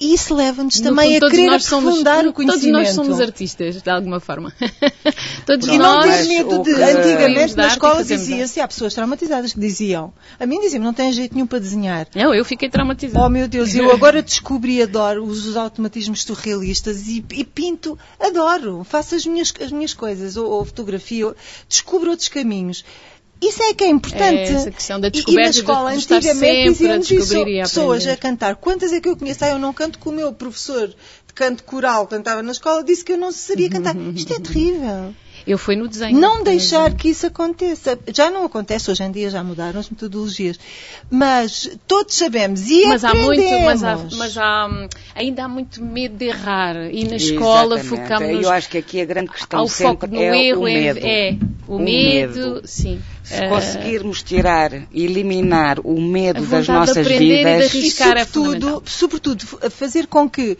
E 0.00 0.12
isso 0.14 0.34
leva-nos 0.34 0.78
No 0.78 0.84
também 0.90 1.06
fundo, 1.14 1.16
a 1.16 1.20
todos 1.20 1.36
querer 1.36 1.60
somos- 1.60 1.84
aprofundar 1.88 2.18
o 2.26 2.32
Todos 2.32 2.34
conhecimento. 2.36 2.72
nós 2.72 2.88
somos 2.90 3.20
artistas, 3.20 3.82
de 3.82 3.90
alguma 3.90 4.20
forma. 4.20 4.52
todos 5.46 5.66
E 5.66 5.78
não 5.78 5.98
Mas 5.98 6.28
medo 6.28 6.62
de, 6.62 6.70
antigamente, 6.74 7.56
na 7.56 7.66
escola 7.68 8.04
dizia-se, 8.04 8.60
há 8.60 8.68
pessoas 8.68 8.94
traumatizadas 8.94 9.54
que 9.54 9.60
diziam, 9.60 10.12
a 10.38 10.46
mim 10.46 10.60
diziam, 10.60 10.82
não 10.84 10.92
tem 10.92 11.12
jeito 11.12 11.34
nenhum 11.34 11.46
para 11.48 11.58
desenhar. 11.58 12.06
Não, 12.14 12.32
eu 12.34 12.44
fiquei 12.44 12.68
traumatizada. 12.68 13.24
Oh 13.24 13.28
meu 13.28 13.48
Deus, 13.48 13.74
eu 13.74 13.90
agora 13.90 14.22
descobri, 14.22 14.80
adoro 14.82 15.24
os, 15.24 15.46
os 15.46 15.56
automatismos 15.56 16.22
surrealistas 16.22 17.08
e, 17.08 17.24
e 17.32 17.44
pinto, 17.44 17.98
adoro, 18.20 18.84
faço 18.84 19.14
as 19.16 19.24
minhas, 19.26 19.52
as 19.60 19.72
minhas 19.72 19.94
coisas, 19.94 20.36
ou, 20.36 20.46
ou- 20.48 21.36
descubro 21.68 22.10
outros 22.10 22.28
caminhos. 22.28 22.84
Isso 23.40 23.62
é 23.62 23.72
que 23.74 23.84
é 23.84 23.88
importante. 23.88 24.22
É 24.38 24.52
essa 24.52 24.70
questão 24.70 24.98
da 25.00 25.06
E- 25.06 25.10
e, 25.10 25.12
descoberta, 25.12 25.46
na 25.46 25.50
de- 25.52 25.58
escola, 25.58 25.92
de 25.92 25.98
estar 25.98 26.16
antigamente, 26.16 26.68
dizíamos 26.70 27.10
isso, 27.10 27.34
e 27.48 27.62
pessoas 27.62 28.06
a 28.06 28.16
cantar. 28.16 28.56
Quantas 28.56 28.92
é 28.92 29.00
que 29.00 29.08
eu 29.08 29.16
conheço? 29.16 29.44
Ah, 29.44 29.48
eu 29.50 29.58
não 29.58 29.72
canto 29.72 29.98
que 29.98 30.08
o 30.08 30.12
meu 30.12 30.32
professor 30.32 30.88
de 30.88 31.34
canto 31.34 31.62
coral 31.64 32.06
cantava 32.06 32.42
na 32.42 32.50
escola, 32.52 32.82
disse 32.82 33.04
que 33.04 33.12
eu 33.12 33.18
não 33.18 33.30
sabia 33.30 33.70
cantar. 33.70 33.94
Isto 34.14 34.32
é 34.34 34.40
terrível. 34.40 35.14
Eu 35.48 35.56
fui 35.56 35.74
no 35.76 35.88
desenho. 35.88 36.20
Não 36.20 36.44
deixar 36.44 36.82
desenho. 36.84 36.96
que 36.96 37.08
isso 37.08 37.26
aconteça. 37.26 37.98
Já 38.14 38.30
não 38.30 38.44
acontece, 38.44 38.90
hoje 38.90 39.02
em 39.02 39.10
dia 39.10 39.30
já 39.30 39.42
mudaram 39.42 39.80
as 39.80 39.88
metodologias. 39.88 40.60
Mas 41.10 41.70
todos 41.86 42.14
sabemos 42.14 42.68
e 42.68 42.86
Mas 42.86 43.02
há 43.02 43.14
muito, 43.14 43.42
mas, 43.64 43.82
há, 43.82 43.96
mas 44.16 44.36
há, 44.36 44.68
ainda 45.14 45.44
há 45.44 45.48
muito 45.48 45.82
medo 45.82 46.16
de 46.16 46.26
errar. 46.26 46.76
E 46.92 47.04
na 47.08 47.16
escola 47.16 47.78
Exatamente. 47.78 48.08
focamos 48.08 48.44
Eu 48.44 48.50
acho 48.50 48.68
que 48.68 48.76
aqui 48.78 49.00
a 49.00 49.04
grande 49.06 49.30
questão 49.30 49.60
ao 49.60 49.68
foco 49.68 50.06
sempre 50.06 50.10
no 50.10 50.22
é 50.22 50.46
erro, 50.48 50.60
o 50.62 50.68
é- 50.68 50.74
medo. 50.74 51.00
é, 51.02 51.36
o, 51.66 51.76
O 51.76 51.78
medo, 51.78 52.34
medo. 52.38 52.60
sim. 52.64 53.00
Se 53.24 53.46
conseguirmos 53.48 54.22
tirar, 54.22 54.72
eliminar 54.92 55.80
o 55.80 56.00
medo 56.00 56.42
das 56.46 56.66
nossas 56.68 57.06
vidas, 57.06 57.74
e 57.74 57.86
é 57.86 57.90
sobretudo, 58.24 58.82
sobretudo 58.86 59.44
fazer 59.70 60.06
com 60.06 60.28
que 60.28 60.56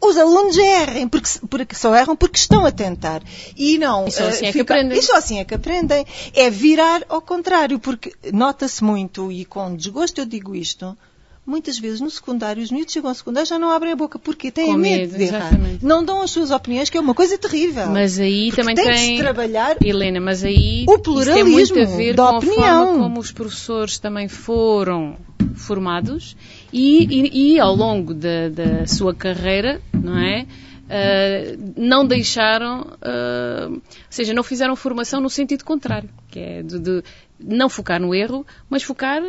os 0.00 0.16
alunos 0.16 0.56
errem, 0.56 1.08
porque, 1.08 1.28
porque 1.50 1.74
só 1.74 1.94
erram 1.94 2.14
porque 2.16 2.38
estão 2.38 2.64
a 2.64 2.70
tentar. 2.70 3.22
E 3.56 3.78
não. 3.78 4.06
E 4.06 4.10
só 4.10 4.24
eh, 4.24 4.28
assim 4.28 4.46
é 4.46 4.52
que 4.52 4.58
ficar- 4.58 4.74
aprendem. 4.76 4.98
Assim 5.14 5.38
é 5.40 5.44
que 5.44 5.54
aprendem. 5.54 6.06
É 6.34 6.48
virar 6.50 7.02
ao 7.08 7.20
contrário, 7.20 7.78
porque 7.78 8.12
nota-se 8.32 8.82
muito, 8.84 9.30
e 9.32 9.44
com 9.44 9.74
desgosto 9.74 10.20
eu 10.20 10.24
digo 10.26 10.54
isto, 10.54 10.96
muitas 11.44 11.78
vezes 11.78 12.00
no 12.00 12.10
secundário, 12.10 12.62
os 12.62 12.70
miúdos 12.70 12.92
chegam 12.92 13.08
ao 13.08 13.14
secundário 13.14 13.48
já 13.48 13.58
não 13.58 13.70
abrem 13.70 13.92
a 13.92 13.96
boca 13.96 14.18
porque 14.18 14.50
têm 14.50 14.66
Com 14.66 14.74
medo, 14.74 15.00
medo, 15.12 15.16
de 15.16 15.24
errar. 15.24 15.38
exatamente. 15.48 15.84
Não 15.84 16.04
dão 16.04 16.20
as 16.22 16.30
suas 16.30 16.50
opiniões, 16.50 16.90
que 16.90 16.98
é 16.98 17.00
uma 17.00 17.14
coisa 17.14 17.38
terrível. 17.38 17.86
Mas 17.88 18.20
aí 18.20 18.48
Porque 18.50 18.60
também 18.60 18.74
tem, 18.76 18.84
tem. 18.84 19.16
que 19.16 19.22
trabalhar 19.22 19.76
Helena, 19.82 20.20
mas 20.20 20.44
aí 20.44 20.84
O 20.86 20.92
isso 20.94 21.24
tem 21.24 21.44
muito 21.44 21.72
pluralismo 21.72 21.80
a 21.80 21.84
ver 21.96 22.14
da 22.14 22.22
com 22.24 22.28
a 22.34 22.38
opinião. 22.38 22.86
forma 22.86 23.02
como 23.02 23.18
os 23.20 23.32
professores 23.32 23.98
também 23.98 24.28
foram 24.28 25.16
formados 25.54 26.36
e, 26.72 27.04
e- 27.04 27.54
e 27.54 27.60
ao 27.60 27.74
longo 27.74 28.12
da, 28.14 28.48
da 28.50 28.86
sua 28.86 29.14
carreira, 29.14 29.80
não 30.08 30.18
é? 30.18 30.46
Ah, 30.90 31.56
não 31.76 32.06
deixaram, 32.06 32.96
ah, 33.02 33.68
ou 33.70 33.82
seja, 34.08 34.32
não 34.32 34.42
fizeram 34.42 34.74
formação 34.74 35.20
no 35.20 35.28
sentido 35.28 35.64
contrário, 35.64 36.08
que 36.30 36.40
é 36.40 36.62
de, 36.62 36.78
de 36.78 37.02
não 37.38 37.68
focar 37.68 38.00
no 38.00 38.14
erro, 38.14 38.46
mas 38.70 38.82
focar 38.82 39.20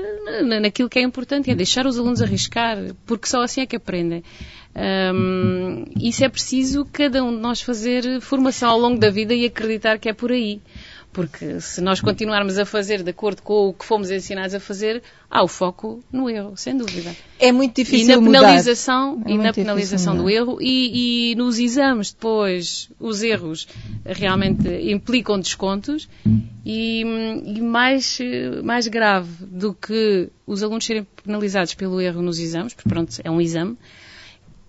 na- 0.43 0.59
naquilo 0.61 0.89
que 0.89 0.97
é 0.99 1.01
importante, 1.01 1.51
é 1.51 1.55
deixar 1.55 1.85
os 1.85 1.99
alunos 1.99 2.21
arriscar, 2.21 2.77
porque 3.05 3.27
só 3.27 3.41
assim 3.41 3.61
é 3.61 3.65
que 3.65 3.75
aprendem. 3.75 4.23
Hum, 5.13 5.85
isso 5.99 6.23
é 6.23 6.29
preciso 6.29 6.85
cada 6.91 7.23
um 7.23 7.35
de 7.35 7.41
nós 7.41 7.61
fazer 7.61 8.21
formação 8.21 8.69
ao 8.69 8.79
longo 8.79 8.99
da 8.99 9.09
vida 9.09 9.33
e 9.33 9.45
acreditar 9.45 9.97
que 9.99 10.07
é 10.07 10.13
por 10.13 10.31
aí. 10.31 10.61
Porque 11.11 11.59
se 11.59 11.81
nós 11.81 11.99
continuarmos 11.99 12.59
a 12.59 12.65
fazer 12.65 13.01
de 13.01 13.09
acordo 13.09 13.41
com 13.41 13.69
o 13.69 13.73
que 13.73 13.83
fomos 13.83 14.11
ensinados 14.11 14.53
a 14.53 14.59
fazer, 14.59 15.01
há 15.29 15.43
o 15.43 15.47
foco 15.47 16.03
no 16.11 16.29
erro, 16.29 16.53
sem 16.55 16.77
dúvida. 16.77 17.15
é 17.39 17.51
muito 17.51 17.81
E 17.81 17.83
difícil 17.83 18.15
na 18.15 18.21
mudar. 18.21 18.39
penalização, 18.41 19.21
É 19.25 19.31
e 19.31 19.37
na 19.37 19.51
penalização 19.51 20.15
do 20.15 20.29
erro 20.29 20.59
e, 20.61 21.31
e 21.31 21.35
nos 21.35 21.57
exames 21.57 22.11
depois, 22.11 22.91
os 22.99 23.23
erros 23.23 23.67
realmente 24.05 24.67
implicam 24.91 25.39
descontos 25.39 26.07
e, 26.63 27.01
e 27.43 27.59
mais, 27.59 28.19
mais 28.63 28.87
grave 28.87 29.29
do 29.45 29.73
que 29.73 30.29
os 30.45 30.61
alunos 30.61 30.85
serem 30.85 31.07
penalizados 31.25 31.73
pelo 31.73 31.99
erro 31.99 32.21
nos 32.21 32.37
exames, 32.37 32.75
porque 32.75 32.87
pronto, 32.87 33.11
é 33.23 33.31
um 33.31 33.41
exame, 33.41 33.75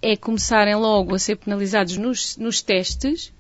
é 0.01 0.17
começarem 0.17 0.75
logo 0.75 1.15
a 1.15 1.19
ser 1.19 1.37
penalizados 1.37 1.99
nos, 1.99 2.39
nos 2.39 2.63
testes, 2.63 3.31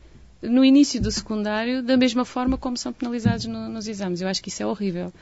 no 0.43 0.64
início 0.64 1.01
do 1.01 1.11
secundário, 1.11 1.82
da 1.82 1.97
mesma 1.97 2.24
forma 2.24 2.57
como 2.57 2.76
são 2.76 2.93
penalizados 2.93 3.47
no- 3.47 3.68
nos 3.68 3.86
exames. 3.86 4.20
Eu 4.20 4.28
acho 4.28 4.43
que 4.43 4.49
isso 4.49 4.62
é 4.62 4.66
horrível. 4.66 5.12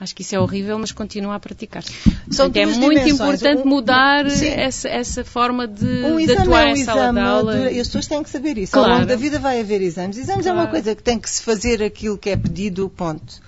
Acho 0.00 0.14
que 0.14 0.22
isso 0.22 0.32
é 0.36 0.38
horrível, 0.38 0.78
mas 0.78 0.92
continua 0.92 1.34
a 1.34 1.40
praticar. 1.40 1.82
São 1.82 2.46
Portanto, 2.50 2.56
é 2.56 2.66
muito 2.66 3.00
dimensões. 3.00 3.42
importante 3.42 3.66
mudar 3.66 4.26
essa, 4.26 4.88
essa 4.88 5.24
forma 5.24 5.66
de, 5.66 5.84
Um 6.04 6.16
de 6.18 6.22
exame 6.22 6.40
atuar 6.42 6.62
é 6.62 6.66
um 6.68 6.76
em 6.76 6.84
sala 6.84 7.00
exame 7.00 7.20
de 7.20 7.26
aula. 7.26 7.56
dura- 7.56 7.72
e 7.72 7.80
as 7.80 7.88
pessoas 7.88 8.06
têm 8.06 8.22
que 8.22 8.30
saber 8.30 8.58
isso. 8.58 8.76
Ao 8.78 8.84
Claro. 8.84 9.00
longo 9.00 9.08
da 9.08 9.16
vida 9.16 9.40
vai 9.40 9.58
haver 9.60 9.82
exames. 9.82 10.16
Exames 10.16 10.46
é 10.46 10.50
uma 10.52 10.56
Claro. 10.66 10.70
coisa 10.70 10.94
que 10.94 11.02
tem 11.02 11.18
que 11.18 11.28
se 11.28 11.42
fazer 11.42 11.82
aquilo 11.82 12.16
que 12.16 12.30
é 12.30 12.36
pedido, 12.36 12.88
ponto. 12.88 13.40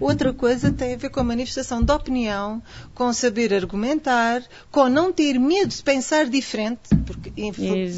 Outra 0.00 0.32
coisa 0.32 0.70
tem 0.70 0.94
a 0.94 0.96
ver 0.96 1.10
com 1.10 1.20
a 1.20 1.24
manifestação 1.24 1.82
de 1.82 1.92
opinião, 1.92 2.62
com 2.94 3.12
saber 3.12 3.52
argumentar, 3.52 4.42
com 4.70 4.88
não 4.88 5.12
ter 5.12 5.38
medo 5.38 5.68
de 5.68 5.82
pensar 5.82 6.26
diferente, 6.26 6.80
porque 7.04 7.32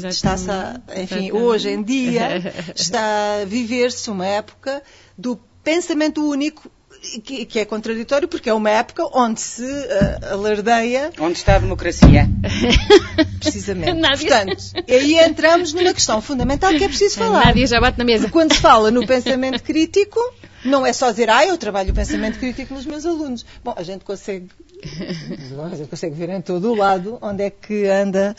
está-se, 0.07 0.49
a- 0.49 0.79
enfim, 0.89 0.99
Exatamente. 1.27 1.31
hoje 1.33 1.69
em 1.69 1.83
dia 1.83 2.53
está 2.75 3.41
a 3.41 3.45
viver-se 3.45 4.09
uma 4.09 4.25
época 4.25 4.81
do 5.17 5.39
pensamento 5.63 6.27
único 6.27 6.71
que, 7.23 7.45
que 7.45 7.59
é 7.59 7.65
contraditório 7.65 8.27
porque 8.27 8.47
é 8.49 8.53
uma 8.53 8.69
época 8.69 9.03
onde 9.17 9.41
se 9.41 9.63
ah, 9.65 10.33
alardeia 10.33 11.11
onde 11.19 11.37
está 11.37 11.55
a 11.55 11.59
democracia? 11.59 12.29
Precisamente. 13.39 13.93
Nádia. 13.93 14.17
Portanto, 14.27 14.63
aí 14.89 15.17
entramos 15.19 15.73
numa 15.73 15.93
questão 15.93 16.21
fundamental 16.21 16.71
que 16.71 16.83
é 16.83 16.87
preciso 16.87 17.15
A 17.15 17.25
falar. 17.25 17.45
Nádia 17.47 17.67
já 17.67 17.79
bate 17.79 17.97
na 17.97 18.03
mesa. 18.03 18.23
Porque 18.23 18.33
quando 18.33 18.53
se 18.53 18.59
fala 18.59 18.91
no 18.91 19.05
pensamento 19.05 19.61
crítico, 19.63 20.19
não 20.63 20.85
é 20.85 20.93
só 20.93 21.09
dizer, 21.11 21.29
ah, 21.29 21.45
eu 21.45 21.57
trabalho 21.57 21.91
o 21.91 21.95
pensamento 21.95 22.39
crítico 22.39 22.73
nos 22.73 22.85
meus 22.85 23.05
alunos. 23.05 23.45
Bom, 23.63 23.73
a 23.75 23.83
gente 23.83 24.03
consegue, 24.03 24.49
a 25.71 25.75
gente 25.75 25.89
consegue 25.89 26.15
ver 26.15 26.29
em 26.29 26.41
todo 26.41 26.71
o 26.71 26.75
lado 26.75 27.17
onde 27.21 27.43
é 27.43 27.49
que 27.49 27.87
anda, 27.87 28.35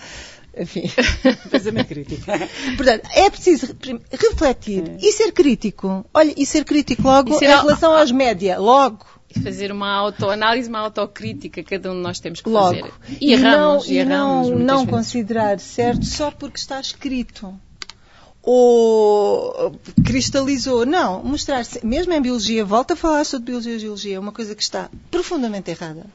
enfim, 0.57 0.85
pensamento 1.51 1.89
crítico. 1.89 2.23
Portanto, 2.77 3.09
é 3.14 3.31
preciso 3.31 3.77
refletir 4.11 4.97
e 4.99 5.12
ser 5.12 5.33
crítico. 5.33 6.05
Olha, 6.12 6.33
e 6.37 6.45
ser 6.47 6.64
crítico 6.64 7.03
logo 7.03 7.35
E 7.35 7.39
ser 7.39 7.47
em 7.47 7.49
relação 7.49 7.95
aos 7.95 8.12
média, 8.12 8.59
logo. 8.59 9.07
E 9.35 9.41
fazer 9.41 9.73
uma 9.73 9.91
autoanálise, 9.95 10.68
uma 10.68 10.81
autocrítica, 10.81 11.62
cada 11.62 11.91
um 11.91 11.95
de 11.95 12.01
nós 12.03 12.20
temos 12.20 12.43
que 12.43 12.51
Logo. 12.51 12.79
fazer. 12.79 12.93
E 13.18 13.33
erramos, 13.33 13.87
não, 13.87 13.93
e 13.95 13.97
erramos. 13.97 14.18
não, 14.18 14.43
muitas 14.43 14.66
não 14.66 14.77
vezes. 14.77 14.91
considerar 14.91 15.59
certo 15.59 16.05
só 16.05 16.31
porque 16.31 16.59
está 16.59 16.79
escrito. 16.79 17.59
Ou 18.45 19.72
cristalizou. 20.05 20.84
Não, 20.84 21.22
mostrar 21.22 21.64
mesmo 21.82 22.12
em 22.12 22.20
biologia, 22.20 22.64
volta 22.64 22.95
a 22.95 22.97
falar 22.97 23.24
sobre 23.24 23.47
biologia 23.47 23.74
e 23.74 23.78
geologia, 23.78 24.16
é 24.16 24.18
uma 24.18 24.32
coisa 24.32 24.55
que 24.55 24.62
está 24.62 24.90
profundamente 25.11 25.70
errada. 25.70 26.07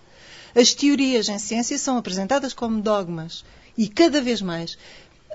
As 0.55 0.73
teorias 0.73 1.29
em 1.29 1.39
ciência 1.39 1.77
são 1.77 1.97
apresentadas 1.97 2.53
como 2.53 2.81
dogmas 2.81 3.45
e 3.77 3.87
cada 3.87 4.21
vez 4.21 4.41
mais. 4.41 4.77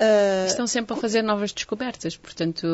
ah, 0.01 0.45
Estão 0.47 0.67
sempre 0.67 0.95
a 0.95 0.97
fazer 0.97 1.23
novas 1.23 1.53
descobertas, 1.53 2.17
portanto 2.17 2.67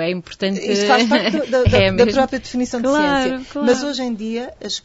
é 0.00 0.10
importante. 0.10 0.60
Isto 0.60 0.86
faz 0.86 1.08
parte 1.08 1.46
da, 1.50 1.62
da- 1.62 1.70
É 1.78 1.92
da 1.92 2.06
própria 2.06 2.38
definição 2.40 2.80
de 2.80 2.88
Claro, 2.88 3.28
ciência. 3.30 3.46
claro. 3.52 3.66
Mas 3.68 3.82
hoje 3.84 4.02
em 4.02 4.14
dia, 4.14 4.52
as- 4.62 4.82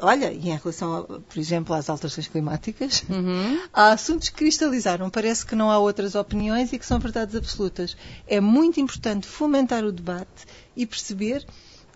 olha, 0.00 0.32
e 0.32 0.48
em 0.48 0.56
relação, 0.56 0.94
a, 0.94 1.02
por 1.04 1.38
exemplo, 1.38 1.74
às 1.74 1.88
alterações 1.90 2.28
climáticas, 2.28 3.02
Uhum. 3.08 3.60
há 3.72 3.92
assuntos 3.92 4.28
que 4.28 4.36
cristalizaram. 4.36 5.10
Parece 5.10 5.44
que 5.46 5.54
não 5.54 5.70
há 5.70 5.78
outras 5.78 6.14
opiniões 6.14 6.72
e 6.72 6.78
que 6.78 6.86
são 6.86 6.98
verdades 6.98 7.34
absolutas. 7.36 7.96
É 8.26 8.40
muito 8.40 8.80
importante 8.80 9.26
fomentar 9.26 9.84
o 9.84 9.92
debate 9.92 10.46
e 10.76 10.86
perceber 10.86 11.44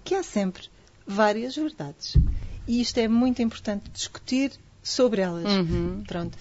que 0.05 0.15
há 0.15 0.23
sempre 0.23 0.65
várias 1.07 1.55
verdades. 1.57 2.17
E 2.67 2.81
isto 2.81 2.99
é 2.99 3.09
muito 3.09 3.43
importante 3.43 3.91
discutir 3.91 4.53
sobre 4.83 5.21
elas. 5.21 5.45
Uhum. 5.53 6.03
Pronto. 6.07 6.37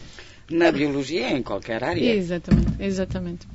Na 0.50 0.72
biologia, 0.72 1.30
em 1.32 1.42
qualquer 1.42 1.84
área. 1.84 2.16
Exatamente, 2.16 2.74
exatamente. 2.80 3.48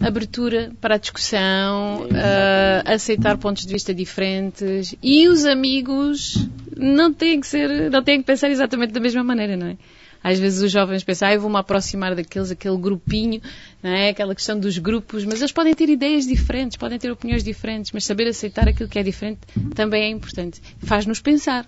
Abertura 0.00 0.72
para 0.80 0.94
a 0.94 0.98
discussão, 0.98 2.08
ah, 2.14 2.94
aceitar 2.94 3.36
pontos 3.38 3.64
de 3.64 3.72
vista 3.72 3.94
diferentes 3.94 4.94
e 5.02 5.28
os 5.28 5.44
amigos 5.44 6.48
não 6.76 7.12
têm 7.12 7.40
que 7.40 7.46
ser, 7.46 7.90
não 7.90 8.02
têm 8.02 8.20
que 8.20 8.26
pensar 8.26 8.50
exatamente 8.50 8.92
da 8.92 9.00
mesma 9.00 9.24
maneira, 9.24 9.56
não 9.56 9.68
é? 9.68 9.76
Às 10.22 10.38
vezes 10.38 10.62
os 10.62 10.70
jovens 10.70 11.04
pensam, 11.04 11.28
ah, 11.28 11.34
eu 11.34 11.40
vou-me 11.40 11.56
aproximar 11.56 12.14
daqueles, 12.14 12.50
aquele 12.50 12.76
grupinho, 12.76 13.40
não 13.82 13.90
é? 13.90 14.10
Aquela 14.10 14.34
questão 14.34 14.58
dos 14.58 14.76
grupos, 14.78 15.24
mas 15.24 15.40
eles 15.40 15.52
podem 15.52 15.74
ter 15.74 15.88
ideias 15.88 16.26
diferentes, 16.26 16.76
podem 16.76 16.98
ter 16.98 17.10
opiniões 17.10 17.44
diferentes, 17.44 17.92
mas 17.92 18.04
saber 18.04 18.26
aceitar 18.26 18.68
aquilo 18.68 18.88
que 18.88 18.98
é 18.98 19.02
diferente 19.02 19.40
também 19.74 20.02
é 20.02 20.08
importante. 20.08 20.60
Faz-nos 20.80 21.20
pensar. 21.20 21.66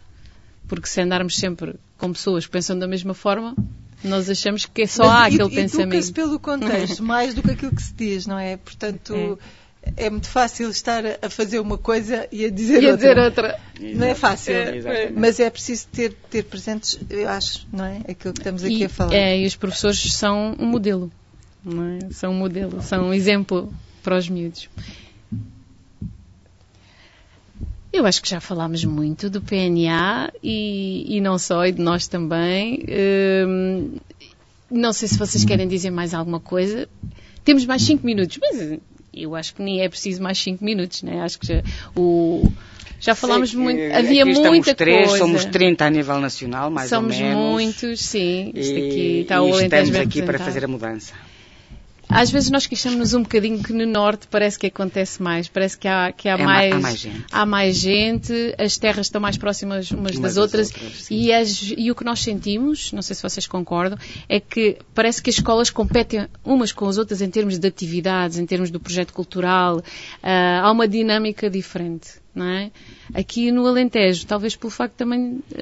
Porque 0.67 0.87
se 0.87 1.01
andarmos 1.01 1.37
sempre 1.37 1.75
com 1.99 2.13
pessoas 2.13 2.47
que 2.47 2.53
pensam 2.53 2.79
da 2.79 2.87
mesma 2.87 3.13
forma, 3.13 3.57
nós 4.03 4.29
achamos 4.31 4.67
que 4.67 4.87
só 4.87 5.05
Mas 5.05 5.13
há 5.13 5.31
e- 5.31 5.35
aquele 5.35 5.49
e 5.53 5.55
pensamento. 5.57 5.93
educa-se 5.95 6.13
pelo 6.13 6.39
contexto, 6.41 7.03
mais 7.03 7.35
do 7.35 7.43
que 7.43 7.51
aquilo 7.51 7.75
que 7.75 7.83
se 7.83 7.93
diz, 7.95 8.27
não 8.27 8.39
é? 8.39 8.57
Portanto, 8.57 9.39
é, 9.97 10.11
muito 10.11 10.29
fácil 10.29 10.69
estar 10.71 11.05
a- 11.07 11.19
a 11.23 11.31
fazer 11.31 11.59
uma 11.59 11.79
coisa 11.79 12.27
e 12.31 12.45
a 12.45 12.51
dizer 12.51 12.83
Ia 12.83 12.93
outra. 12.93 12.97
dizer 13.09 13.19
outra. 13.19 13.61
Não 13.81 14.07
é 14.07 14.15
fácil. 14.15 14.55
Exatamente. 14.55 15.13
Mas 15.17 15.41
é 15.41 15.49
preciso 15.51 15.87
ter, 15.93 16.13
ter 16.31 16.45
presentes, 16.45 16.99
eu 17.09 17.29
acho, 17.29 17.67
não 17.73 17.85
é? 17.85 17.99
Aquilo 18.09 18.35
que 18.35 18.41
estamos 18.41 18.63
aqui 18.65 18.79
E, 18.79 18.85
a 18.85 18.89
falar. 18.89 19.15
é, 19.15 19.39
e 19.39 19.47
os 19.47 19.57
professores 19.57 20.13
são 20.15 20.55
um 20.59 20.67
modelo. 20.67 21.11
não 21.65 21.85
é? 21.85 21.99
São 22.11 22.33
um 22.33 22.37
modelo, 22.39 22.81
são 22.83 23.09
um 23.09 23.15
exemplo 23.15 23.73
para 24.03 24.17
os 24.17 24.29
miúdos. 24.31 24.69
Eu 27.93 28.07
acho 28.07 28.23
que 28.23 28.29
já 28.29 28.41
falámos 28.41 28.85
muito 28.85 29.29
do 29.29 29.41
PNA 29.41 30.31
e, 30.43 31.17
e 31.17 31.21
não 31.21 31.39
só, 31.39 31.67
e 31.67 31.73
de 31.73 31.83
nós 31.83 32.07
também. 32.07 32.85
Hum, 33.49 33.97
não 34.71 34.93
sei 34.93 35.09
se 35.09 35.19
vocês 35.19 35.45
querem 35.45 35.67
dizer 35.67 35.91
mais 35.91 36.15
alguma 36.15 36.39
coisa. 36.39 36.89
Temos 37.45 37.67
mais 37.67 37.83
5 37.83 38.07
minutos, 38.07 38.39
mas 38.41 38.79
eu 39.13 39.35
acho 39.35 39.55
que 39.55 39.63
nem 39.63 39.81
é 39.83 39.89
preciso 39.89 40.23
mais 40.23 40.39
5 40.39 40.65
minutos, 40.65 41.03
né? 41.03 41.21
Acho 41.23 41.39
que 41.41 41.47
já, 41.49 41.63
o, 41.97 42.49
já 43.01 43.15
falámos 43.17 43.51
Sei, 43.51 43.59
muito, 43.59 43.81
havia 43.93 44.23
aqui 44.23 44.31
estamos 44.31 44.49
muita 44.51 44.75
três, 44.75 45.09
coisa. 45.09 45.19
somos 45.19 45.45
30 45.47 45.85
a 45.85 45.91
nível 45.91 46.21
nacional, 46.21 46.71
mais 46.71 46.89
Somos 46.91 47.17
ou 47.17 47.23
menos. 47.23 47.43
muitos, 47.51 48.01
sim. 48.01 48.53
Isto 48.55 48.77
aqui 48.77 49.21
está 49.23 49.37
e 49.37 49.39
o 49.41 49.43
Alentejo 49.55 49.83
estamos 49.91 49.97
aqui 49.97 50.23
para 50.23 50.39
fazer 50.39 50.65
a 50.65 50.69
mudança. 50.69 51.13
Às 52.11 52.31
vezes 52.31 52.51
nós 52.51 52.67
queixamos-nos 52.67 53.15
um 53.15 53.23
bocadinho 53.23 53.63
que 53.63 53.73
no 53.73 53.87
Norte 53.87 54.27
parece 54.29 54.59
que 54.59 54.67
acontece 54.67 55.23
mais, 55.23 55.49
parece 55.49 55.79
que 55.79 55.87
há, 55.87 56.13
que 56.13 56.29
há, 56.29 56.33
É 56.35 56.37
ma- 56.39 56.45
mais, 56.45 56.73
há 56.75 56.79
mais 56.81 56.99
gente. 56.99 57.25
há 57.31 57.47
mais 57.47 57.77
gente, 57.77 58.55
as 58.59 58.77
terras 58.77 59.07
estão 59.07 59.21
mais 59.21 59.37
próximas 59.39 59.91
umas 59.91 60.17
Umas 60.17 60.21
das 60.21 60.37
outras, 60.37 60.71
outras, 60.73 61.07
e, 61.11 61.33
as- 61.33 61.73
e 61.77 61.91
o 61.91 61.95
que 61.95 62.05
nós 62.05 62.21
sentimos, 62.21 62.93
não 62.93 63.03
sei 63.03 63.15
se 63.17 63.23
vocês 63.23 63.47
concordam, 63.47 63.99
é 64.29 64.41
que 64.41 64.79
parece 64.95 65.23
que 65.23 65.31
as 65.31 65.37
escolas 65.37 65.71
competem 65.71 66.27
umas 66.45 66.73
com 66.73 66.87
as 66.87 66.99
outras 66.99 67.23
em 67.23 67.31
termos 67.31 67.59
de 67.59 67.67
atividades, 67.69 68.39
em 68.39 68.47
termos 68.47 68.71
do 68.71 68.81
projeto 68.81 69.13
cultural, 69.13 69.83
ah, 70.23 70.63
há 70.65 70.71
uma 70.73 70.89
dinâmica 70.89 71.49
diferente. 71.49 72.20
Não 72.33 72.47
é? 72.47 72.71
Aqui 73.13 73.51
no 73.51 73.67
Alentejo, 73.67 74.25
talvez 74.25 74.55
pelo 74.55 74.71
facto 74.71 74.95
também 74.95 75.41
ah, 75.53 75.59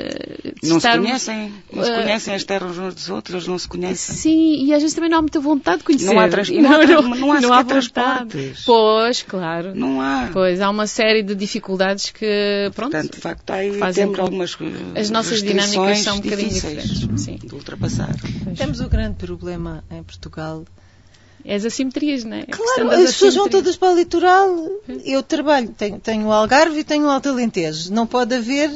de 0.62 0.69
Não 0.69 0.73
se 0.73 0.87
estarmos- 0.87 1.07
conhecem, 1.07 1.53
não 1.73 1.83
se 1.83 1.91
eh, 1.91 2.03
conhecem 2.03 2.35
as 2.35 2.45
terras 2.45 2.77
uns 2.79 2.95
dos 2.95 3.09
outros, 3.09 3.47
não 3.49 3.59
se 3.59 3.66
conhecem. 3.66 4.14
Sim, 4.16 4.64
e 4.66 4.75
às 4.75 4.83
vezes 4.83 4.95
também 4.95 5.09
não 5.09 5.16
há 5.19 5.23
muita 5.23 5.41
vontade 5.41 5.79
de 5.79 5.85
conhecer. 5.85 6.05
Não 6.12 6.21
há 6.21 6.29
trans- 6.29 6.51
não 6.53 6.71
há 6.71 6.79
tra- 6.87 7.01
não 7.03 7.33
há 7.33 7.37
sequer 7.41 7.81
vontade. 7.81 8.29
transportes. 8.29 8.64
Pois, 8.66 9.23
claro. 9.23 9.75
Não 9.75 9.99
há. 9.99 10.29
Pois, 10.31 10.61
há 10.61 10.69
uma 10.69 10.87
série 10.87 11.23
de 11.23 11.35
dificuldades 11.35 12.11
que, 12.11 12.71
pronto, 12.75 12.93
Portanto, 12.93 13.14
de 13.14 13.21
facto, 13.21 13.51
aí 13.51 13.73
fazem 13.79 14.05
temos 14.05 14.16
com- 14.19 14.23
algumas 14.25 14.57
eh, 14.61 15.01
as 15.01 15.09
nossas 15.09 15.43
dinâmicas 15.43 16.01
são 16.01 16.16
um 16.19 16.21
bocadinho 16.21 16.49
difíceis 16.51 16.85
diferentes, 16.91 17.23
sim. 17.23 17.37
de 17.37 17.55
ultrapassar. 17.55 18.14
Temos 18.59 18.81
o 18.81 18.89
grande 18.91 19.14
problema 19.16 19.83
em 19.91 20.03
Portugal. 20.03 20.66
É 21.45 21.55
as 21.55 21.64
assimetrias, 21.64 22.24
não 22.24 22.36
é? 22.36 22.43
Questão 22.43 22.64
Claro, 22.66 22.91
as 22.91 23.11
pessoas 23.12 23.34
vão 23.34 23.49
todas 23.49 23.76
para 23.76 23.93
o 23.93 23.97
litoral. 23.97 24.49
Eu 25.05 25.22
trabalho, 25.22 25.68
tenho, 25.76 25.99
tenho 25.99 26.26
o 26.26 26.32
Algarve 26.32 26.80
e 26.80 26.84
tenho 26.84 27.07
o 27.07 27.09
Alto 27.11 27.28
Alentejo. 27.28 27.93
Não 27.93 28.07
pode 28.07 28.34
haver 28.34 28.70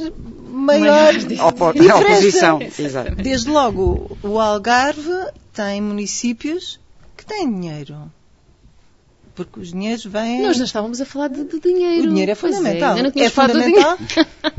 maior 0.49 1.13
Maior 1.13 1.47
Opo- 1.47 1.73
diferença. 1.73 1.97
oposição. 1.99 2.59
Exato. 2.79 3.15
Desde 3.15 3.49
logo, 3.49 4.17
o 4.23 4.39
Algarve 4.39 5.11
tem 5.53 5.81
municípios 5.81 6.79
que 7.17 7.25
têm 7.25 7.51
dinheiro. 7.51 8.11
Porque 9.35 9.59
os 9.59 9.71
dinheiros 9.71 10.05
vêm. 10.05 10.43
Nós 10.43 10.57
não 10.57 10.65
estávamos 10.65 11.01
a 11.01 11.05
falar 11.05 11.27
de, 11.29 11.43
de 11.43 11.59
dinheiro. 11.59 12.03
O 12.03 12.07
dinheiro 12.09 12.31
é 12.31 12.35
fundamental. 12.35 12.95
ainda 12.95 13.09
não 13.09 13.21
É 13.23 13.25
do 13.25 13.31
fundamental. 13.31 13.97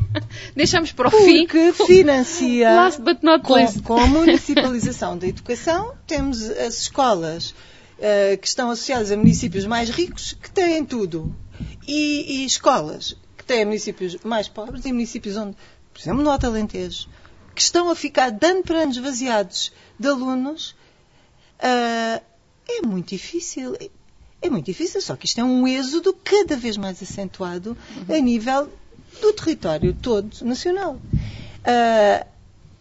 Deixámos 0.57 0.90
para 0.90 1.09
o 1.09 1.11
fim. 1.12 1.46
porque 1.46 1.72
financia. 1.72 2.70
Last 2.74 3.00
but 3.00 3.18
not 3.22 3.44
com, 3.44 3.82
com 3.82 3.96
a 4.00 4.07
municipalização 4.07 5.16
da 5.16 5.28
educação, 5.28 5.92
temos 6.09 6.42
as 6.50 6.80
escolas 6.82 7.55
eh, 8.07 8.36
que 8.36 8.46
estão 8.46 8.70
associadas 8.70 9.11
a 9.11 9.16
municípios 9.16 9.64
mais 9.64 9.88
ricos 9.88 10.34
que 10.34 10.50
têm 10.50 10.84
tudo. 10.84 11.34
E, 11.88 12.42
e 12.42 12.44
escolas 12.44 13.16
que 13.34 13.42
têm 13.44 13.64
municípios 13.64 14.18
mais 14.22 14.46
pobres 14.46 14.84
e 14.84 14.92
municípios 14.92 15.38
onde, 15.38 15.57
por 15.90 16.00
exemplo, 16.02 16.22
no 16.22 16.28
Alto 16.28 16.46
Alentejo, 16.46 17.09
que 17.55 17.62
estão 17.62 17.88
a 17.88 17.94
ficar 17.94 18.30
de 18.30 18.46
ano 18.46 18.62
para 18.62 18.82
ano 18.82 18.92
esvaziados 18.92 19.72
de 19.98 20.07
alunos, 20.07 20.76
ah, 21.59 22.20
é 22.68 22.82
muito 22.82 23.09
difícil. 23.09 23.74
É 24.42 24.50
muito 24.50 24.66
difícil, 24.66 25.00
só 25.00 25.16
que 25.16 25.24
isto 25.24 25.40
é 25.40 25.44
um 25.44 25.66
êxodo 25.66 26.12
cada 26.12 26.57
vez 26.57 26.76
mais 26.76 27.02
acentuado 27.02 27.74
a 28.07 28.18
nível 28.18 28.70
do 29.22 29.32
território 29.32 29.94
todo 29.94 30.30
nacional. 30.42 31.00
Ah, 31.64 32.26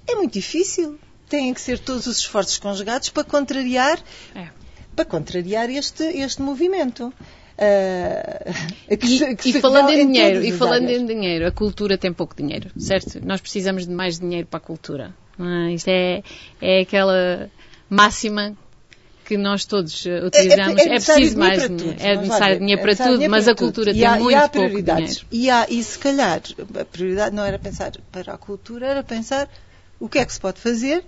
é 0.05 0.15
muito 0.15 0.33
difícil. 0.33 0.99
Têm 1.29 1.53
que 1.53 1.61
ser 1.61 1.79
todos 1.79 2.07
os 2.07 2.17
esforços 2.17 2.57
conjugados 2.57 3.07
para 3.07 3.23
contrariar, 3.23 4.03
É. 4.35 4.62
para 4.95 5.05
contrariar 5.05 5.69
este, 5.69 6.03
este 6.03 6.41
movimento. 6.41 7.13
Ah, 7.57 8.51
que 8.99 9.23
E, 9.23 9.35
que 9.35 9.49
e 9.49 9.53
falando 9.61 9.89
em 9.91 10.07
dinheiro, 10.07 10.43
e 10.43 10.51
falando 10.51 10.85
áreas. 10.85 11.01
em 11.01 11.05
dinheiro, 11.05 11.47
a 11.47 11.51
cultura 11.51 11.97
tem 11.97 12.11
pouco 12.11 12.35
dinheiro, 12.35 12.69
certo? 12.77 13.19
Nós 13.25 13.41
precisamos 13.41 13.85
de 13.87 13.93
mais 13.93 14.19
dinheiro 14.19 14.47
para 14.47 14.57
a 14.57 14.61
cultura. 14.61 15.13
é? 15.39 15.71
Isto 15.73 15.87
é, 15.89 16.23
é 16.61 16.81
aquela 16.81 17.49
máxima 17.89 18.55
que 19.25 19.37
nós 19.37 19.65
todos 19.65 20.05
eh, 20.05 20.25
utilizamos. 20.25 20.81
É, 20.81 20.89
necessário 20.89 21.21
preciso 21.21 21.39
mais 21.39 21.61
dinheiro. 21.61 21.77
tudo, 21.77 22.03
É 22.03 22.15
necessário 22.17 22.59
dinheiro 22.59 22.81
É 22.81 22.83
para 22.83 22.95
tudo, 22.95 23.13
dinheiro 23.13 23.31
mas 23.31 23.43
para 23.45 23.53
a 23.53 23.55
cultura 23.55 23.91
tudo. 23.91 23.99
tem 23.99 24.05
há, 24.07 24.15
muito 24.17 24.31
e 24.31 24.35
há 24.35 24.49
pouco 24.49 24.81
dinheiro. 24.81 25.21
E, 25.31 25.49
há, 25.49 25.67
e 25.69 25.83
se 25.83 25.99
calhar 25.99 26.41
a 26.81 26.85
prioridade 26.85 27.35
não 27.35 27.43
era 27.45 27.57
pensar 27.59 27.91
para 28.11 28.33
a 28.33 28.37
cultura, 28.37 28.87
era 28.87 29.03
pensar 29.03 29.47
o 29.99 30.09
que 30.09 30.17
é 30.19 30.25
que 30.25 30.33
se 30.33 30.39
pode 30.41 30.59
fazer 30.59 31.03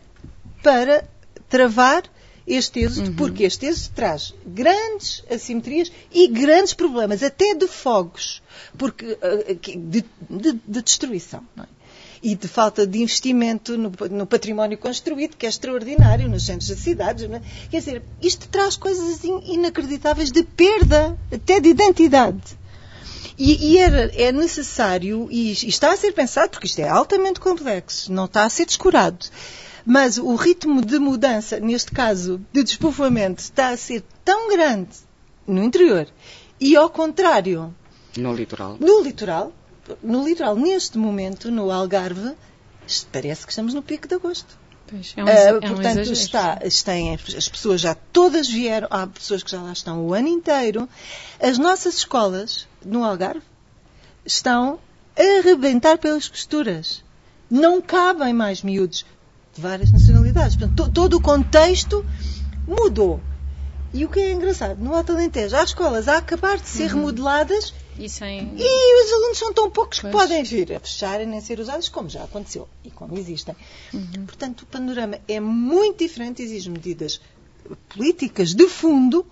para 0.63 1.03
travar 1.49 2.03
este 2.48 2.80
êxito, 2.82 3.10
Uhum. 3.10 3.16
porque 3.16 3.43
este 3.43 3.66
êxito 3.66 3.93
traz 3.96 4.34
grandes 4.46 5.24
assimetrias 5.30 5.91
e 6.14 6.28
grandes 6.28 6.74
problemas, 6.74 7.24
até 7.24 7.56
de 7.56 7.68
fogos, 7.68 8.41
porque, 8.78 9.18
eh, 9.22 9.54
de, 9.78 10.06
de- 10.30 10.60
de 10.68 10.82
destruição. 10.82 11.43
é? 11.58 11.64
E 12.24 12.34
de 12.36 12.48
falta 12.48 12.88
de 12.88 13.00
investimento 13.02 13.78
no, 13.78 13.91
no 14.10 14.26
património 14.26 14.78
construído, 14.80 15.36
que 15.38 15.46
é 15.46 15.50
extraordinário, 15.50 16.28
nos 16.28 16.46
centros 16.46 16.70
das 16.70 16.80
cidades. 16.80 17.24
é? 17.30 17.41
Quer 17.70 17.80
dizer, 17.80 18.04
isto 18.22 18.48
traz 18.48 18.76
coisas 18.76 19.24
in- 19.24 19.41
inacreditáveis 19.54 20.32
de 20.32 20.43
perda, 20.43 21.16
até 21.32 21.60
de 21.60 21.70
identidade. 21.70 22.41
E, 23.38 23.74
e 23.74 23.78
era, 23.78 24.12
é 24.16 24.32
necessário, 24.32 25.28
e, 25.30 25.50
e 25.52 25.68
está 25.68 25.91
a 25.91 25.98
ser 25.98 26.14
pensado, 26.14 26.50
porque 26.52 26.68
isto 26.68 26.80
é 26.80 26.88
altamente 26.88 27.39
complexo, 27.39 28.12
não 28.12 28.26
está 28.26 28.43
a 28.46 28.50
ser 28.50 28.66
descurado, 28.66 29.26
mas 29.86 30.17
o 30.17 30.36
ritmo 30.36 30.83
de 30.83 30.97
mudança, 30.99 31.59
neste 31.59 31.91
caso 31.91 32.41
de 32.51 32.63
despovoamento, 32.63 33.41
está 33.41 33.69
a 33.69 33.77
ser 33.77 34.03
tão 34.23 34.49
grande 34.49 34.89
no 35.47 35.63
interior 35.63 36.07
e, 36.59 36.75
ao 36.75 36.89
contrário, 36.89 37.73
No 38.17 38.33
litoral. 38.33 38.77
no 38.79 39.01
litoral, 39.01 39.51
no 40.01 40.25
litoral, 40.27 40.55
neste 40.55 40.97
momento, 40.97 41.51
no 41.51 41.69
Algarve, 41.71 42.33
parece 43.11 43.45
que 43.45 43.51
estamos 43.51 43.73
no 43.73 43.81
pico 43.83 44.07
de 44.07 44.15
agosto. 44.15 44.57
Pois, 44.88 45.13
é 45.17 45.23
um, 45.23 45.27
exa- 45.27 45.39
é 45.41 45.53
um 45.53 45.59
portanto, 45.59 45.99
exagero. 45.99 46.13
está, 46.13 46.59
está 46.63 46.95
em- 46.95 47.13
as 47.15 47.49
pessoas 47.49 47.81
já 47.81 47.95
todas 47.95 48.47
vieram, 48.47 48.88
há 48.91 49.05
pessoas 49.07 49.41
que 49.43 49.49
já 49.51 49.61
lá 49.61 49.73
estão 49.73 50.05
o 50.05 50.13
ano 50.13 50.27
inteiro. 50.27 50.88
As 51.39 51.57
nossas 51.57 51.95
escolas, 51.97 52.67
no 52.86 53.03
Algarve, 53.03 53.41
estão 54.25 54.79
a 55.17 55.39
arrebentar 55.39 55.97
pelas 55.97 56.27
costuras. 56.27 57.03
Não 57.49 57.81
cabem 57.81 58.33
mais 58.33 58.61
miúdos 58.63 59.05
de 59.56 59.62
várias 59.62 59.91
nacionalidades. 59.91 60.56
Portanto, 60.58 60.84
to- 60.86 60.91
todo 60.91 61.18
o 61.18 61.22
contexto 61.22 62.06
mudou. 62.68 63.20
E 63.93 64.03
o 64.03 64.10
que 64.10 64.20
é 64.20 64.34
engraçado, 64.34 64.78
no 64.84 64.93
Alto 64.93 65.14
Alentejo, 65.14 65.56
há 65.56 65.64
escolas 65.64 66.08
a 66.10 66.18
acabar 66.18 66.58
de 66.58 66.68
ser 66.68 66.89
remodeladas 66.89 67.74
E 67.97 68.10
sem... 68.10 68.51
e 68.58 69.03
os 69.06 69.14
alunos 69.14 69.38
são 69.38 69.53
tão 69.53 69.72
poucos 69.72 69.99
que 69.99 70.10
Pois. 70.10 70.14
podem 70.14 70.43
vir 70.43 70.74
a 70.74 70.80
fechar 70.82 71.22
e 71.22 71.26
nem 71.26 71.39
ser 71.39 71.62
usados, 71.62 71.88
como 71.88 72.10
já 72.10 72.24
aconteceu 72.26 72.68
e 72.84 72.91
como 72.91 73.18
existem. 73.18 73.56
Uhum. 73.93 74.26
Portanto, 74.26 74.64
o 74.64 74.66
panorama 74.66 75.18
é 75.30 75.39
muito 75.39 75.99
diferente, 75.99 76.41
exige 76.43 76.70
medidas 76.70 77.22
políticas 77.88 78.53
de 78.53 78.68
fundo 78.68 79.26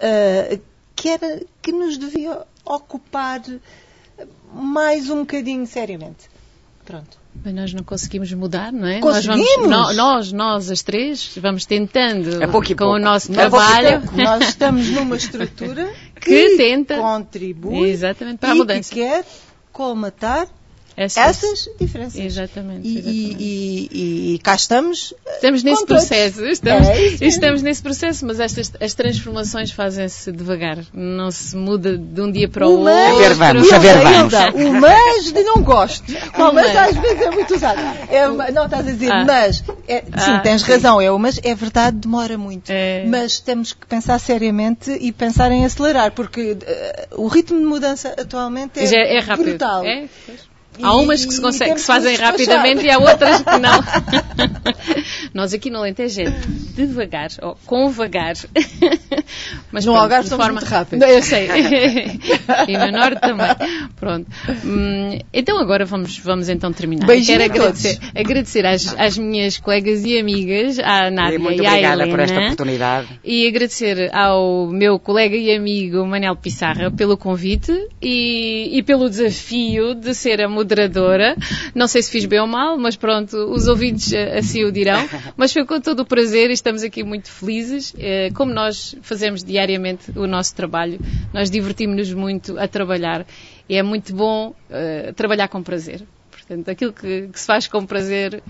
ah, 0.00 0.58
que, 0.94 1.08
era, 1.10 1.42
que 1.60 1.72
nos 1.72 1.98
devia 1.98 2.42
ocupar 2.64 3.42
mais 4.50 5.10
um 5.10 5.20
bocadinho 5.20 5.66
seriamente. 5.66 6.30
Pronto. 6.86 7.18
Mas 7.44 7.52
nós 7.54 7.72
não 7.74 7.82
conseguimos 7.82 8.32
mudar, 8.32 8.72
não 8.72 8.86
é? 8.88 8.98
Conseguimos! 9.00 9.46
Nós, 9.46 9.56
vamos, 9.58 9.68
nó- 9.68 9.92
nós, 9.92 10.32
nós, 10.32 10.70
as 10.70 10.82
três, 10.82 11.36
vamos 11.36 11.66
tentando 11.66 12.42
É 12.42 12.46
pouco 12.46 12.70
e 12.72 12.74
com 12.74 12.84
pouco. 12.84 12.94
o 12.96 12.98
nosso 12.98 13.30
É 13.32 13.34
pouco 13.50 13.62
e 13.62 13.68
trabalho 13.68 14.00
pouco. 14.02 14.16
Nós 14.22 14.48
estamos 14.48 14.88
numa 14.88 15.16
estrutura 15.16 15.92
Que 16.18 16.56
tenta. 16.56 16.96
contribui 16.96 17.90
Exatamente, 17.90 18.38
para 18.38 18.52
a 18.52 18.54
e 18.54 18.58
mudança. 18.58 18.88
que 18.94 19.00
quer 19.00 19.24
colmatar 19.72 20.46
essas, 20.96 21.42
essas 21.44 21.68
diferenças. 21.78 22.20
Exatamente. 22.20 22.88
E, 22.88 22.98
exatamente. 22.98 23.42
e- 23.42 23.88
e- 23.92 24.34
e 24.34 24.38
cá 24.38 24.54
estamos. 24.54 25.12
Estamos 25.34 25.62
nesse 25.62 25.84
processo, 25.84 26.44
estamos, 26.46 26.88
É 26.88 27.26
estamos 27.26 27.62
nesse 27.62 27.82
processo, 27.82 28.24
mas 28.26 28.40
estas 28.40 28.72
as 28.80 28.94
transformações 28.94 29.70
fazem-se 29.70 30.32
devagar. 30.32 30.78
Não 30.92 31.30
se 31.30 31.54
muda 31.56 31.96
de 31.98 32.20
um 32.20 32.30
dia 32.32 32.48
para 32.48 32.66
o 32.66 32.80
O 32.80 32.84
mas- 32.84 33.10
outro. 33.12 33.24
A 33.24 33.28
ver, 33.28 33.34
vamos, 33.34 33.72
a 33.72 33.78
ver, 33.78 33.98
vamos. 33.98 34.34
O 34.54 34.72
mas 34.80 35.32
de 35.32 35.42
não 35.42 35.62
gosto. 35.62 36.04
Qual 36.34 36.50
o 36.50 36.54
mas 36.54 36.72
mas? 36.72 36.88
às 36.88 36.96
vezes 37.02 37.20
é 37.22 37.30
muito 37.30 37.54
usado. 37.54 37.80
É 38.10 38.26
não 38.52 38.64
estás 38.64 38.86
a 38.86 38.90
dizer 38.92 39.10
Ah. 39.12 39.24
mas. 39.24 39.62
É, 39.86 40.00
sim, 40.00 40.06
Ah, 40.12 40.40
tens 40.40 40.62
sim. 40.62 40.72
razão, 40.72 41.00
é 41.00 41.10
o 41.10 41.18
mas. 41.18 41.38
É 41.42 41.54
verdade, 41.54 41.96
demora 41.98 42.38
muito. 42.38 42.70
É. 42.70 43.04
Mas 43.06 43.38
temos 43.40 43.72
que 43.72 43.86
pensar 43.86 44.18
seriamente 44.18 44.90
e 44.90 45.12
pensar 45.12 45.50
em 45.52 45.64
acelerar, 45.64 46.12
porque 46.12 46.56
eh, 46.66 47.08
o 47.12 47.26
ritmo 47.28 47.58
de 47.58 47.64
mudança 47.66 48.14
atualmente 48.18 48.78
é, 48.80 49.16
é 49.16 49.20
rápido. 49.20 49.44
brutal. 49.50 49.84
É? 49.84 50.08
Pois. 50.24 50.55
Há 50.82 50.96
umas 50.96 51.24
que 51.24 51.34
se, 51.34 51.40
consegue, 51.40 51.74
que 51.74 51.80
se 51.80 51.86
fazem 51.86 52.16
rapidamente 52.16 52.84
e 52.84 52.90
há 52.90 52.98
outras 52.98 53.42
que 53.42 53.58
não. 53.58 53.80
Nós 55.32 55.52
aqui 55.52 55.70
no 55.70 55.78
Alentejo 55.78 56.22
é 56.22 56.30
devagar, 56.74 57.28
ou 57.42 57.56
com 57.66 57.90
vagar. 57.90 58.34
Mas 59.70 59.84
no 59.84 59.94
Algarve 59.94 60.28
somos 60.28 60.44
forma... 60.44 60.60
muito 60.60 60.70
rápidos. 60.70 61.08
Eu 61.08 61.22
sei. 61.22 61.48
e 62.68 62.78
no 62.78 62.92
Norte 62.92 63.20
também. 63.20 63.48
Pronto. 63.96 64.26
Hum, 64.64 65.18
então 65.32 65.58
agora 65.58 65.84
vamos, 65.84 66.18
vamos 66.18 66.48
então 66.48 66.72
terminar. 66.72 67.06
Beijinho 67.06 67.38
Quero 67.38 67.52
agradecer, 67.52 67.98
agradecer 68.14 68.66
às, 68.66 68.94
às, 68.98 69.18
minhas 69.18 69.58
colegas 69.58 70.04
e 70.04 70.18
amigas, 70.18 70.78
à 70.78 71.10
Nádia 71.10 71.38
e, 71.38 71.60
e 71.60 71.66
à 71.66 71.92
Helena. 71.92 72.08
por 72.08 72.20
esta 72.20 72.38
oportunidade. 72.38 73.08
E 73.24 73.46
agradecer 73.46 74.14
ao 74.14 74.66
meu 74.68 74.98
colega 74.98 75.36
e 75.36 75.54
amigo 75.54 76.04
Manel 76.06 76.36
Pissarra 76.36 76.90
pelo 76.90 77.16
convite 77.16 77.72
e, 78.00 78.78
e 78.78 78.82
pelo 78.82 79.08
desafio 79.08 79.94
de 79.94 80.14
ser 80.14 80.40
a 80.40 80.48
moderadora. 80.66 81.36
Não 81.74 81.86
sei 81.86 82.02
se 82.02 82.10
fiz 82.10 82.24
bem 82.24 82.40
ou 82.40 82.46
mal, 82.46 82.76
mas 82.76 82.96
pronto, 82.96 83.36
os 83.36 83.68
ouvintes 83.68 84.12
eh, 84.12 84.38
assim 84.38 84.64
o 84.64 84.72
dirão. 84.72 85.08
Mas 85.36 85.52
foi 85.52 85.64
com 85.64 85.80
todo 85.80 86.00
o 86.00 86.04
prazer 86.04 86.50
e 86.50 86.52
estamos 86.52 86.82
aqui 86.82 87.04
muito 87.04 87.30
felizes. 87.30 87.94
Eh, 87.96 88.30
como 88.34 88.52
nós 88.52 88.96
fazemos 89.00 89.44
diariamente 89.44 90.10
o 90.16 90.26
nosso 90.26 90.54
trabalho, 90.54 90.98
nós 91.32 91.50
divertimos-nos 91.50 92.12
muito 92.12 92.58
a 92.58 92.66
trabalhar 92.66 93.24
e 93.68 93.76
é 93.76 93.82
muito 93.82 94.14
bom 94.14 94.54
uh, 94.70 95.12
trabalhar 95.14 95.48
com 95.48 95.62
prazer. 95.62 96.02
Portanto, 96.30 96.68
aquilo 96.68 96.92
que, 96.92 97.28
que 97.32 97.40
se 97.40 97.46
faz 97.46 97.66
com 97.66 97.84
prazer, 97.84 98.40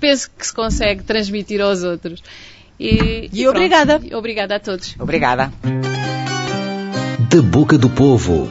penso 0.00 0.30
que 0.30 0.46
se 0.46 0.54
consegue 0.54 1.02
transmitir 1.02 1.60
aos 1.60 1.82
outros. 1.82 2.22
E, 2.80 3.28
e, 3.30 3.42
e 3.42 3.48
obrigada. 3.48 4.00
Obrigada 4.16 4.56
a 4.56 4.60
todos. 4.60 4.96
Obrigada. 4.98 5.52
Da 7.28 7.42
Boca 7.42 7.76
do 7.76 7.90
Povo. 7.90 8.48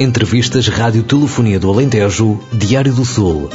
Entrevistas 0.00 0.66
Rádio 0.66 1.02
Telefonia 1.02 1.60
do 1.60 1.70
Alentejo, 1.70 2.40
Diário 2.50 2.94
do 2.94 3.04
Sul. 3.04 3.50